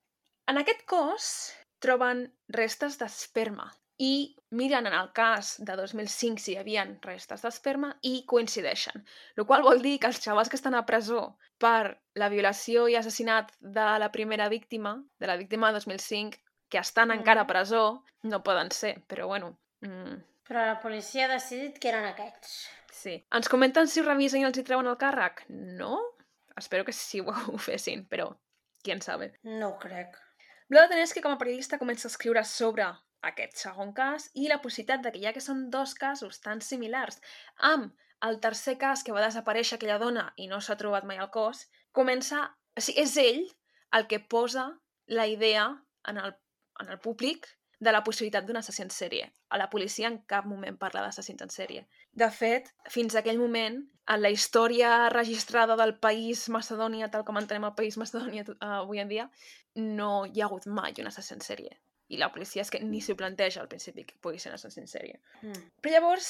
En 0.47 0.57
aquest 0.57 0.85
cos 0.89 1.31
troben 1.79 2.23
restes 2.49 2.97
d'esperma 2.97 3.71
i 3.99 4.35
miren 4.51 4.85
en 4.87 4.93
el 4.93 5.11
cas 5.13 5.55
de 5.59 5.75
2005 5.75 6.39
si 6.39 6.53
hi 6.53 6.57
havia 6.61 6.83
restes 7.01 7.41
d'esperma 7.41 7.95
i 8.05 8.23
coincideixen. 8.29 9.03
El 9.35 9.45
qual 9.49 9.63
vol 9.65 9.81
dir 9.81 9.97
que 9.99 10.07
els 10.07 10.21
xavals 10.23 10.49
que 10.49 10.55
estan 10.59 10.75
a 10.77 10.85
presó 10.85 11.37
per 11.57 11.97
la 12.15 12.29
violació 12.29 12.87
i 12.87 12.95
assassinat 12.95 13.51
de 13.59 13.87
la 13.99 14.11
primera 14.11 14.47
víctima, 14.49 15.03
de 15.19 15.27
la 15.27 15.35
víctima 15.37 15.67
de 15.71 15.79
2005, 15.79 16.37
que 16.69 16.77
estan 16.77 17.11
encara 17.11 17.41
a 17.41 17.43
Mhm. 17.43 17.47
presó, 17.51 18.03
no 18.23 18.43
poden 18.43 18.71
ser, 18.71 19.03
però 19.07 19.27
bueno, 19.27 19.57
mm, 19.81 20.23
Però 20.47 20.65
la 20.65 20.79
policia 20.79 21.25
ha 21.25 21.27
decidit 21.33 21.77
que 21.79 21.89
eren 21.89 22.05
aquests. 22.05 22.69
sí. 22.91 23.25
Ens 23.31 23.49
comenten 23.49 23.87
si 23.87 23.99
ho 23.99 24.03
revisen 24.03 24.41
i 24.41 24.45
els 24.45 24.57
hi 24.57 24.63
treuen 24.63 24.87
el 24.87 24.95
càrrec? 24.97 25.43
No? 25.49 25.99
Espero 26.55 26.85
que 26.85 26.93
sí 26.93 27.19
ho, 27.19 27.25
ho 27.53 27.57
fessin, 27.57 28.07
però 28.07 28.37
qui 28.83 28.91
en 28.91 29.01
sabe. 29.01 29.33
No 29.43 29.69
ho 29.69 29.77
crec. 29.79 30.15
Vlado 30.69 30.89
Taneski, 30.89 31.21
com 31.21 31.31
a 31.31 31.37
periodista, 31.37 31.77
comença 31.77 32.07
a 32.07 32.11
escriure 32.11 32.43
sobre 32.45 32.85
aquest 33.25 33.57
segon 33.57 33.93
cas 33.97 34.29
i 34.33 34.47
la 34.47 34.59
possibilitat 34.63 35.03
de 35.03 35.11
que 35.13 35.21
ja 35.23 35.33
que 35.33 35.43
són 35.43 35.69
dos 35.73 35.95
casos 35.97 36.41
tan 36.43 36.61
similars 36.61 37.21
amb 37.71 37.93
el 38.27 38.39
tercer 38.41 38.77
cas 38.81 39.03
que 39.03 39.13
va 39.13 39.25
desaparèixer 39.25 39.77
aquella 39.77 39.99
dona 40.01 40.25
i 40.37 40.47
no 40.51 40.59
s'ha 40.61 40.77
trobat 40.79 41.05
mai 41.05 41.21
el 41.21 41.29
cos, 41.33 41.67
comença... 41.91 42.47
O 42.77 42.81
sigui, 42.81 43.01
és 43.01 43.13
ell 43.17 43.39
el 43.97 44.03
que 44.09 44.19
posa 44.19 44.67
la 45.09 45.25
idea 45.25 45.63
en 46.11 46.19
el, 46.21 46.35
en 46.81 46.91
el 46.93 46.99
públic 47.01 47.47
de 47.79 47.93
la 47.93 48.03
possibilitat 48.05 48.45
d'un 48.45 48.59
assassí 48.59 48.83
en 48.83 48.91
sèrie. 48.93 49.29
A 49.49 49.57
la 49.57 49.69
policia 49.69 50.09
en 50.09 50.19
cap 50.29 50.45
moment 50.45 50.77
parla 50.77 51.01
d'assassins 51.05 51.41
en 51.45 51.53
sèrie. 51.53 51.85
De 52.13 52.29
fet, 52.33 52.69
fins 52.93 53.15
a 53.15 53.21
aquell 53.21 53.41
moment, 53.41 53.79
en 54.13 54.21
la 54.21 54.31
història 54.33 55.09
registrada 55.13 55.77
del 55.79 55.95
país 56.05 56.47
Macedònia, 56.53 57.09
tal 57.13 57.25
com 57.25 57.37
entenem 57.41 57.67
el 57.69 57.75
país 57.77 57.97
Macedònia 58.01 58.45
uh, 58.45 58.57
avui 58.83 59.01
en 59.01 59.11
dia, 59.11 59.27
no 59.75 60.25
hi 60.25 60.41
ha 60.41 60.47
hagut 60.49 60.69
mai 60.79 60.97
un 61.01 61.09
assassí 61.11 61.35
en 61.37 61.45
sèrie. 61.45 61.77
I 62.07 62.19
la 62.21 62.29
policia 62.31 62.63
és 62.63 62.71
que 62.71 62.79
ni 62.79 63.01
s'ho 63.03 63.17
planteja 63.19 63.59
al 63.61 63.67
principi 63.71 64.05
que 64.07 64.15
pugui 64.23 64.39
ser 64.39 64.53
un 64.53 64.55
assassí 64.55 64.79
en 64.79 64.87
sèrie. 64.87 65.17
Mm. 65.41 65.65
Però 65.83 65.93
llavors, 65.97 66.29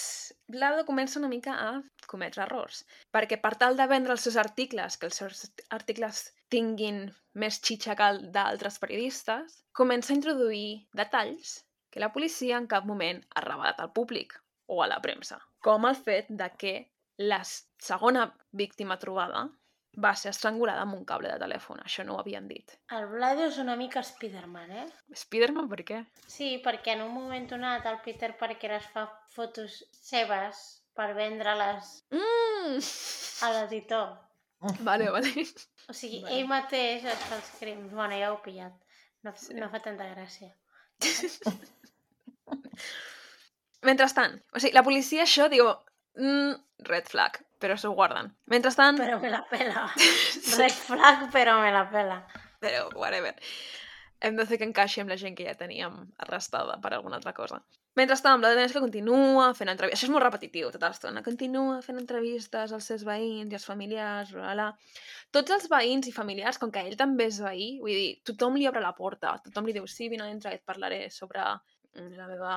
Vlado 0.49 0.85
comença 0.87 1.19
una 1.19 1.29
mica 1.29 1.53
a 1.67 1.69
cometre 2.09 2.43
errors. 2.47 2.81
Perquè 3.13 3.37
per 3.43 3.53
tal 3.61 3.77
de 3.77 3.85
vendre 3.91 4.15
els 4.15 4.25
seus 4.25 4.39
articles, 4.41 4.97
que 4.97 5.09
els 5.09 5.21
seus 5.21 5.45
articles 5.77 6.23
tinguin 6.49 7.05
més 7.37 7.61
xitxa 7.61 7.95
que 7.99 8.09
d'altres 8.33 8.79
periodistes, 8.81 9.61
comença 9.77 10.13
a 10.13 10.17
introduir 10.17 10.87
detalls 10.97 11.59
que 11.93 12.01
la 12.01 12.11
policia 12.13 12.57
en 12.57 12.67
cap 12.71 12.85
moment 12.89 13.21
ha 13.35 13.45
revelat 13.45 13.79
al 13.81 13.93
públic 13.93 14.33
o 14.67 14.81
a 14.83 14.89
la 14.89 14.99
premsa. 15.03 15.39
Com 15.63 15.85
el 15.85 15.95
fet 15.95 16.27
de 16.41 16.49
que 16.57 16.73
la 17.17 17.41
segona 17.43 18.27
víctima 18.51 18.97
trobada 19.01 19.47
va 19.95 20.11
ser 20.15 20.29
estrangulada 20.29 20.81
amb 20.83 20.93
un 20.97 21.05
cable 21.05 21.29
de 21.31 21.39
telèfon. 21.41 21.79
Això 21.83 22.03
no 22.05 22.15
ho 22.15 22.19
havien 22.21 22.47
dit. 22.47 22.75
El 22.93 23.05
Vlado 23.09 23.45
és 23.47 23.57
una 23.63 23.75
mica 23.75 24.03
Spiderman, 24.03 24.71
eh? 24.71 24.85
Spiderman 25.15 25.69
per 25.71 25.81
què? 25.87 26.01
Sí, 26.27 26.61
perquè 26.65 26.93
en 26.93 27.01
un 27.07 27.13
moment 27.15 27.47
donat 27.49 27.85
el 27.89 27.97
Peter 28.05 28.35
Parker 28.37 28.71
es 28.77 28.85
fa 28.93 29.07
fotos 29.33 29.79
seves 29.91 30.83
per 30.97 31.13
vendre-les 31.17 32.03
Mm! 32.11 32.77
a 33.45 33.51
l'editor. 33.53 34.17
Vale, 34.87 35.09
vale. 35.13 35.29
O 35.89 35.93
sigui, 35.93 36.21
Vale. 36.23 36.39
ell 36.39 36.47
mateix 36.49 37.03
es 37.05 37.19
fa 37.29 37.35
els 37.37 37.49
crims. 37.59 37.91
Bueno, 37.93 38.15
ja 38.17 38.31
ho 38.33 38.37
he 38.39 38.43
pillat. 38.43 38.73
No, 39.23 39.33
Sí. 39.35 39.53
no 39.53 39.69
fa 39.69 39.79
tanta 39.79 40.05
gràcia. 40.15 40.49
Mentrestant, 43.85 44.39
o 44.53 44.59
sigui, 44.59 44.73
la 44.75 44.83
policia 44.83 45.23
això 45.23 45.45
diu 45.53 45.67
mm, 46.17 46.53
red 46.89 47.05
flag, 47.11 47.37
però 47.59 47.77
s'ho 47.77 47.93
guarden. 47.97 48.31
Mentrestant, 48.53 48.99
Però 49.01 49.19
me 49.21 49.31
la 49.33 49.43
pela. 49.49 49.87
Red 50.59 50.77
flag, 50.77 51.27
però 51.33 51.59
me 51.61 51.71
la 51.73 51.87
pela. 51.89 52.21
però 52.61 52.87
whatever. 52.95 53.35
Hem 54.19 54.35
de 54.35 54.47
fer 54.49 54.57
que 54.57 54.65
encaixi 54.65 55.01
amb 55.03 55.11
la 55.13 55.17
gent 55.21 55.35
que 55.37 55.45
ja 55.45 55.53
teníem 55.53 55.99
arrestada 56.25 56.79
per 56.81 56.93
alguna 56.93 57.19
altra 57.19 57.33
cosa. 57.37 57.59
Mentrestant, 57.97 58.41
la 58.41 58.67
que 58.69 58.79
continua 58.81 59.53
fent 59.57 59.69
entrevistes. 59.69 59.99
Això 59.99 60.09
és 60.09 60.13
molt 60.13 60.25
repetitiu, 60.25 60.71
tota 60.73 60.89
l'estona. 60.89 61.23
Continua 61.25 61.79
fent 61.85 61.97
entrevistes 62.01 62.73
als 62.73 62.89
seus 62.89 63.05
veïns 63.05 63.51
i 63.51 63.57
als 63.57 63.65
familiars, 63.65 64.33
bla, 64.33 64.53
bla. 64.53 64.67
Tots 65.33 65.53
els 65.55 65.65
veïns 65.69 66.09
i 66.09 66.13
familiars, 66.13 66.57
com 66.61 66.71
que 66.73 66.81
ell 66.85 66.97
també 66.97 67.25
és 67.29 67.39
veí, 67.41 67.71
vull 67.81 67.93
dir, 67.93 68.11
tothom 68.25 68.57
li 68.57 68.67
obre 68.69 68.81
la 68.81 68.93
porta, 68.97 69.35
tothom 69.43 69.65
li 69.65 69.73
diu, 69.73 69.85
sí, 69.89 70.09
vine 70.09 70.25
a 70.25 70.29
dintre 70.29 70.53
et 70.53 70.63
parlaré 70.65 71.07
sobre 71.13 71.41
la 71.41 72.27
meva 72.29 72.53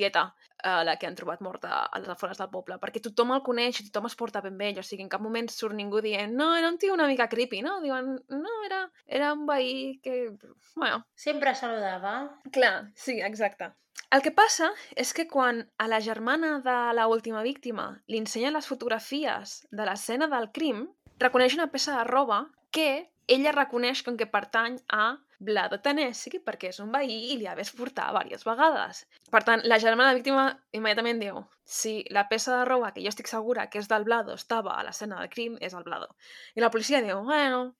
tieta, 0.00 0.24
eh, 0.62 0.80
la 0.88 0.96
que 0.98 1.08
han 1.08 1.18
trobat 1.18 1.42
morta 1.44 1.84
a 1.84 2.00
les 2.00 2.10
afores 2.12 2.40
del 2.40 2.50
poble, 2.52 2.78
perquè 2.82 3.02
tothom 3.04 3.34
el 3.36 3.44
coneix 3.46 3.80
i 3.80 3.88
tothom 3.88 4.08
es 4.10 4.16
porta 4.18 4.42
ben 4.44 4.56
bé 4.58 4.70
ell, 4.72 4.80
o 4.82 4.86
sigui, 4.86 5.04
en 5.06 5.12
cap 5.12 5.22
moment 5.24 5.50
surt 5.52 5.76
ningú 5.76 6.02
dient 6.04 6.34
no, 6.36 6.52
era 6.56 6.70
un 6.72 6.78
tio 6.80 6.96
una 6.96 7.08
mica 7.10 7.28
creepy, 7.32 7.62
no? 7.66 7.78
Diuen, 7.84 8.16
no, 8.32 8.56
era, 8.66 8.86
era 9.06 9.34
un 9.36 9.44
veí 9.48 10.00
que... 10.04 10.32
Bueno, 10.74 11.04
Sempre 11.14 11.54
saludava. 11.54 12.16
Clar, 12.52 12.90
sí, 12.94 13.20
exacte. 13.20 13.72
El 14.10 14.22
que 14.24 14.32
passa 14.34 14.70
és 14.98 15.12
que 15.14 15.28
quan 15.30 15.60
a 15.78 15.86
la 15.90 16.00
germana 16.02 16.56
de 16.64 16.78
la 16.98 17.06
última 17.06 17.44
víctima 17.46 17.84
li 18.10 18.18
ensenyen 18.18 18.56
les 18.56 18.66
fotografies 18.66 19.60
de 19.70 19.86
l'escena 19.86 20.26
del 20.32 20.48
crim, 20.56 20.88
reconeix 21.22 21.54
una 21.58 21.68
peça 21.70 21.94
de 21.98 22.06
roba 22.08 22.40
que 22.74 22.88
ella 23.30 23.54
reconeix 23.54 24.02
com 24.06 24.16
que 24.18 24.30
pertany 24.30 24.80
a 24.90 25.12
Vlado 25.40 25.78
Tanesi 25.80 26.38
perquè 26.44 26.68
és 26.68 26.80
un 26.84 26.90
veí 26.92 27.32
i 27.32 27.38
li 27.40 27.46
ha 27.48 27.54
vist 27.56 27.76
portar 27.76 28.10
diverses 28.12 28.44
vegades. 28.44 29.06
Per 29.32 29.42
tant, 29.46 29.62
la 29.64 29.78
germana 29.80 30.10
de 30.10 30.14
la 30.14 30.20
víctima 30.20 30.46
immediatament 30.76 31.20
diu 31.22 31.42
si 31.64 32.04
la 32.10 32.26
peça 32.28 32.58
de 32.58 32.64
roba 32.68 32.92
que 32.92 33.02
jo 33.02 33.08
estic 33.08 33.28
segura 33.30 33.68
que 33.70 33.80
és 33.80 33.88
del 33.88 34.04
Vlado 34.04 34.34
estava 34.36 34.76
a 34.76 34.84
l'escena 34.84 35.18
del 35.20 35.30
crim, 35.32 35.56
és 35.60 35.74
el 35.74 35.84
Vlado. 35.84 36.10
I 36.54 36.60
la 36.60 36.70
policia 36.70 37.00
diu, 37.02 37.22
bueno, 37.24 37.74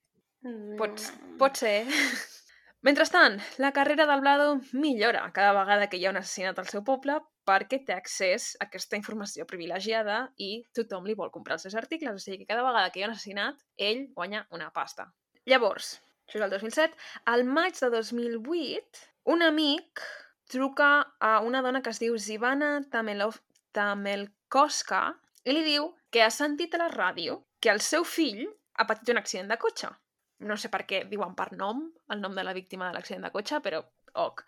Pots, 0.77 1.11
Mm. 1.13 1.37
pot 1.37 1.55
ser. 1.55 1.85
Mentrestant, 2.81 3.35
la 3.61 3.69
carrera 3.71 4.07
del 4.09 4.21
Blado 4.21 4.59
millora 4.73 5.29
cada 5.35 5.53
vegada 5.53 5.85
que 5.87 5.97
hi 5.97 6.07
ha 6.07 6.09
un 6.09 6.17
assassinat 6.17 6.57
al 6.57 6.65
seu 6.71 6.81
poble 6.83 7.19
perquè 7.45 7.77
té 7.85 7.93
accés 7.93 8.55
a 8.59 8.65
aquesta 8.65 8.97
informació 8.97 9.45
privilegiada 9.45 10.31
i 10.37 10.63
tothom 10.73 11.05
li 11.05 11.13
vol 11.13 11.29
comprar 11.29 11.59
els 11.59 11.67
seus 11.67 11.75
articles. 11.77 12.15
O 12.15 12.17
sigui 12.23 12.39
que 12.39 12.49
cada 12.49 12.65
vegada 12.65 12.89
que 12.89 12.99
hi 12.99 13.03
ha 13.03 13.09
un 13.11 13.13
assassinat, 13.13 13.61
ell 13.77 14.07
guanya 14.15 14.47
una 14.49 14.71
pasta. 14.73 15.11
Llavors, 15.45 16.01
això 16.31 16.39
és 16.39 16.47
el 16.47 16.55
2007, 16.55 16.99
al 17.33 17.45
maig 17.45 17.79
de 17.79 17.91
2008, 17.93 19.05
un 19.35 19.43
amic 19.45 20.03
truca 20.51 20.91
a 21.19 21.39
una 21.45 21.61
dona 21.61 21.83
que 21.83 21.91
es 21.91 21.99
diu 22.01 22.17
Zivana 22.17 22.79
Tamelov 22.91 23.37
Tamelkoska 23.75 25.03
i 25.45 25.55
li 25.55 25.65
diu 25.67 25.91
que 26.11 26.23
ha 26.23 26.31
sentit 26.31 26.75
a 26.75 26.85
la 26.85 26.91
ràdio 26.91 27.41
que 27.59 27.71
el 27.71 27.83
seu 27.83 28.03
fill 28.07 28.47
ha 28.79 28.87
patit 28.87 29.13
un 29.13 29.19
accident 29.21 29.51
de 29.51 29.59
cotxe 29.61 29.91
no 30.47 30.57
sé 30.57 30.71
per 30.73 30.83
què 30.89 31.03
diuen 31.09 31.35
per 31.37 31.51
nom, 31.57 31.83
el 32.13 32.21
nom 32.21 32.35
de 32.37 32.45
la 32.45 32.53
víctima 32.57 32.87
de 32.87 32.97
l'accident 32.97 33.27
de 33.27 33.31
cotxe, 33.33 33.61
però 33.63 33.81
ok. 34.25 34.43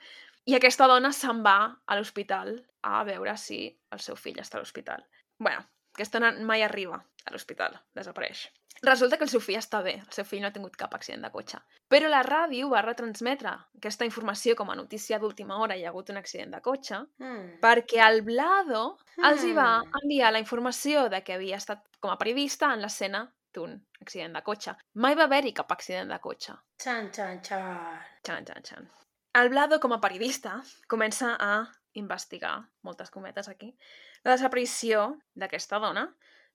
I 0.50 0.58
aquesta 0.58 0.88
dona 0.92 1.14
se'n 1.16 1.44
va 1.46 1.58
a 1.86 1.98
l'hospital 1.98 2.56
a 2.90 3.04
veure 3.08 3.36
si 3.40 3.60
el 3.96 4.02
seu 4.04 4.18
fill 4.20 4.42
està 4.42 4.60
a 4.60 4.64
l'hospital. 4.64 5.06
bueno, 5.44 5.64
aquesta 5.94 6.20
dona 6.20 6.34
mai 6.46 6.64
arriba 6.64 6.96
a 7.26 7.32
l'hospital, 7.32 7.80
desapareix. 7.96 8.50
Resulta 8.84 9.16
que 9.18 9.24
el 9.24 9.30
seu 9.32 9.40
fill 9.40 9.56
està 9.56 9.80
bé, 9.82 9.94
el 10.02 10.12
seu 10.12 10.26
fill 10.28 10.42
no 10.42 10.48
ha 10.50 10.52
tingut 10.52 10.76
cap 10.76 10.94
accident 10.98 11.22
de 11.24 11.30
cotxe. 11.32 11.60
Però 11.88 12.10
la 12.10 12.24
ràdio 12.26 12.68
va 12.70 12.82
retransmetre 12.84 13.54
aquesta 13.78 14.04
informació 14.04 14.56
com 14.60 14.70
a 14.72 14.76
notícia 14.76 15.20
d'última 15.20 15.56
hora 15.62 15.78
hi 15.78 15.86
ha 15.86 15.90
hagut 15.94 16.10
un 16.10 16.18
accident 16.18 16.52
de 16.52 16.60
cotxe 16.62 16.98
Mm. 17.20 17.60
perquè 17.62 18.02
el 18.10 18.24
Blado 18.24 18.98
els 19.24 19.44
hi 19.46 19.54
va 19.54 19.84
Mm. 19.84 19.92
enviar 20.04 20.34
la 20.34 20.40
informació 20.40 21.08
de 21.10 21.24
que 21.24 21.34
havia 21.34 21.56
estat 21.58 21.86
com 22.02 22.12
a 22.12 22.18
periodista 22.18 22.74
en 22.74 22.82
l'escena 22.82 23.32
d'un 23.54 23.80
accident 24.02 24.34
de 24.36 24.42
cotxe. 24.42 24.76
Mai 24.96 25.16
va 25.16 25.24
haver-hi 25.30 25.54
cap 25.54 25.72
accident 25.72 26.10
de 26.12 26.20
cotxe. 26.20 26.54
Xan, 26.84 27.12
xan, 27.14 27.40
xan. 27.42 28.00
Xan, 28.26 28.46
xan, 28.46 28.64
xan. 28.64 28.92
El 29.36 29.50
Blado, 29.50 29.80
com 29.80 29.94
a 29.94 30.02
periodista, 30.02 30.62
comença 30.88 31.38
a 31.40 31.72
investigar, 31.94 32.68
moltes 32.82 33.10
cometes 33.12 33.48
aquí, 33.48 33.78
la 34.24 34.36
desaparició 34.36 35.08
d'aquesta 35.36 35.80
dona, 35.84 36.08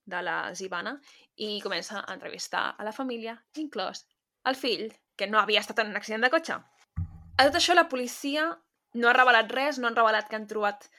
de 0.09 0.21
la 0.25 0.37
Zivana, 0.57 0.95
i 1.37 1.59
comença 1.63 1.99
a 2.01 2.13
entrevistar 2.13 2.63
a 2.77 2.87
la 2.87 2.95
família, 2.95 3.35
inclòs 3.61 4.05
el 4.49 4.57
fill, 4.57 4.89
que 5.19 5.27
no 5.27 5.39
havia 5.39 5.61
estat 5.61 5.81
en 5.83 5.91
un 5.91 5.99
accident 5.99 6.25
de 6.25 6.31
cotxe. 6.33 6.57
A 7.39 7.45
tot 7.45 7.59
això, 7.59 7.75
la 7.75 7.89
policia 7.91 8.47
no 8.95 9.09
ha 9.09 9.15
revelat 9.15 9.51
res, 9.53 9.77
no 9.79 9.89
han 9.89 9.97
revelat 9.97 10.29
que 10.29 10.37
han 10.39 10.47
trobat 10.49 10.89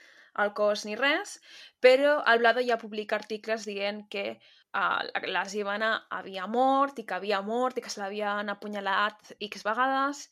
el 0.45 0.53
cos 0.55 0.85
ni 0.87 0.97
res, 0.97 1.39
però 1.83 2.21
el 2.33 2.41
Blado 2.43 2.63
ja 2.67 2.79
publica 2.81 3.19
articles 3.19 3.67
dient 3.67 4.05
que 4.13 4.25
uh, 4.37 5.01
la 5.27 5.45
Zivana 5.49 5.91
havia 6.21 6.47
mort 6.47 7.01
i 7.01 7.07
que 7.09 7.17
havia 7.19 7.41
mort 7.43 7.79
i 7.79 7.85
que 7.85 7.93
se 7.93 8.01
l'havien 8.03 8.53
apunyalat 8.53 9.35
X 9.51 9.67
vegades. 9.67 10.29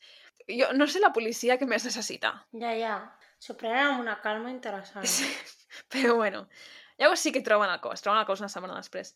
Jo 0.49 0.71
no 0.73 0.87
sé 0.87 1.01
la 1.03 1.13
policia 1.13 1.59
que 1.59 1.67
més 1.69 1.85
necessita. 1.85 2.31
Ja, 2.63 2.73
ja. 2.77 2.95
S'ho 3.39 3.55
prenen 3.59 3.93
amb 3.93 4.01
una 4.03 4.17
calma 4.23 4.51
interessant. 4.51 5.05
Sí. 5.07 5.29
Però 5.93 6.15
bueno, 6.17 6.47
llavors 6.99 7.21
sí 7.23 7.31
que 7.31 7.41
troben 7.45 7.69
el 7.71 7.79
cos, 7.83 8.01
troben 8.03 8.19
el 8.21 8.27
cos 8.27 8.41
una 8.43 8.49
setmana 8.51 8.75
després. 8.81 9.13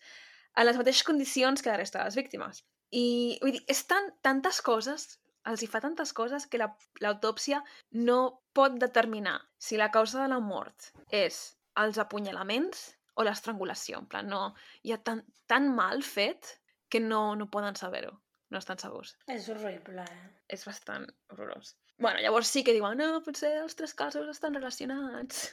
En 0.56 0.68
les 0.68 0.78
mateixes 0.78 1.04
condicions 1.08 1.62
que 1.66 1.72
la 1.72 1.78
resta 1.82 2.00
de 2.00 2.06
les 2.12 2.16
víctimes. 2.20 2.64
I 2.94 3.40
vull 3.42 3.56
dir, 3.58 3.64
és 3.74 3.82
tan, 3.90 4.12
tantes 4.22 4.62
coses, 4.62 5.08
els 5.50 5.64
hi 5.66 5.68
fa 5.68 5.82
tantes 5.84 6.14
coses 6.16 6.46
que 6.48 6.60
la- 6.62 6.72
l'autòpsia 7.02 7.64
no 8.00 8.20
pot 8.54 8.78
determinar 8.80 9.40
si 9.58 9.78
la 9.82 9.90
causa 9.92 10.22
de 10.22 10.30
la 10.32 10.40
mort 10.40 10.92
és 11.10 11.40
els 11.82 11.98
apunyalaments 11.98 12.84
o 13.18 13.26
l'estrangulació. 13.26 14.00
En 14.00 14.08
plan, 14.08 14.30
no, 14.30 14.54
hi 14.86 14.94
ha 14.94 15.00
tan, 15.02 15.24
tan 15.50 15.68
mal 15.76 16.04
fet 16.06 16.60
que 16.90 17.02
no, 17.02 17.34
no 17.36 17.50
poden 17.50 17.76
saber-ho. 17.76 18.14
No 18.54 18.60
estan 18.62 18.78
segurs. 18.78 19.16
És 19.28 19.50
horrible, 19.50 20.04
eh? 20.06 20.28
És 20.54 20.64
bastant 20.70 21.08
horrorós. 21.34 21.74
Bueno, 21.98 22.20
llavors 22.20 22.48
sí 22.48 22.64
que 22.64 22.74
diuen, 22.76 22.98
no, 22.98 23.22
potser 23.26 23.54
els 23.62 23.76
tres 23.80 23.94
casos 23.94 24.30
estan 24.32 24.56
relacionats. 24.58 25.50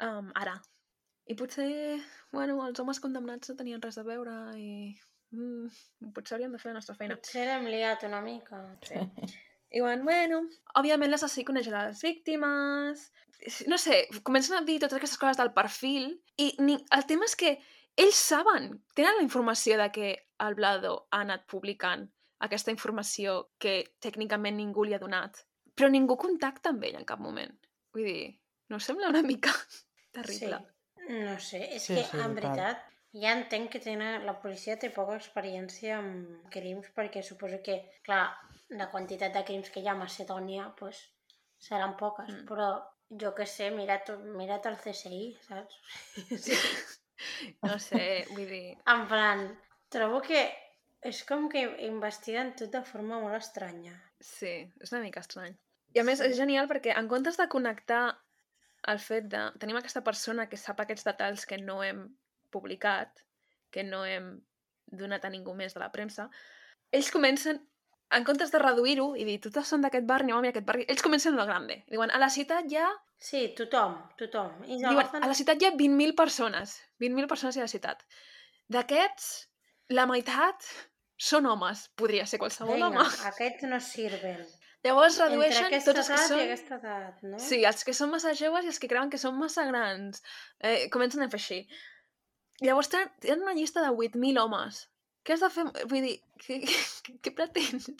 Um, 0.00 0.32
ara. 0.34 0.56
I 1.30 1.36
potser, 1.38 2.00
bueno, 2.32 2.56
els 2.66 2.80
homes 2.82 2.98
condemnats 3.00 3.52
no 3.52 3.56
tenien 3.58 3.82
res 3.82 4.00
a 4.00 4.04
veure 4.06 4.34
i... 4.58 4.96
Mm, 5.30 5.68
potser 6.16 6.36
hauríem 6.36 6.56
de 6.56 6.58
fer 6.58 6.72
la 6.72 6.80
nostra 6.80 6.96
feina. 6.98 7.18
Potser 7.20 7.46
l'hem 7.46 7.68
liat 7.70 8.02
una 8.08 8.22
mica. 8.24 8.64
Sí. 8.86 8.98
I 9.70 9.78
diuen, 9.78 10.02
bueno, 10.02 10.40
òbviament 10.80 11.12
l'assassí 11.12 11.44
coneix 11.46 11.68
a 11.70 11.86
les 11.88 12.00
víctimes... 12.02 13.10
No 13.70 13.78
sé, 13.80 14.02
comencen 14.26 14.58
a 14.58 14.64
dir 14.66 14.80
totes 14.82 14.98
aquestes 14.98 15.20
coses 15.20 15.38
del 15.38 15.54
perfil 15.56 16.10
i 16.36 16.50
ni... 16.60 16.74
el 16.92 17.06
tema 17.08 17.24
és 17.24 17.36
que 17.40 17.54
ells 17.96 18.18
saben, 18.18 18.72
tenen 18.98 19.16
la 19.16 19.24
informació 19.24 19.78
de 19.80 19.86
que 19.94 20.10
el 20.44 20.56
Blado 20.58 21.06
ha 21.10 21.22
anat 21.24 21.46
publicant 21.48 22.08
aquesta 22.44 22.74
informació 22.74 23.38
que 23.62 23.78
tècnicament 24.04 24.58
ningú 24.58 24.84
li 24.84 24.96
ha 24.96 25.00
donat, 25.00 25.40
però 25.80 25.88
ningú 25.90 26.16
contacta 26.20 26.70
amb 26.74 26.84
ell 26.84 26.98
en 27.00 27.06
cap 27.08 27.20
moment. 27.24 27.56
Vull 27.96 28.04
dir, 28.06 28.28
no 28.70 28.78
sembla 28.78 29.08
una 29.10 29.22
mica 29.26 29.50
terrible? 30.16 30.60
Sí. 30.60 30.76
No 31.10 31.34
sé, 31.42 31.64
és 31.74 31.82
Sí, 31.88 31.96
que 31.96 32.04
sí, 32.06 32.20
en 32.22 32.36
veritat 32.36 32.84
ja 33.18 33.32
entenc 33.34 33.72
que 33.72 33.80
tenen, 33.82 34.22
la 34.28 34.36
policia 34.38 34.76
té 34.78 34.92
poca 34.94 35.16
experiència 35.18 35.96
amb 35.98 36.44
crims 36.54 36.92
perquè 36.94 37.24
suposo 37.26 37.58
que, 37.66 37.80
clar, 38.06 38.28
la 38.78 38.86
quantitat 38.92 39.32
de 39.34 39.42
crims 39.48 39.72
que 39.74 39.80
hi 39.82 39.88
ha 39.88 39.96
a 39.96 39.98
Macedònia 39.98 40.68
pues, 40.78 41.00
seran 41.58 41.96
poques, 41.98 42.30
Mm. 42.30 42.44
però 42.46 42.68
jo 43.10 43.32
que 43.34 43.46
sé, 43.46 43.72
mira't, 43.74 44.12
mira't 44.38 44.66
el 44.70 44.76
CSI, 44.78 45.36
saps? 45.48 45.80
sí. 46.38 46.54
No 47.66 47.74
sé, 47.82 48.24
vull 48.30 48.46
dir... 48.48 48.76
En 48.88 49.02
plan, 49.10 49.42
trobo 49.92 50.20
que 50.24 50.44
és 51.04 51.18
com 51.28 51.48
que 51.52 51.60
investiguen 51.84 52.54
tot 52.56 52.70
de 52.72 52.80
forma 52.86 53.18
molt 53.20 53.36
estranya. 53.36 53.92
Sí, 54.20 54.52
és 54.80 54.92
una 54.94 55.02
mica 55.02 55.20
estrany. 55.20 55.52
I 55.94 56.02
a 56.02 56.04
més, 56.06 56.20
és 56.22 56.36
genial 56.38 56.68
perquè 56.70 56.94
en 56.96 57.08
comptes 57.10 57.38
de 57.40 57.48
connectar 57.50 58.04
el 58.90 59.00
fet 59.02 59.26
de... 59.32 59.42
Tenim 59.60 59.78
aquesta 59.80 60.04
persona 60.06 60.46
que 60.48 60.60
sap 60.60 60.80
aquests 60.80 61.06
detalls 61.08 61.46
que 61.46 61.58
no 61.60 61.80
hem 61.84 62.06
publicat, 62.54 63.24
que 63.70 63.84
no 63.86 64.04
hem 64.06 64.32
donat 64.90 65.24
a 65.24 65.30
ningú 65.30 65.54
més 65.54 65.74
de 65.76 65.82
la 65.82 65.90
premsa, 65.94 66.28
ells 66.90 67.10
comencen, 67.14 67.60
en 68.10 68.24
comptes 68.26 68.50
de 68.50 68.58
reduir-ho 68.58 69.12
i 69.14 69.26
dir, 69.26 69.36
totes 69.44 69.68
són 69.70 69.84
d'aquest 69.84 70.06
barri, 70.08 70.32
anem 70.32 70.48
a 70.48 70.54
aquest 70.54 70.66
barri, 70.66 70.86
ells 70.90 71.04
comencen 71.06 71.38
lo 71.38 71.46
grande. 71.46 71.84
Diuen, 71.92 72.10
a 72.10 72.18
la 72.18 72.30
ciutat 72.32 72.66
hi 72.70 72.80
ha, 72.80 72.88
Sí, 73.20 73.50
tothom, 73.52 73.98
tothom. 74.16 74.62
I 74.64 74.78
diuen, 74.80 75.08
a 75.20 75.28
la 75.28 75.34
ciutat 75.36 75.60
hi 75.60 75.66
ha 75.68 75.74
20.000 75.76 76.14
persones. 76.16 76.78
20.000 77.04 77.28
persones 77.28 77.56
hi 77.56 77.60
ha 77.60 77.66
a 77.66 77.68
la 77.68 77.72
ciutat. 77.74 78.06
D'aquests, 78.72 79.26
la 79.92 80.06
meitat 80.08 80.64
són 81.20 81.44
homes. 81.50 81.82
Podria 82.00 82.24
ser 82.30 82.40
qualsevol 82.40 82.78
Vinga, 82.78 82.88
home. 82.88 83.04
aquests 83.28 83.68
no 83.68 83.80
sirven. 83.84 84.40
Llavors 84.86 85.18
Entre 85.18 85.28
redueixen 85.28 85.66
aquesta 85.68 85.92
tots 85.92 86.08
els 86.08 86.10
que 86.10 86.28
són... 86.28 86.42
aquesta 86.46 86.76
edat, 86.78 87.24
no? 87.26 87.40
Sí, 87.42 87.58
els 87.68 87.84
que 87.84 87.94
són 87.96 88.12
massa 88.14 88.32
joves 88.36 88.64
i 88.64 88.70
els 88.72 88.80
que 88.80 88.88
creuen 88.88 89.10
que 89.12 89.20
són 89.20 89.36
massa 89.36 89.66
grans. 89.68 90.22
Eh, 90.64 90.86
comencen 90.94 91.24
a 91.24 91.28
fer 91.32 91.40
així. 91.40 91.58
Llavors 92.64 92.88
tenen, 92.92 93.12
tenen 93.24 93.44
una 93.44 93.56
llista 93.56 93.84
de 93.84 93.92
8.000 93.92 94.40
homes. 94.40 94.80
Què 95.24 95.36
has 95.36 95.44
de 95.44 95.50
fer? 95.52 95.66
Vull 95.90 96.06
dir, 96.06 96.16
què, 96.46 96.62
què, 96.64 97.18
què 97.26 97.34
pretens? 97.36 97.90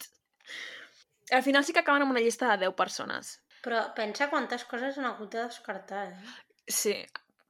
Al 1.31 1.45
final 1.45 1.63
sí 1.63 1.73
que 1.75 1.83
acaben 1.85 2.03
amb 2.05 2.15
una 2.15 2.23
llista 2.23 2.49
de 2.49 2.65
10 2.65 2.77
persones. 2.79 3.35
Però 3.61 3.83
pensa 3.97 4.31
quantes 4.31 4.65
coses 4.65 4.97
han 4.97 5.05
hagut 5.11 5.35
de 5.35 5.45
descartar, 5.45 6.07
eh? 6.09 6.37
Sí, 6.67 6.95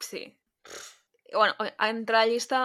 sí. 0.03 0.25
Bueno, 1.31 1.55
entre 1.79 2.17
la 2.17 2.25
llista 2.27 2.59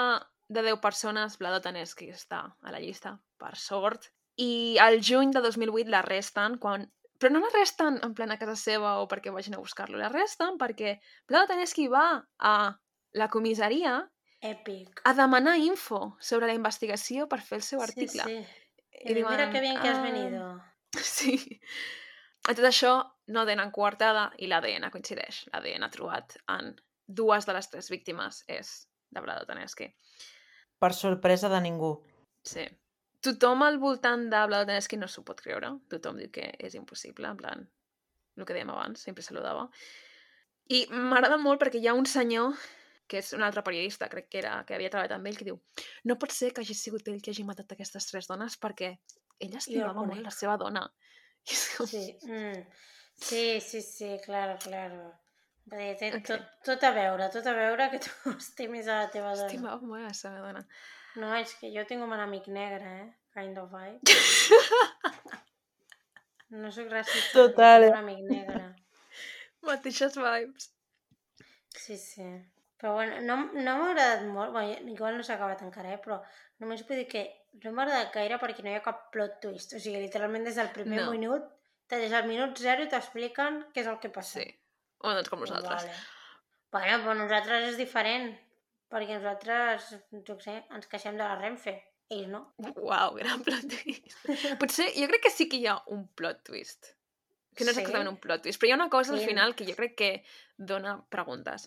de 0.48 0.62
10 0.66 0.82
persones, 0.82 1.38
Vlado 1.38 1.62
Taneski 1.62 2.10
està 2.10 2.42
a 2.62 2.74
la 2.74 2.82
llista, 2.82 3.14
per 3.38 3.54
sort. 3.54 4.10
I 4.36 4.76
al 4.82 5.00
juny 5.00 5.30
de 5.32 5.40
2008 5.40 5.88
l'arresten 5.90 6.58
quan... 6.58 6.90
Però 7.18 7.30
no 7.32 7.40
l'arresten 7.40 7.94
en 8.04 8.12
plena 8.14 8.36
casa 8.36 8.54
seva 8.60 8.98
o 9.00 9.06
perquè 9.08 9.32
vagin 9.32 9.54
a 9.56 9.60
buscar-lo. 9.62 9.96
L'arresten 9.96 10.58
perquè 10.60 10.98
Vlado 11.28 11.46
Taneski 11.54 11.86
va 11.88 12.26
a 12.38 12.56
la 13.16 13.28
comissaria 13.32 14.02
Èpic. 14.44 15.00
a 15.08 15.14
demanar 15.16 15.56
info 15.56 16.16
sobre 16.20 16.46
la 16.46 16.52
investigació 16.58 17.24
per 17.26 17.40
fer 17.40 17.56
el 17.62 17.64
seu 17.64 17.80
article. 17.80 18.22
Sí, 18.28 18.36
sí. 18.44 19.08
I 19.08 19.14
diu, 19.16 19.28
mira 19.28 19.48
que 19.52 19.60
bien 19.64 19.80
que 19.80 19.88
has 19.88 19.98
"Ah, 19.98 20.02
venido. 20.02 20.62
Sí. 21.02 21.60
A 22.48 22.54
tot 22.54 22.64
això 22.68 22.92
no 23.32 23.42
tenen 23.48 23.70
coartada 23.72 24.30
i 24.38 24.46
l'ADN 24.46 24.90
coincideix. 24.92 25.46
L'ADN 25.52 25.82
ha 25.84 25.90
trobat 25.90 26.36
en 26.52 26.74
dues 27.08 27.44
de 27.48 27.52
les 27.56 27.68
tres 27.70 27.88
víctimes 27.90 28.44
és 28.46 28.86
de 29.10 29.20
Vlado 29.24 29.46
Taneski. 29.48 29.88
Per 30.78 30.92
sorpresa 30.92 31.48
de 31.48 31.60
ningú. 31.60 31.94
Sí. 32.44 32.64
Tothom 33.26 33.64
al 33.66 33.78
voltant 33.82 34.28
de 34.32 34.40
Vlado 34.48 34.68
Taneski 34.68 34.98
no 35.00 35.08
s'ho 35.10 35.24
pot 35.26 35.40
creure. 35.42 35.72
Tothom 35.92 36.20
diu 36.22 36.30
que 36.32 36.46
és 36.68 36.76
impossible, 36.78 37.28
en 37.28 37.40
plan, 37.40 37.66
el 38.36 38.46
que 38.46 38.56
dèiem 38.56 38.70
abans, 38.72 39.02
sempre 39.08 39.24
saludava. 39.26 39.66
I 40.70 40.84
m'agrada 40.90 41.38
molt 41.38 41.62
perquè 41.62 41.80
hi 41.80 41.88
ha 41.90 41.94
un 41.98 42.06
senyor 42.10 42.54
que 43.06 43.20
és 43.22 43.32
un 43.36 43.44
altre 43.46 43.62
periodista, 43.66 44.08
crec 44.10 44.28
que 44.30 44.40
era, 44.40 44.56
que 44.66 44.74
havia 44.74 44.90
treballat 44.90 45.14
amb 45.16 45.28
ell, 45.30 45.36
que 45.38 45.46
diu 45.46 45.60
no 46.10 46.16
pot 46.18 46.34
ser 46.34 46.50
que 46.54 46.64
hagi 46.64 46.74
sigut 46.74 47.06
ell 47.06 47.20
que 47.22 47.30
hagi 47.30 47.44
matat 47.46 47.74
aquestes 47.74 48.08
tres 48.10 48.26
dones 48.30 48.58
perquè 48.62 48.96
ell 49.46 49.54
estimava 49.60 50.02
molt 50.06 50.24
la 50.24 50.34
seva 50.34 50.56
dona. 50.62 50.82
I 51.46 51.54
és 51.54 51.62
com... 51.76 51.86
Sí, 51.86 52.02
mm. 52.26 52.64
sí, 53.14 53.44
sí, 53.62 53.82
sí, 53.86 54.10
claro, 54.24 54.58
claro. 54.64 55.12
Dir, 55.66 55.94
té 55.98 56.12
Ok. 56.14 56.26
tot, 56.26 56.50
tot 56.66 56.84
a 56.86 56.92
veure, 56.94 57.26
tot 57.34 57.46
a 57.46 57.54
veure 57.54 57.88
que 57.94 58.02
tu 58.02 58.10
estimis 58.36 58.90
a 58.90 59.02
la 59.04 59.10
teva 59.14 59.34
dona. 59.34 59.50
Estimava 59.50 59.78
molt 59.82 60.06
la 60.06 60.14
seva 60.14 60.42
dona. 60.42 60.66
No, 61.16 61.30
és 61.36 61.54
que 61.60 61.70
jo 61.72 61.84
tinc 61.88 62.02
un 62.04 62.12
amic 62.12 62.48
negre, 62.52 62.90
eh? 63.02 63.06
Kind 63.36 63.58
of 63.58 63.72
vibe. 63.72 64.00
No 66.48 66.70
sóc 66.70 66.86
racista, 66.92 67.32
Total, 67.34 67.82
però 67.82 67.86
eh? 67.88 67.90
un 67.90 67.96
amic 68.04 68.20
negre. 68.30 68.66
Mateixes 69.66 70.14
vibes. 70.14 70.68
Sí, 71.74 71.96
sí. 71.98 72.26
Però 72.78 72.92
bueno, 72.94 73.18
no, 73.24 73.36
no 73.56 73.72
m'ha 73.80 73.88
agradat 73.90 74.22
molt, 74.28 74.52
bueno, 74.54 74.76
igual 74.92 75.16
no 75.18 75.24
s'ha 75.26 75.34
acabat 75.40 75.64
encara, 75.66 75.94
eh? 75.96 75.98
però 76.04 76.20
només 76.62 76.84
vull 76.86 77.00
dir 77.00 77.08
que 77.10 77.24
no 77.64 77.72
m'ha 77.74 77.86
agradat 77.88 78.12
gaire 78.14 78.38
perquè 78.42 78.62
no 78.62 78.70
hi 78.70 78.76
ha 78.78 78.84
cap 78.84 79.08
plot 79.14 79.40
twist. 79.42 79.74
O 79.74 79.80
sigui, 79.82 79.98
literalment 80.04 80.46
des 80.46 80.58
del 80.60 80.70
primer 80.76 81.00
No. 81.02 81.10
minut, 81.16 81.48
des 81.90 82.10
del 82.14 82.28
minut 82.30 82.62
zero 82.62 82.86
t'expliquen 82.92 83.64
què 83.74 83.82
és 83.82 83.90
el 83.90 83.98
que 84.02 84.12
passa. 84.14 84.44
Sí. 84.44 84.46
Bueno, 85.02 85.18
doncs 85.18 85.32
com 85.32 85.42
nosaltres. 85.42 85.88
Vale. 85.88 85.98
Bueno, 86.76 87.02
però 87.02 87.14
nosaltres 87.24 87.70
és 87.72 87.80
diferent, 87.80 88.30
perquè 88.92 89.16
nosaltres, 89.18 89.90
jo 90.26 90.36
sé, 90.42 90.58
ens 90.74 90.86
queixem 90.90 91.16
de 91.18 91.24
la 91.24 91.36
Renfe. 91.40 91.76
Ells 92.14 92.28
no. 92.30 92.42
Uau, 92.78 93.16
gran 93.18 93.42
plot 93.42 93.64
twist. 93.72 94.12
Potser, 94.60 94.92
jo 94.94 95.08
crec 95.10 95.24
que 95.26 95.32
sí 95.34 95.48
que 95.50 95.58
hi 95.58 95.66
ha 95.66 95.78
un 95.90 96.04
plot 96.14 96.44
twist. 96.46 96.92
Que 97.56 97.64
no 97.64 97.72
és 97.72 97.76
Sí? 97.78 97.82
exactament 97.82 98.12
un 98.12 98.18
plot 98.22 98.44
twist, 98.44 98.60
però 98.60 98.68
hi 98.68 98.74
ha 98.76 98.78
una 98.78 98.90
cosa 98.92 99.12
al 99.14 99.18
Quin? 99.22 99.28
final 99.32 99.54
que 99.58 99.66
jo 99.66 99.74
crec 99.78 99.96
que 99.98 100.10
dona 100.56 100.98
preguntes. 101.10 101.66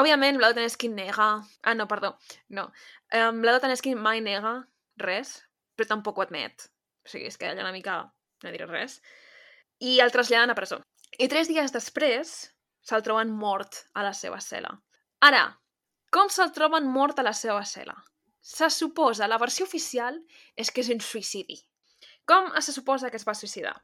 Òbviament, 0.00 0.38
Vlado 0.40 0.56
Taneski 0.56 0.88
nega... 0.88 1.28
Ah, 1.62 1.74
no, 1.76 1.84
perdó. 1.86 2.14
No. 2.48 2.70
Um, 3.12 3.42
Vlado 3.44 3.60
Taneski 3.60 3.92
mai 3.94 4.22
nega 4.24 4.54
res, 4.96 5.34
però 5.76 5.90
tampoc 5.90 6.16
ho 6.18 6.24
admet. 6.24 6.64
O 7.04 7.10
sigui, 7.12 7.26
és 7.28 7.36
que 7.36 7.50
allà 7.50 7.60
una 7.66 7.74
mica 7.76 7.98
no 8.42 8.50
diré 8.54 8.66
res. 8.70 8.98
I 9.84 9.98
el 10.00 10.10
traslladen 10.14 10.50
a 10.50 10.56
presó. 10.56 10.80
I 11.20 11.28
tres 11.28 11.50
dies 11.52 11.74
després 11.76 12.32
se'l 12.82 13.04
troben 13.04 13.30
mort 13.36 13.82
a 13.92 14.02
la 14.06 14.14
seva 14.16 14.40
cel·la. 14.40 14.72
Ara, 15.28 15.44
com 16.12 16.28
se'l 16.28 16.52
troben 16.52 16.88
mort 16.92 17.18
a 17.18 17.24
la 17.26 17.32
seva 17.36 17.62
cel·la? 17.68 17.96
Se 18.42 18.68
suposa, 18.74 19.28
la 19.30 19.38
versió 19.40 19.64
oficial 19.68 20.18
és 20.58 20.70
que 20.70 20.82
és 20.82 20.90
un 20.92 21.00
suïcidi. 21.00 21.56
Com 22.28 22.50
se 22.60 22.74
suposa 22.74 23.10
que 23.10 23.18
es 23.20 23.26
va 23.28 23.34
suïcidar? 23.38 23.74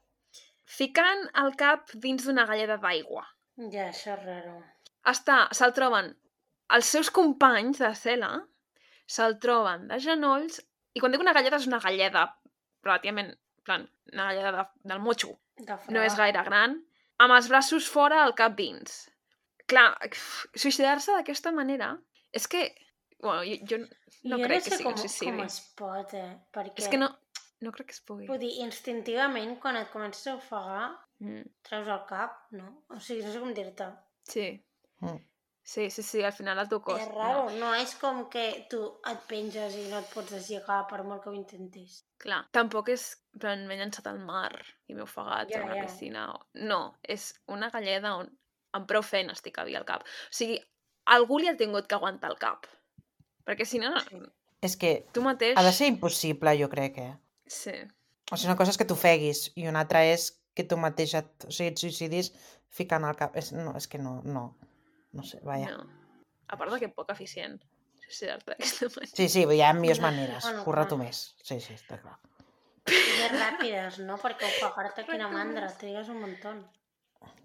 Ficant 0.69 1.25
el 1.43 1.55
cap 1.61 1.93
dins 2.03 2.27
d'una 2.27 2.45
galleda 2.51 2.77
d'aigua. 2.83 3.25
Ja, 3.73 3.89
això 3.89 4.13
és 4.17 4.25
raro. 4.27 4.59
Està, 5.09 5.39
se'l 5.57 5.73
troben 5.77 6.11
els 6.77 6.91
seus 6.95 7.09
companys 7.15 7.81
de 7.81 7.91
cel·la, 7.97 8.33
se'l 9.09 9.39
troben 9.41 9.87
de 9.89 9.99
genolls, 10.05 10.61
i 10.93 11.01
quan 11.01 11.15
dic 11.15 11.25
una 11.25 11.33
galleda 11.37 11.57
és 11.57 11.69
una 11.71 11.81
galleda 11.81 12.27
relativament, 12.85 13.31
en 13.33 13.65
plan, 13.65 13.87
una 14.13 14.29
galleda 14.29 14.53
de, 14.59 14.67
del 14.93 15.01
motxo, 15.05 15.33
De 15.57 15.79
no 15.95 16.05
és 16.05 16.19
gaire 16.19 16.45
gran, 16.45 16.77
amb 17.25 17.35
els 17.39 17.49
braços 17.49 17.89
fora, 17.89 18.21
el 18.27 18.37
cap 18.37 18.59
dins. 18.59 19.07
Clar, 19.69 19.89
suïcidar-se 20.57 21.17
d'aquesta 21.17 21.53
manera 21.57 21.95
és 22.33 22.47
que... 22.49 22.75
Bueno, 23.21 23.43
jo, 23.43 23.57
jo 23.67 23.79
no 24.25 24.37
jo 24.39 24.45
crec 24.45 24.59
no 24.61 24.65
que 24.65 24.71
sé 24.71 24.77
sigui 24.77 24.85
com, 24.85 24.93
un 24.93 24.99
suïcidi. 25.03 25.31
com 25.33 25.41
es 25.45 25.61
pot, 25.77 26.13
eh? 26.15 26.37
Perquè, 26.55 26.79
És 26.85 26.89
que 26.89 26.99
no, 27.01 27.09
no 27.61 27.73
crec 27.75 27.89
que 27.89 27.97
es 27.97 28.01
pugui. 28.07 28.29
Vull 28.29 28.39
dir, 28.39 28.53
instintivament, 28.63 29.57
quan 29.61 29.77
et 29.81 29.91
comences 29.91 30.27
a 30.27 30.37
ofegar, 30.39 30.89
Mm. 31.21 31.43
treus 31.67 31.89
el 31.91 32.05
cap, 32.07 32.45
no? 32.55 32.85
O 32.95 33.01
sigui, 33.03 33.25
no 33.25 33.33
sé 33.33 33.41
com 33.43 33.51
dir-te. 33.53 33.89
Sí. 34.23 34.45
Mm. 35.01 35.17
Sí, 35.69 35.91
sí, 35.91 36.03
sí, 36.07 36.23
al 36.23 36.33
final 36.33 36.59
el 36.63 36.69
teu 36.71 36.79
cos... 36.81 37.01
És 37.03 37.09
raro, 37.11 37.51
no. 37.51 37.57
no 37.59 37.73
és 37.75 37.91
com 37.99 38.23
que 38.31 38.45
tu 38.71 38.79
et 39.11 39.19
penges 39.29 39.75
i 39.75 39.83
no 39.91 39.99
et 39.99 40.07
pots 40.15 40.33
aixecar 40.39 40.87
per 40.89 41.03
molt 41.03 41.25
que 41.25 41.29
ho 41.29 41.35
intentis. 41.35 42.05
Clar, 42.23 42.39
tampoc 42.55 42.89
és, 42.95 43.09
en 43.35 43.41
plan, 43.43 43.67
m'he 43.67 43.77
llançat 43.77 44.07
al 44.07 44.21
mar 44.21 44.53
i 44.87 44.95
m'he 44.95 45.03
ofegat 45.03 45.51
Ja, 45.51 45.61
a 45.61 45.65
una 45.67 45.75
ja. 45.77 45.83
piscina. 45.89 46.23
o- 46.37 46.47
No, 46.55 46.95
és 47.03 47.35
una 47.49 47.69
galleda 47.75 48.15
on 48.23 48.31
amb 48.79 48.87
prou 48.89 49.03
feina 49.03 49.33
estic 49.37 49.59
havia 49.59 49.79
al 49.83 49.85
cap. 49.91 50.07
O 50.07 50.31
sigui, 50.31 50.57
algú 51.15 51.39
li 51.41 51.49
ha 51.51 51.57
tingut 51.57 51.87
que 51.89 51.97
aguantar 51.97 52.31
el 52.33 52.39
cap. 52.41 52.67
Perquè 53.49 53.65
si 53.69 53.81
no. 53.81 53.95
És 54.65 54.75
que 54.77 55.07
tu 55.15 55.23
mateix... 55.25 55.57
ha 55.57 55.65
de 55.65 55.73
ser 55.73 55.89
impossible, 55.93 56.53
jo 56.61 56.69
crec, 56.73 56.99
eh? 56.99 57.15
Sí, 57.49 57.77
O 58.29 58.37
sigui, 58.37 58.51
una 58.51 58.59
cosa 58.61 58.75
és 58.75 58.77
que 58.77 58.85
t'ofeguis 58.85 59.39
i 59.57 59.65
una 59.71 59.81
altra 59.87 60.03
és 60.05 60.27
que 60.59 60.65
tu 60.69 60.77
mateix 60.77 61.15
et, 61.17 61.31
o 61.49 61.53
sigui, 61.55 61.71
et 61.73 61.81
suïcidis 61.81 62.33
ficant 62.69 63.07
el 63.09 63.17
cap. 63.17 63.37
És, 63.41 63.55
no, 63.57 63.73
és 63.79 63.87
que 63.89 64.01
no, 64.03 64.19
no. 64.25 64.51
No 65.17 65.25
sé, 65.25 65.41
vaja. 65.47 65.71
no. 65.73 65.87
A 66.49 66.57
part 66.61 66.75
de 66.75 66.81
que 66.83 66.91
poc 66.93 67.09
eficient 67.15 67.57
suïcidar-te 68.03 68.53
d'aquesta 68.53 68.91
manera. 68.93 69.15
Sí, 69.15 69.29
sí, 69.33 69.45
hi 69.49 69.63
ha 69.65 69.73
millors 69.77 70.03
maneres. 70.05 70.43
bueno, 70.45 70.65
Curra-t'ho 70.67 70.99
clar. 70.99 71.07
més. 71.09 71.23
Sí, 71.41 71.57
sí, 71.65 71.77
està 71.79 72.01
clar. 72.03 72.19
Més 72.89 73.33
ràpides, 73.33 73.99
no? 74.05 74.17
Perquè 74.21 74.49
ofegar-te 74.59 75.05
quina 75.09 75.29
mandra, 75.33 75.69
trigues 75.81 76.09
un 76.13 76.21
muntó. 76.25 76.53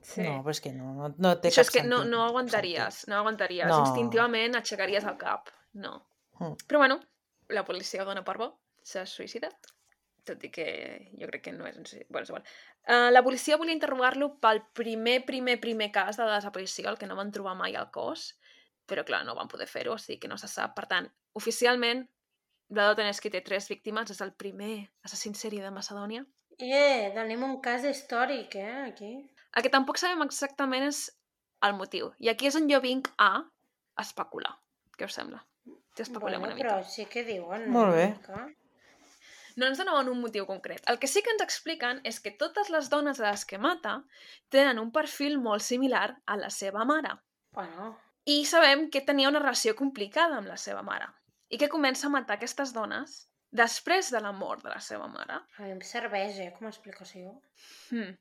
Sí. 0.03 0.21
No, 0.21 0.41
però 0.43 0.51
és 0.51 0.59
que 0.61 0.73
no, 0.75 0.91
no, 0.97 1.09
no 1.23 1.29
té 1.39 1.49
Això 1.49 1.63
cap 1.63 1.69
és 1.69 1.75
que 1.77 1.83
no, 1.85 2.01
sentit, 2.01 2.11
no 2.11 2.23
cap 2.23 2.33
aguantaries, 2.33 2.97
no 3.07 3.19
aguantaries. 3.21 3.69
No. 3.71 3.79
Instintivament 3.85 4.59
aixecaries 4.59 5.07
el 5.07 5.15
cap. 5.21 5.53
No. 5.79 5.93
Mm. 6.39 6.57
Però 6.67 6.81
bueno, 6.83 6.99
la 7.49 7.63
policia 7.67 8.03
dona 8.07 8.25
per 8.27 8.37
bo. 8.41 8.51
S'ha 8.83 9.05
suïcidat. 9.07 9.71
tot 10.23 10.43
i 10.47 10.49
que 10.55 10.65
jo 11.19 11.27
crec 11.27 11.43
que 11.47 11.51
no 11.51 11.67
és... 11.67 11.75
Bueno, 12.07 12.23
és 12.23 12.31
igual. 12.31 12.45
Uh, 12.87 13.09
la 13.11 13.23
policia 13.23 13.57
volia 13.59 13.75
interrogar-lo 13.75 14.29
pel 14.43 14.61
primer, 14.75 15.17
primer, 15.27 15.57
primer 15.59 15.89
cas 15.91 16.19
de 16.19 16.27
desaparició, 16.29 16.89
el 16.89 16.99
que 16.99 17.09
no 17.09 17.17
van 17.19 17.31
trobar 17.35 17.55
mai 17.59 17.75
al 17.75 17.89
cos, 17.91 18.29
però 18.87 19.03
clar, 19.07 19.23
no 19.27 19.35
van 19.35 19.51
poder 19.51 19.67
fer-ho, 19.67 19.97
o 19.97 20.01
sigui 20.01 20.21
que 20.23 20.31
no 20.31 20.39
se 20.39 20.49
sap. 20.51 20.75
Per 20.77 20.87
tant, 20.91 21.09
oficialment, 21.39 22.05
Vlado 22.73 22.95
Tenesky 22.97 23.29
té 23.29 23.43
tres 23.45 23.67
víctimes, 23.69 24.11
és 24.15 24.23
el 24.23 24.33
primer 24.39 24.87
assassí 25.05 25.33
sèrie 25.37 25.63
de 25.63 25.71
Macedònia. 25.75 26.23
Eh, 26.59 27.11
tenim 27.15 27.43
un 27.43 27.59
cas 27.61 27.83
històric, 27.85 28.55
eh, 28.55 28.87
aquí. 28.87 29.13
El 29.55 29.63
que 29.63 29.69
tampoc 29.69 29.97
sabem 30.01 30.21
exactament 30.25 30.83
és 30.87 31.03
el 31.63 31.73
motiu. 31.77 32.11
I 32.19 32.29
aquí 32.29 32.47
és 32.49 32.55
on 32.59 32.69
jo 32.69 32.79
vinc 32.81 33.09
a 33.21 33.43
especular. 34.01 34.55
Què 34.97 35.05
us 35.05 35.13
sembla? 35.19 35.43
T'especulem 35.95 36.39
Bueno, 36.41 36.47
una 36.47 36.55
mica. 36.55 36.67
però 36.67 36.83
sí 36.89 37.05
que 37.05 37.23
diuen. 37.23 37.69
Molt 37.71 37.93
bé. 37.93 38.07
mica. 38.17 38.47
No 39.55 39.67
ens 39.67 39.77
donaven 39.77 40.09
un 40.09 40.19
motiu 40.21 40.47
concret. 40.49 40.81
El 40.89 40.97
que 40.97 41.07
sí 41.07 41.21
que 41.21 41.29
ens 41.29 41.43
expliquen 41.43 41.99
és 42.03 42.19
que 42.19 42.31
totes 42.31 42.71
les 42.73 42.89
dones 42.89 43.19
a 43.21 43.29
les 43.31 43.45
que 43.45 43.59
mata 43.59 44.03
tenen 44.49 44.79
un 44.79 44.91
perfil 44.91 45.37
molt 45.37 45.61
similar 45.61 46.17
a 46.25 46.37
la 46.37 46.49
seva 46.49 46.83
mare. 46.85 47.11
Bueno, 47.51 47.91
I 48.25 48.45
sabem 48.45 48.89
que 48.89 49.01
tenia 49.01 49.27
una 49.29 49.39
relació 49.39 49.75
complicada 49.75 50.37
amb 50.37 50.47
la 50.47 50.57
seva 50.57 50.81
mare. 50.81 51.05
I 51.49 51.57
que 51.59 51.67
comença 51.69 52.07
a 52.07 52.09
matar 52.09 52.37
aquestes 52.39 52.71
dones 52.73 53.27
després 53.51 54.09
de 54.09 54.21
la 54.21 54.31
mort 54.31 54.63
de 54.63 54.69
la 54.69 54.79
seva 54.79 55.07
mare. 55.07 55.41
a 55.57 55.61
mi 55.61 55.71
em 55.71 55.81
serveix, 55.81 56.39
eh, 56.39 56.53
com 56.57 56.65
a 56.65 56.69
explicació. 56.71 57.39
Hmm. 57.91 58.17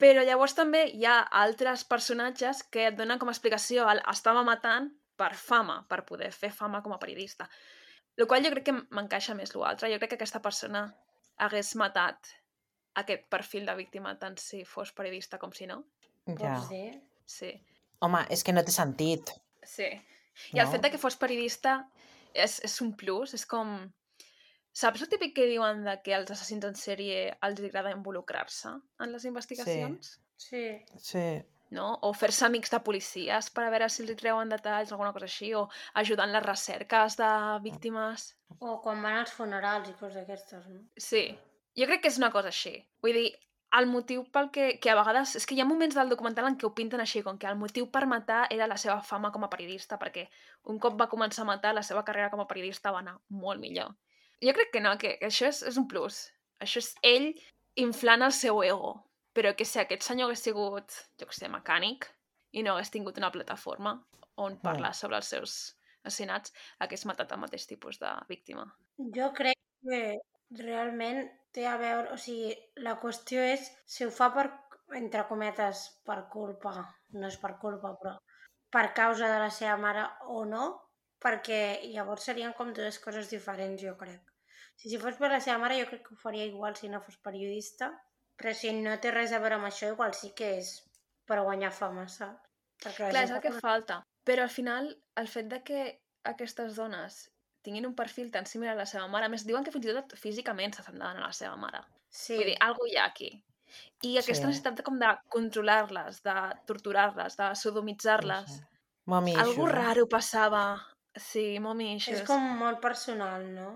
Però 0.00 0.24
llavors 0.26 0.56
també 0.58 0.88
hi 0.90 1.04
ha 1.06 1.20
altres 1.44 1.84
personatges 1.86 2.64
que 2.74 2.88
et 2.88 2.96
donen 2.98 3.18
com 3.20 3.30
a 3.30 3.34
explicació 3.34 3.86
el 3.90 4.00
estava 4.10 4.42
matant 4.46 4.90
per 5.16 5.32
fama, 5.38 5.84
per 5.88 6.02
poder 6.04 6.32
fer 6.34 6.50
fama 6.50 6.82
com 6.82 6.92
a 6.92 6.98
periodista. 6.98 7.46
El 8.18 8.26
qual 8.30 8.42
jo 8.44 8.50
crec 8.54 8.64
que 8.68 8.74
m'encaixa 8.94 9.34
més 9.38 9.54
l'altre. 9.54 9.90
Jo 9.92 9.98
crec 10.02 10.14
que 10.14 10.18
aquesta 10.18 10.42
persona 10.42 10.84
hagués 11.44 11.74
matat 11.78 12.32
aquest 13.00 13.24
perfil 13.30 13.66
de 13.66 13.74
víctima 13.78 14.16
tant 14.18 14.36
si 14.38 14.64
fos 14.64 14.92
periodista 14.94 15.38
com 15.38 15.52
si 15.54 15.66
no. 15.70 15.80
Ja. 16.38 16.56
Dir? 16.70 17.00
Sí. 17.26 17.52
Home, 18.04 18.20
és 18.30 18.42
que 18.46 18.52
no 18.54 18.62
té 18.66 18.74
sentit. 18.74 19.30
Sí. 19.62 19.88
I 20.52 20.58
el 20.58 20.66
No? 20.66 20.72
fet 20.72 20.82
de 20.82 20.90
que 20.90 20.98
fos 20.98 21.16
periodista 21.16 21.84
és, 22.32 22.58
és 22.64 22.80
un 22.82 22.94
plus, 22.98 23.34
és 23.34 23.46
com... 23.46 23.76
Saps 24.74 25.04
el 25.04 25.10
típic 25.12 25.36
que 25.36 25.46
diuen 25.46 25.84
de 25.86 25.96
que 26.02 26.14
als 26.16 26.32
assassins 26.34 26.64
en 26.66 26.74
sèrie 26.78 27.18
els 27.46 27.60
agrada 27.62 27.94
involucrar-se 27.94 28.72
en 28.74 29.12
les 29.14 29.26
investigacions? 29.30 30.16
Sí. 30.36 30.64
Sí. 30.98 31.26
no? 31.74 31.86
O 32.06 32.12
fer-se 32.14 32.44
amics 32.46 32.70
de 32.72 32.80
policies 32.86 33.50
per 33.54 33.64
a 33.66 33.70
veure 33.72 33.88
si 33.90 34.04
els 34.04 34.18
treuen 34.20 34.50
detalls, 34.52 34.92
alguna 34.92 35.12
cosa 35.14 35.26
així, 35.30 35.52
o 35.58 35.66
ajudar 36.00 36.28
en 36.28 36.34
les 36.36 36.44
recerques 36.44 37.16
de 37.18 37.30
víctimes. 37.64 38.28
O 38.60 38.78
quan 38.84 39.02
van 39.02 39.20
als 39.22 39.34
funerals 39.34 39.90
i 39.90 39.96
coses 39.98 40.20
d'aquestes, 40.20 40.68
no? 40.70 40.84
Sí, 41.08 41.26
jo 41.78 41.88
crec 41.90 42.04
que 42.04 42.12
és 42.12 42.20
una 42.20 42.30
cosa 42.34 42.52
així. 42.54 42.76
Vull 43.02 43.18
dir, 43.18 43.26
el 43.78 43.88
motiu 43.90 44.22
pel 44.30 44.50
que, 44.54 44.68
que 44.78 44.92
a 44.92 44.98
vegades... 45.00 45.34
És 45.40 45.46
que 45.46 45.56
hi 45.56 45.62
ha 45.62 45.66
moments 45.66 45.96
del 45.98 46.12
documental 46.12 46.46
en 46.46 46.58
què 46.58 46.68
ho 46.68 46.74
pinten 46.78 47.02
així, 47.02 47.24
com 47.26 47.38
que 47.42 47.50
el 47.50 47.58
motiu 47.58 47.88
per 47.90 48.04
matar 48.10 48.44
era 48.54 48.70
la 48.70 48.78
seva 48.78 49.00
fama 49.02 49.32
com 49.34 49.46
a 49.46 49.50
periodista, 49.50 49.98
perquè 49.98 50.28
un 50.70 50.78
cop 50.78 50.98
va 51.00 51.10
començar 51.10 51.42
a 51.42 51.50
matar, 51.50 51.74
la 51.74 51.82
seva 51.82 52.04
carrera 52.06 52.30
com 52.30 52.44
a 52.44 52.50
periodista 52.50 52.94
va 52.94 53.02
anar 53.02 53.18
molt 53.44 53.62
millor. 53.62 53.96
Jo 54.42 54.54
crec 54.56 54.72
que 54.72 54.82
no, 54.82 54.96
que, 54.98 55.16
que 55.20 55.30
això 55.30 55.48
és, 55.50 55.62
és 55.70 55.78
un 55.80 55.86
plus. 55.90 56.24
Això 56.64 56.82
és 56.82 56.90
ell 57.06 57.30
inflant 57.80 58.26
el 58.26 58.34
seu 58.34 58.62
ego. 58.66 58.94
Però 59.34 59.54
que 59.58 59.66
si 59.66 59.80
aquest 59.82 60.06
senyor 60.06 60.30
hagués 60.30 60.44
sigut, 60.46 60.98
jo 61.18 61.26
què 61.26 61.34
sé, 61.34 61.48
mecànic, 61.50 62.06
i 62.54 62.62
no 62.62 62.74
hagués 62.74 62.92
tingut 62.94 63.18
una 63.18 63.32
plataforma 63.34 63.96
on 64.44 64.58
parlar 64.62 64.92
sobre 64.94 65.18
els 65.18 65.30
seus 65.30 65.54
assassinats, 66.04 66.52
hagués 66.82 67.06
matat 67.08 67.32
el 67.34 67.40
mateix 67.42 67.66
tipus 67.66 67.98
de 68.02 68.10
víctima. 68.28 68.66
Jo 69.16 69.30
crec 69.34 69.58
que 69.86 70.02
realment 70.60 71.24
té 71.54 71.66
a 71.66 71.76
veure... 71.80 72.12
O 72.14 72.18
sigui, 72.20 72.52
la 72.86 72.96
qüestió 73.02 73.42
és 73.54 73.66
si 73.86 74.06
ho 74.06 74.12
fa 74.14 74.30
per, 74.34 74.46
entre 75.00 75.26
cometes, 75.30 75.86
per 76.06 76.24
culpa, 76.30 76.76
no 77.18 77.30
és 77.30 77.38
per 77.42 77.56
culpa, 77.62 77.94
però 78.00 78.14
per 78.74 78.88
causa 78.94 79.30
de 79.30 79.38
la 79.38 79.50
seva 79.54 79.76
mare 79.78 80.04
o 80.34 80.44
no, 80.50 80.64
perquè 81.24 81.60
llavors 81.94 82.26
serien 82.28 82.52
com 82.52 82.72
dues 82.76 82.98
coses 83.00 83.30
diferents, 83.32 83.80
jo 83.82 83.94
crec. 83.96 84.22
Si, 84.76 84.90
si 84.90 84.98
fos 85.00 85.16
per 85.16 85.30
la 85.32 85.40
seva 85.40 85.58
mare, 85.62 85.78
jo 85.80 85.86
crec 85.88 86.02
que 86.06 86.14
ho 86.14 86.18
faria 86.20 86.44
igual 86.44 86.76
si 86.76 86.88
no 86.92 87.00
fos 87.00 87.16
periodista, 87.16 87.90
però 88.36 88.52
si 88.54 88.72
no 88.76 88.96
té 89.00 89.10
res 89.14 89.32
a 89.32 89.38
veure 89.40 89.56
amb 89.56 89.68
això, 89.70 89.88
igual 89.94 90.12
sí 90.14 90.32
que 90.36 90.56
és 90.58 90.72
per 91.24 91.38
guanyar 91.46 91.70
fama, 91.72 92.04
saps? 92.08 92.42
Perquè 92.82 93.06
la 93.06 93.10
Clar, 93.14 93.22
és 93.24 93.30
el 93.30 93.40
que 93.40 93.52
fa- 93.54 93.60
falta. 93.68 94.00
Però 94.26 94.42
al 94.42 94.50
final, 94.50 94.90
el 95.16 95.28
fet 95.28 95.46
de 95.48 95.62
que 95.62 95.80
aquestes 96.24 96.74
dones 96.76 97.30
tinguin 97.64 97.86
un 97.86 97.94
perfil 97.96 98.30
tan 98.32 98.44
similar 98.46 98.74
a 98.74 98.82
la 98.82 98.86
seva 98.86 99.06
mare, 99.08 99.26
a 99.26 99.32
més, 99.32 99.46
diuen 99.46 99.64
que 99.64 99.72
fins 99.72 99.86
i 99.86 99.94
tot 99.96 100.12
físicament 100.20 100.74
s'assemblaven 100.76 101.22
a 101.22 101.26
la 101.28 101.32
seva 101.32 101.56
mare. 101.56 101.80
Sí, 102.10 102.36
Vull 102.36 102.50
dir, 102.50 102.56
alguna 102.60 102.90
hi 102.92 102.96
ha 103.00 103.04
aquí. 103.06 103.30
I 104.02 104.18
aquesta 104.18 104.42
Sí. 104.44 104.48
necessitat 104.50 104.76
de, 104.76 104.82
com 104.86 104.98
de 104.98 105.08
controlar-les, 105.32 106.20
de 106.22 106.34
torturar-les, 106.66 107.36
de 107.36 107.48
sodomitzar-les. 107.62 108.50
Sí, 108.50 108.58
sí. 108.58 108.64
Mami 109.06 109.34
Algú 109.36 109.66
raro 109.66 110.06
passava. 110.08 110.64
Sí, 111.16 111.58
mommy 111.60 111.94
issues. 111.96 112.20
és 112.20 112.26
com 112.26 112.42
molt 112.58 112.80
personal, 112.82 113.44
no? 113.54 113.68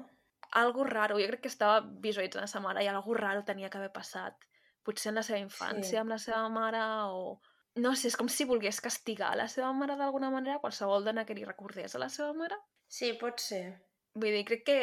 Algo 0.59 0.85
raro. 0.85 1.19
Jo 1.21 1.27
crec 1.29 1.43
que 1.45 1.49
estava 1.53 1.81
visualitzant 2.03 2.45
a 2.45 2.49
sa 2.51 2.61
mare 2.61 2.83
i 2.85 2.89
algo 2.89 3.15
raro 3.15 3.45
tenia 3.45 3.69
que 3.71 3.79
haver 3.79 3.93
passat. 3.93 4.35
Potser 4.83 5.11
en 5.11 5.17
la 5.21 5.23
seva 5.23 5.39
infància 5.39 5.91
Sí. 5.91 5.97
amb 6.01 6.11
la 6.11 6.19
seva 6.19 6.49
mare 6.49 6.81
o... 7.13 7.39
No 7.77 7.95
sé, 7.95 8.09
és 8.09 8.17
com 8.17 8.27
si 8.29 8.45
volgués 8.45 8.81
castigar 8.81 9.37
la 9.37 9.47
seva 9.47 9.73
mare 9.73 9.95
d'alguna 9.97 10.31
manera, 10.31 10.59
qualsevol 10.59 11.05
dona 11.05 11.25
que 11.25 11.35
li 11.35 11.45
recordés 11.45 11.95
a 11.95 11.99
la 12.03 12.09
seva 12.09 12.33
mare. 12.33 12.57
Sí, 12.89 13.13
pot 13.21 13.39
ser. 13.39 13.79
Vull 14.15 14.33
dir, 14.35 14.45
crec 14.49 14.65
que, 14.67 14.79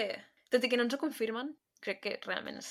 tot 0.49 0.63
i 0.63 0.69
que 0.69 0.77
no 0.77 0.83
ens 0.85 0.93
ho 0.95 0.97
confirmen, 1.01 1.49
crec 1.81 1.99
que 2.01 2.19
realment 2.23 2.57
és... 2.61 2.69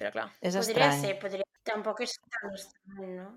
Però 0.00 0.10
clar, 0.10 0.24
És 0.40 0.56
podria 0.56 0.88
estrany. 0.88 1.00
ser, 1.04 1.18
podria... 1.20 1.44
Tampoc 1.62 2.00
és 2.02 2.16
tan 2.32 2.50
estrany, 2.56 3.12
no? 3.20 3.28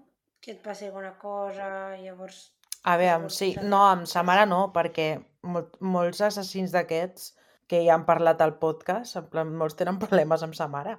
Que 0.42 0.56
et 0.56 0.64
passi 0.64 0.88
alguna 0.88 1.12
cosa, 1.20 1.96
llavors... 2.02 2.54
A 2.86 2.98
veure, 3.02 3.30
sí, 3.34 3.54
no, 3.62 3.70
no. 3.72 3.82
amb 3.90 4.10
sa 4.10 4.22
mare 4.28 4.46
no, 4.46 4.68
perquè 4.76 5.08
mol, 5.50 5.66
molts 5.82 6.22
assassins 6.22 6.74
d'aquests 6.76 7.32
que 7.70 7.80
ja 7.86 7.96
han 7.96 8.06
parlat 8.06 8.42
al 8.46 8.58
podcast, 8.62 9.16
en 9.18 9.26
plan, 9.32 9.50
molts 9.58 9.78
tenen 9.80 9.98
problemes 10.02 10.44
amb 10.46 10.54
sa 10.58 10.68
mare. 10.70 10.98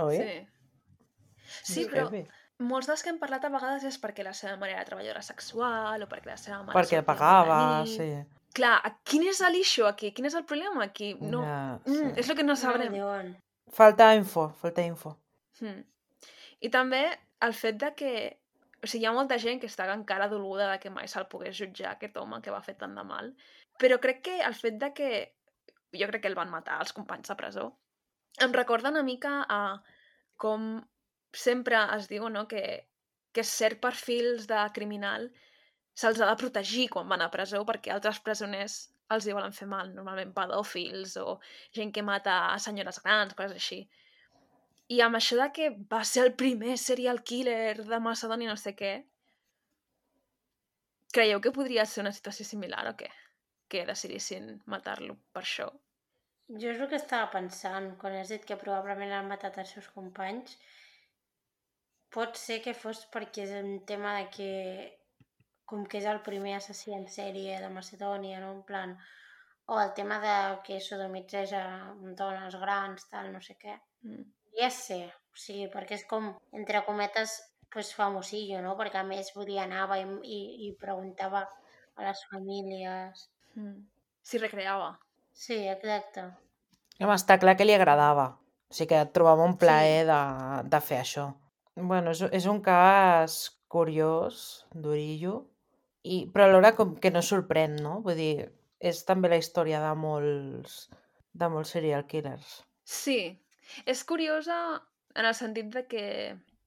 Oi? 0.00 0.16
sí. 0.22 0.38
Sí, 1.66 1.84
però 1.90 2.04
molts 2.62 2.86
dels 2.86 3.02
que 3.02 3.10
hem 3.10 3.18
parlat 3.18 3.44
a 3.44 3.50
vegades 3.50 3.84
és 3.88 3.96
perquè 3.98 4.22
la 4.22 4.32
seva 4.36 4.54
mare 4.60 4.76
era 4.76 4.84
treballadora 4.86 5.22
sexual 5.24 6.04
o 6.04 6.08
perquè 6.08 6.30
la 6.30 6.36
seva 6.38 6.60
mare... 6.62 6.76
Perquè 6.76 7.00
pagava, 7.04 7.56
sí. 7.88 8.06
Clar, 8.54 8.76
quin 9.06 9.24
és 9.30 9.40
l'issue 9.54 9.86
aquí? 9.88 10.12
Quin 10.14 10.28
és 10.28 10.36
el 10.38 10.44
problema 10.46 10.84
aquí? 10.84 11.12
No, 11.20 11.40
Ja, 11.46 11.60
mm, 11.86 11.94
sí. 11.96 12.10
és 12.22 12.30
el 12.30 12.36
que 12.38 12.44
no 12.46 12.52
No 12.54 12.60
sabrem. 12.60 12.92
diuen. 12.92 13.32
Falta 13.72 14.12
info, 14.14 14.48
falta 14.60 14.82
info. 14.82 15.16
Mm. 15.60 15.82
I 16.60 16.70
també 16.70 17.02
el 17.46 17.54
fet 17.54 17.78
de 17.82 17.92
que... 17.96 18.12
O 18.82 18.88
sigui, 18.88 19.04
hi 19.04 19.08
ha 19.08 19.16
molta 19.16 19.38
gent 19.42 19.60
que 19.60 19.68
està 19.68 19.86
encara 19.92 20.28
doluda 20.32 20.70
de 20.70 20.78
que 20.82 20.92
mai 20.94 21.08
se'l 21.12 21.28
pogués 21.32 21.58
jutjar 21.58 21.92
aquest 21.92 22.16
home 22.16 22.40
que 22.44 22.54
va 22.54 22.62
fer 22.64 22.76
tant 22.80 22.94
de 22.96 23.04
mal. 23.04 23.32
Però 23.82 23.98
crec 24.00 24.24
que 24.28 24.38
el 24.46 24.56
fet 24.56 24.80
de 24.80 24.92
que... 24.96 25.10
Jo 26.00 26.06
crec 26.06 26.22
que 26.22 26.30
el 26.30 26.38
van 26.38 26.52
matar 26.52 26.78
els 26.84 26.94
companys 26.96 27.32
de 27.32 27.36
presó. 27.36 27.66
Em 28.44 28.52
recorda 28.54 28.92
una 28.94 29.02
mica 29.02 29.40
a 29.48 29.60
com 30.44 30.68
sempre 31.44 31.80
es 31.96 32.06
diu, 32.10 32.28
no?, 32.32 32.46
que, 32.52 32.62
que 33.34 33.44
cert 33.44 33.80
perfils 33.82 34.46
de 34.50 34.60
criminal 34.76 35.28
se'ls 36.00 36.20
ha 36.22 36.28
de 36.30 36.38
protegir 36.40 36.86
quan 36.94 37.10
van 37.10 37.24
a 37.24 37.30
presó 37.34 37.60
perquè 37.68 37.92
altres 37.92 38.20
presoners 38.26 38.76
els 39.14 39.26
hi 39.26 39.34
volen 39.36 39.54
fer 39.56 39.66
mal, 39.70 39.90
normalment 39.94 40.32
pedòfils 40.36 41.16
o 41.20 41.38
gent 41.76 41.90
que 41.94 42.06
mata 42.06 42.36
a 42.52 42.58
senyores 42.62 43.00
grans, 43.04 43.34
coses 43.38 43.58
així. 43.58 43.80
I 44.90 44.98
amb 45.06 45.18
això 45.18 45.36
de 45.38 45.46
que 45.54 45.68
va 45.92 46.02
ser 46.08 46.24
el 46.26 46.32
primer 46.34 46.76
serial 46.82 47.22
killer 47.22 47.76
de 47.86 47.98
Macedònia 48.02 48.50
no 48.50 48.58
sé 48.58 48.72
què, 48.78 48.94
creieu 51.14 51.42
que 51.44 51.52
podria 51.54 51.84
ser 51.86 52.02
una 52.04 52.14
situació 52.16 52.46
similar 52.48 52.82
o 52.90 52.96
què? 52.98 53.10
Que 53.70 53.84
decidissin 53.86 54.56
matar-lo 54.66 55.16
per 55.34 55.44
això? 55.44 55.68
Jo 56.50 56.72
és 56.72 56.80
el 56.82 56.88
que 56.90 56.98
estava 56.98 57.30
pensant 57.30 57.92
quan 58.00 58.16
has 58.18 58.32
dit 58.34 58.46
que 58.46 58.58
probablement 58.58 59.14
han 59.14 59.30
matat 59.30 59.60
els 59.62 59.76
seus 59.76 59.86
companys. 59.94 60.56
Pot 62.10 62.34
ser 62.42 62.58
que 62.64 62.74
fos 62.74 63.04
perquè 63.14 63.44
és 63.46 63.54
un 63.60 63.84
tema 63.86 64.16
de 64.18 64.24
que 64.34 64.50
com 65.70 65.84
que 65.86 66.00
és 66.00 66.10
el 66.10 66.18
primer 66.26 66.56
assassí 66.56 66.90
en 66.96 67.06
sèrie 67.06 67.60
de 67.62 67.70
Macedònia, 67.70 68.40
no? 68.42 68.50
En 68.56 68.64
plan, 68.66 68.96
o 69.70 69.78
el 69.78 69.94
tema 69.94 70.18
de 70.24 70.34
que 70.66 70.80
sodomitzeix 70.82 71.54
a 71.54 71.64
dones 72.18 72.58
grans, 72.58 73.06
tal, 73.12 73.30
no 73.30 73.42
sé 73.46 73.54
què. 73.60 73.76
Mm. 74.02 74.26
Podria 74.50 74.70
ser, 74.74 75.04
o 75.30 75.38
sigui, 75.38 75.68
perquè 75.70 75.94
és 75.94 76.04
com, 76.10 76.32
entre 76.58 76.82
cometes, 76.86 77.36
pues, 77.70 77.92
famosillo, 77.94 78.58
no? 78.64 78.74
Perquè 78.78 78.98
a 79.00 79.06
més 79.06 79.30
vull 79.36 79.46
dir, 79.46 79.60
anava 79.62 80.00
i, 80.00 80.06
i, 80.26 80.40
i 80.66 80.70
preguntava 80.80 81.44
a 81.46 82.06
les 82.08 82.22
famílies. 82.32 83.28
Mm. 83.54 83.76
S'hi 84.26 84.40
recreava. 84.42 84.96
Sí, 85.32 85.56
exacte. 85.70 86.26
Home, 86.98 87.14
està 87.14 87.38
clar 87.40 87.54
que 87.56 87.64
li 87.64 87.76
agradava. 87.76 88.26
O 88.70 88.74
sigui 88.74 88.90
que 88.92 89.04
trobava 89.14 89.46
un 89.46 89.56
plaer 89.58 90.02
de, 90.10 90.18
de 90.72 90.80
fer 90.84 91.00
això. 91.04 91.28
Bueno, 91.78 92.10
és, 92.10 92.22
és 92.34 92.46
un 92.50 92.58
cas 92.66 93.38
curiós, 93.70 94.66
durillo, 94.74 95.44
i, 96.02 96.24
però 96.34 96.48
alhora 96.48 96.74
com 96.76 96.96
que 97.00 97.12
no 97.14 97.22
sorprèn, 97.22 97.78
no? 97.84 98.00
Vull 98.04 98.18
dir, 98.18 98.34
és 98.82 99.04
també 99.06 99.30
la 99.30 99.38
història 99.40 99.80
de 99.84 99.94
molts, 100.02 100.82
de 101.32 101.48
molts 101.54 101.72
serial 101.76 102.04
killers. 102.10 102.58
Sí, 102.82 103.20
És 103.86 104.04
curiosa 104.04 104.56
en 105.14 105.24
el 105.26 105.34
sentit 105.34 105.72
de 105.74 105.86
que... 105.86 106.04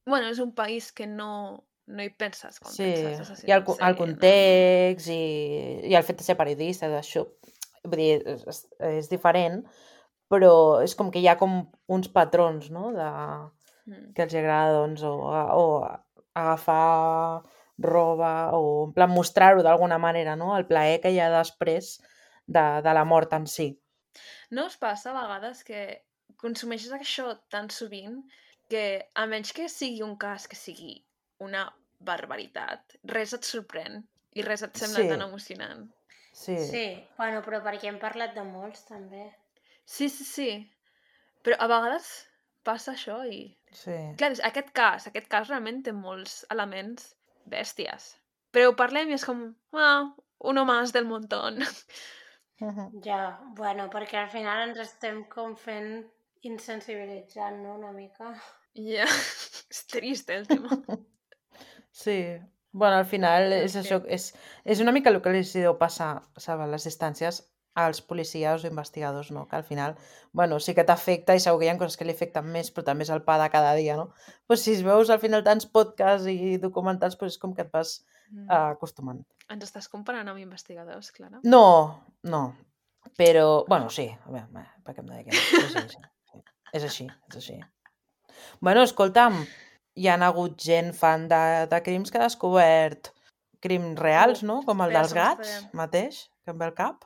Bueno, 0.06 0.28
és 0.28 0.40
un 0.44 0.52
país 0.56 0.92
que 0.92 1.06
no, 1.08 1.64
no 1.88 2.04
hi 2.04 2.10
penses 2.10 2.60
quan 2.60 2.74
Sí, 2.74 2.84
penses 2.92 3.22
assassinat 3.24 3.48
i 3.50 3.54
el, 3.56 3.64
co- 3.64 3.74
el 3.74 3.80
serial, 3.80 3.94
no? 3.94 4.02
context 4.02 5.08
i, 5.14 5.24
i 5.88 5.96
el 5.96 6.04
fet 6.04 6.20
de 6.20 6.26
ser 6.28 6.36
periodista, 6.36 6.90
d'això, 6.92 7.24
vull 7.88 8.02
dir, 8.02 8.18
és, 8.28 8.60
és 8.90 9.08
diferent, 9.12 9.62
però 10.28 10.82
és 10.84 10.96
com 11.00 11.12
que 11.12 11.22
hi 11.24 11.28
ha 11.32 11.38
com 11.40 11.62
uns 11.88 12.10
patrons, 12.12 12.70
no?, 12.72 12.92
de, 12.96 13.10
Mm. 13.84 14.14
que 14.16 14.24
els 14.24 14.34
agrada, 14.40 14.78
doncs, 14.78 15.02
o, 15.04 15.12
o 15.28 15.64
agafar 16.40 17.44
roba, 17.84 18.52
o 18.56 18.86
en 18.88 18.94
plan 18.96 19.12
mostrar-ho 19.12 19.64
d'alguna 19.64 19.98
manera, 20.00 20.36
no?, 20.40 20.54
el 20.58 20.64
plaer 20.70 21.02
que 21.04 21.12
hi 21.12 21.20
ha 21.20 21.28
després 21.34 21.98
de, 22.48 22.64
de 22.86 22.94
la 22.96 23.04
mort 23.04 23.34
en 23.36 23.48
si. 23.48 23.68
No 24.52 24.68
us 24.70 24.78
passa 24.80 25.12
a 25.12 25.18
vegades 25.18 25.64
que 25.68 25.82
consumeixes 26.44 26.92
això 26.96 27.32
tan 27.54 27.70
sovint 27.74 28.20
que, 28.70 28.84
a 29.16 29.26
menys 29.30 29.52
que 29.56 29.70
sigui 29.72 30.02
un 30.06 30.16
cas 30.20 30.48
que 30.52 30.56
sigui 30.60 30.98
una 31.44 31.66
barbaritat, 32.04 32.98
res 33.16 33.34
et 33.38 33.48
sorprèn 33.48 34.02
i 34.36 34.44
res 34.46 34.64
et 34.66 34.76
sembla 34.80 35.04
Sí. 35.04 35.10
tan 35.10 35.22
emocionant. 35.26 35.88
Sí, 36.34 36.56
Sí, 36.58 36.86
bueno, 37.18 37.42
però 37.46 37.60
perquè 37.64 37.90
hem 37.92 38.00
parlat 38.02 38.34
de 38.36 38.44
molts, 38.44 38.86
també. 38.90 39.28
Sí, 39.86 40.08
sí, 40.10 40.24
sí. 40.26 40.50
Però 41.44 41.56
a 41.60 41.68
vegades 41.70 42.08
passa 42.64 42.94
això 42.96 43.20
i... 43.30 43.42
sí. 43.72 43.94
Clar, 44.18 44.32
és- 44.34 44.42
aquest 44.48 44.72
cas, 44.74 45.08
aquest 45.08 45.28
cas 45.30 45.50
realment 45.52 45.84
té 45.86 45.92
molts 45.94 46.40
elements 46.50 47.12
bèsties. 47.46 48.16
Però 48.52 48.70
ho 48.72 48.76
parlem 48.80 49.10
i 49.12 49.18
és 49.20 49.26
com, 49.26 49.44
ah, 49.74 50.10
uno 50.40 50.66
más 50.66 50.92
del 50.96 51.06
montón. 51.06 51.60
Mhm. 51.60 51.70
Ja, 53.06 53.40
bueno, 53.58 53.90
perquè 53.90 54.18
al 54.24 54.30
final 54.30 54.70
ens 54.70 54.80
estem 54.80 55.24
com 55.30 55.56
fent 55.56 56.06
insensibilitzant, 56.50 57.62
no?, 57.64 57.76
una 57.80 57.92
mica. 57.96 58.34
Ja, 58.76 59.06
és 59.74 59.86
trist 59.92 60.30
el 60.34 60.48
tema. 60.48 60.70
Sí. 61.94 62.40
Bueno, 62.72 62.96
al 62.98 63.06
final 63.06 63.52
Però 63.52 63.58
és 63.68 63.74
sí. 63.76 63.80
això, 63.84 64.00
és, 64.10 64.24
és 64.66 64.80
una 64.82 64.92
mica 64.96 65.12
el 65.12 65.20
que 65.22 65.30
els 65.30 65.52
deu 65.54 65.76
passar, 65.78 66.24
saben, 66.42 66.72
les 66.74 66.88
distàncies 66.88 67.44
als 67.78 68.00
policies 68.02 68.64
o 68.66 68.70
investigadors, 68.72 69.30
no? 69.32 69.44
Que 69.48 69.60
al 69.60 69.64
final, 69.68 69.94
bueno, 70.32 70.58
sí 70.60 70.74
que 70.74 70.84
t'afecta 70.88 71.36
i 71.38 71.42
segur 71.44 71.60
que 71.62 71.68
hi 71.68 71.70
ha 71.70 71.76
coses 71.78 72.00
que 72.00 72.08
li 72.10 72.16
afecten 72.18 72.50
més, 72.50 72.72
però 72.74 72.88
també 72.88 73.06
és 73.06 73.12
el 73.14 73.22
pa 73.28 73.36
de 73.42 73.46
cada 73.54 73.76
dia, 73.78 73.94
no? 74.00 74.08
Pues 74.50 74.66
si 74.66 74.74
es 74.74 74.82
veus 74.86 75.12
al 75.14 75.22
final 75.22 75.46
tants 75.46 75.70
podcasts 75.70 76.26
i 76.34 76.58
documentals, 76.62 77.16
pues 77.22 77.36
és 77.36 77.40
com 77.46 77.54
que 77.54 77.62
et 77.68 77.72
vas 77.74 78.00
Mm. 78.34 78.48
uh, 78.50 78.72
acostumant. 78.74 79.20
Ens 79.54 79.66
estàs 79.68 79.86
comparant 79.92 80.26
amb 80.32 80.40
investigadors, 80.42 81.12
Clara? 81.14 81.38
No, 81.44 81.66
no. 82.24 82.40
Però, 83.20 83.66
bueno, 83.68 83.92
sí. 83.94 84.08
A 84.10 84.32
veure, 84.32 84.48
bé, 84.56 84.64
per 84.82 84.96
què 84.96 85.04
em 85.04 85.12
deia 85.12 85.24
que 85.28 85.36
no? 85.36 85.42
Però 85.52 85.68
sí, 85.70 85.84
sí. 85.94 86.02
És 86.74 86.84
així, 86.88 87.08
és 87.30 87.36
així. 87.40 87.60
Bueno, 88.64 88.84
escolta'm, 88.88 89.36
hi 89.96 90.08
han 90.10 90.24
hagut 90.26 90.58
gent 90.62 90.94
fan 90.98 91.28
de, 91.32 91.42
de 91.70 91.82
crims 91.86 92.12
que 92.12 92.18
ha 92.20 92.26
descobert 92.28 93.12
crims 93.64 94.00
reals, 94.02 94.42
no? 94.44 94.62
Com 94.68 94.82
el 94.84 94.92
dels 94.96 95.14
gats, 95.16 95.52
mateix, 95.78 96.24
que 96.44 96.52
em 96.52 96.58
ve 96.60 96.66
al 96.72 96.74
cap. 96.78 97.06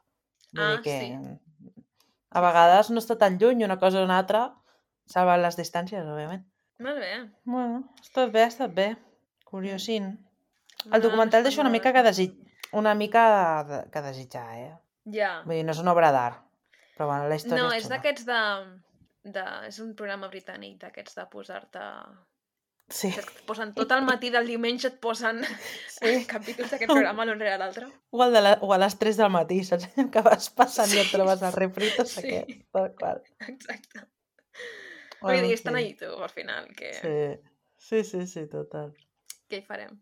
Vull 0.55 0.63
Ah, 0.63 0.69
dir 0.77 0.83
que 0.85 0.95
sí. 1.01 1.73
a 2.31 2.41
vegades 2.41 2.89
no 2.93 3.03
està 3.03 3.17
tan 3.19 3.35
lluny 3.41 3.65
una 3.67 3.77
cosa 3.81 3.99
o 4.01 4.05
una 4.07 4.17
altra, 4.23 4.45
salvant 5.11 5.43
les 5.43 5.57
distàncies, 5.59 6.07
òbviament. 6.07 6.45
Molt 6.79 6.99
bé. 7.03 7.11
Bueno, 7.45 7.83
ha 7.97 8.01
estat 8.05 8.31
bé, 8.33 8.43
ha 8.45 8.51
estat 8.53 8.73
bé. 8.73 8.87
Curiosin. 9.45 10.09
El 10.87 10.91
No, 10.91 10.99
documental 11.03 11.43
deixa 11.43 11.61
una 11.61 11.69
mica 11.73 11.91
que, 11.93 12.03
desig... 12.05 12.33
una 12.71 12.93
mica 12.95 13.63
de... 13.67 13.79
que 13.91 14.01
desitjar, 14.05 14.47
eh? 14.57 14.73
Ja. 15.13 15.41
Vull 15.45 15.55
dir, 15.59 15.63
no 15.65 15.73
és 15.75 15.79
una 15.83 15.93
obra 15.95 16.11
d'art, 16.15 16.41
però 16.97 17.07
bueno, 17.11 17.27
la 17.29 17.35
història 17.39 17.63
No, 17.63 17.71
és 17.73 17.85
és 17.85 17.89
d'aquests 17.91 18.25
de, 18.27 18.41
de... 19.35 19.43
És 19.67 19.79
un 19.83 19.93
programa 19.95 20.29
britànic 20.31 20.79
d'aquests 20.81 21.15
de 21.19 21.25
posar-te... 21.31 21.83
Sí, 22.87 23.09
que 23.11 23.19
Et 23.19 23.41
posen 23.43 23.73
tot 23.75 23.89
el 23.91 24.05
matí 24.07 24.29
del 24.31 24.47
diumenge, 24.47 24.87
et 24.87 24.99
posen 25.03 25.41
sí. 25.43 26.11
capítols 26.33 26.71
d'aquest 26.71 26.87
programa 26.87 27.25
l'un 27.27 27.41
rere 27.41 27.57
l'altre. 27.59 27.89
O, 28.15 28.21
el 28.23 28.31
de 28.37 28.41
la, 28.45 28.53
o 28.63 28.69
a 28.71 28.77
les 28.79 28.95
3 29.01 29.17
del 29.19 29.33
matí, 29.33 29.57
saps? 29.67 29.89
Que 30.13 30.23
vas 30.23 30.47
passant 30.55 30.93
i 30.95 31.01
et 31.01 31.09
Sí, 31.09 31.15
trobes 31.17 31.43
el 31.43 31.51
refrito 31.57 32.05
sí. 32.07 32.21
aquest, 32.23 32.53
tal 32.71 32.93
qual. 32.95 33.19
Exacte. 33.47 34.05
Bueno, 35.19 35.41
Vull 35.41 35.47
dir, 35.49 35.53
estan 35.57 35.75
a 35.75 35.81
fi. 35.81 35.89
YouTube, 35.91 36.23
al 36.23 36.29
final, 36.29 36.69
que... 36.77 36.93
Sí, 37.01 37.19
sí, 37.89 38.03
sí, 38.05 38.27
sí, 38.27 38.45
total. 38.47 38.93
Què 39.49 39.59
hi 39.59 39.65
farem? 39.67 39.97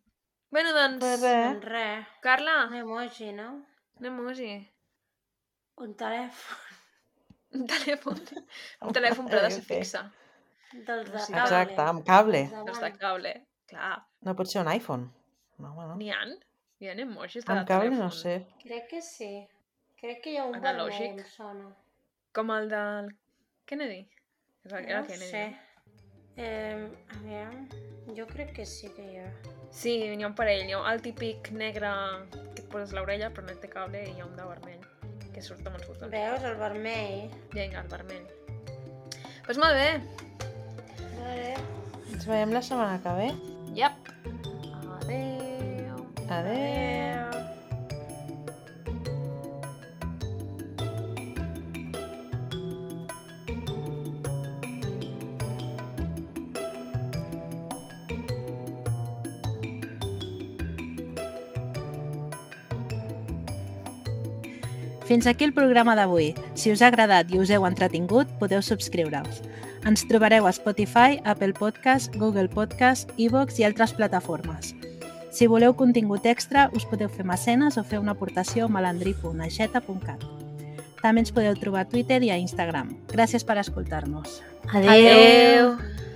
Bueno, 0.53 0.71
doncs, 0.75 0.99
Pues 1.01 1.21
res, 1.21 1.45
Doncs 1.47 1.65
res, 1.65 2.07
Carla, 2.21 2.65
un 2.69 2.75
emoji, 2.83 3.31
no? 3.33 3.49
anem-hi. 3.99 4.53
Un 5.83 5.95
telèfon 5.97 6.84
Un 7.55 7.65
telèfon. 7.71 8.17
Un 8.81 8.93
telèfon, 8.97 9.27
però 9.31 9.41
de 9.45 9.49
ser 9.55 9.61
En 9.63 9.67
fi. 9.69 9.79
fixe. 9.81 10.01
dels 10.75 11.05
de 11.11 11.19
cable. 11.19 11.41
Exacte, 11.41 11.81
amb 11.81 12.05
cable. 12.07 12.41
Els 12.45 12.51
de 12.55 12.63
Dels 12.69 12.81
de 12.83 12.91
cable. 12.99 13.33
Clar, 13.71 13.93
No 14.27 14.33
pot 14.35 14.47
ser 14.51 14.61
un 14.61 14.67
iPhone. 14.73 15.05
No, 15.57 15.69
home, 15.71 15.85
no. 15.87 15.95
n'hi 16.01 16.09
ha? 16.11 16.23
Hi 16.81 16.89
ha 16.89 16.95
emojis 17.05 17.45
de 17.45 17.53
Amb 17.53 17.67
cable 17.67 17.89
no 17.95 18.09
sé. 18.11 18.33
Crec 18.63 18.89
que 18.89 19.01
sí. 19.01 19.29
Crec 20.01 20.21
que 20.23 20.33
hi 20.33 20.37
ha 20.37 20.45
un 20.45 20.57
vermell, 20.59 21.01
em 21.01 21.23
sona. 21.31 21.69
Com 22.35 22.51
el 22.51 22.67
del 22.69 23.13
Kennedy. 23.65 24.01
Era 24.65 24.81
No 24.81 25.07
Kennedy. 25.07 25.29
sé. 25.31 25.45
Eh, 26.37 26.89
a 27.15 27.19
veure, 27.23 27.67
jo 28.17 28.25
crec 28.27 28.51
que 28.57 28.65
sí 28.65 28.89
que 28.95 29.05
hi 29.13 29.17
ha. 29.21 29.29
Sí, 29.71 29.93
n'hi 30.17 30.23
ha 30.23 30.27
un 30.27 30.35
parell. 30.35 30.67
Hi 30.67 30.73
ha 30.75 30.91
el 30.91 31.01
típic 31.01 31.51
negre 31.51 31.93
que 32.55 32.61
et 32.61 32.67
poses 32.69 32.91
l'orella 32.97 33.29
però 33.31 33.45
no 33.47 33.55
té 33.63 33.69
cable 33.71 34.03
i 34.03 34.11
hi 34.17 34.19
ha 34.19 34.25
un 34.27 34.35
de 34.35 34.43
vermell 34.43 34.81
que 35.35 35.43
surt 35.43 35.67
amb 35.67 35.75
els 35.79 35.87
botons. 35.89 36.11
Veus 36.13 36.47
el 36.47 36.55
vermell? 36.61 37.27
Vinga, 37.53 37.83
el 37.83 37.91
vermell. 37.91 38.25
Doncs 38.55 39.43
pues 39.47 39.61
molt 39.61 39.75
bé. 39.77 39.89
Vale. 41.19 41.53
Ens 42.15 42.27
veiem 42.31 42.55
la 42.55 42.63
setmana 42.65 43.01
que 43.03 43.17
ve. 43.19 43.31
Yep. 43.75 44.13
Adeu. 45.01 46.05
Adéu. 46.39 47.34
Fins 65.05 65.27
aquí 65.27 65.45
el 65.45 65.53
programa 65.53 65.93
d'avui. 65.95 66.33
Si 66.57 66.71
us 66.73 66.81
ha 66.81 66.89
agradat 66.89 67.29
i 67.29 67.37
us 67.37 67.51
heu 67.53 67.67
entretingut, 67.67 68.29
podeu 68.39 68.63
subscriure-us. 68.65 69.43
Ens 69.85 70.01
trobareu 70.09 70.47
a 70.49 70.53
Spotify, 70.53 71.19
Apple 71.23 71.53
Podcast, 71.53 72.15
Google 72.17 72.49
Podcast, 72.49 73.11
iVoox 73.21 73.59
i 73.61 73.67
altres 73.67 73.93
plataformes. 73.93 74.73
Si 75.29 75.45
voleu 75.51 75.75
contingut 75.77 76.25
extra, 76.25 76.71
us 76.73 76.87
podeu 76.89 77.11
fer 77.11 77.25
mecenes 77.27 77.77
o 77.77 77.83
fer 77.83 77.99
una 78.01 78.15
aportació 78.15 78.65
a 78.65 78.71
malandrí.aixeta.cat. 78.71 80.25
També 81.03 81.21
ens 81.21 81.29
podeu 81.35 81.53
trobar 81.61 81.85
a 81.85 81.89
Twitter 81.91 82.23
i 82.25 82.31
a 82.33 82.39
Instagram. 82.41 82.95
Gràcies 83.13 83.45
per 83.45 83.59
escoltar-nos. 83.61 84.41
Adéu. 84.73 84.89
Adeu. 84.89 86.14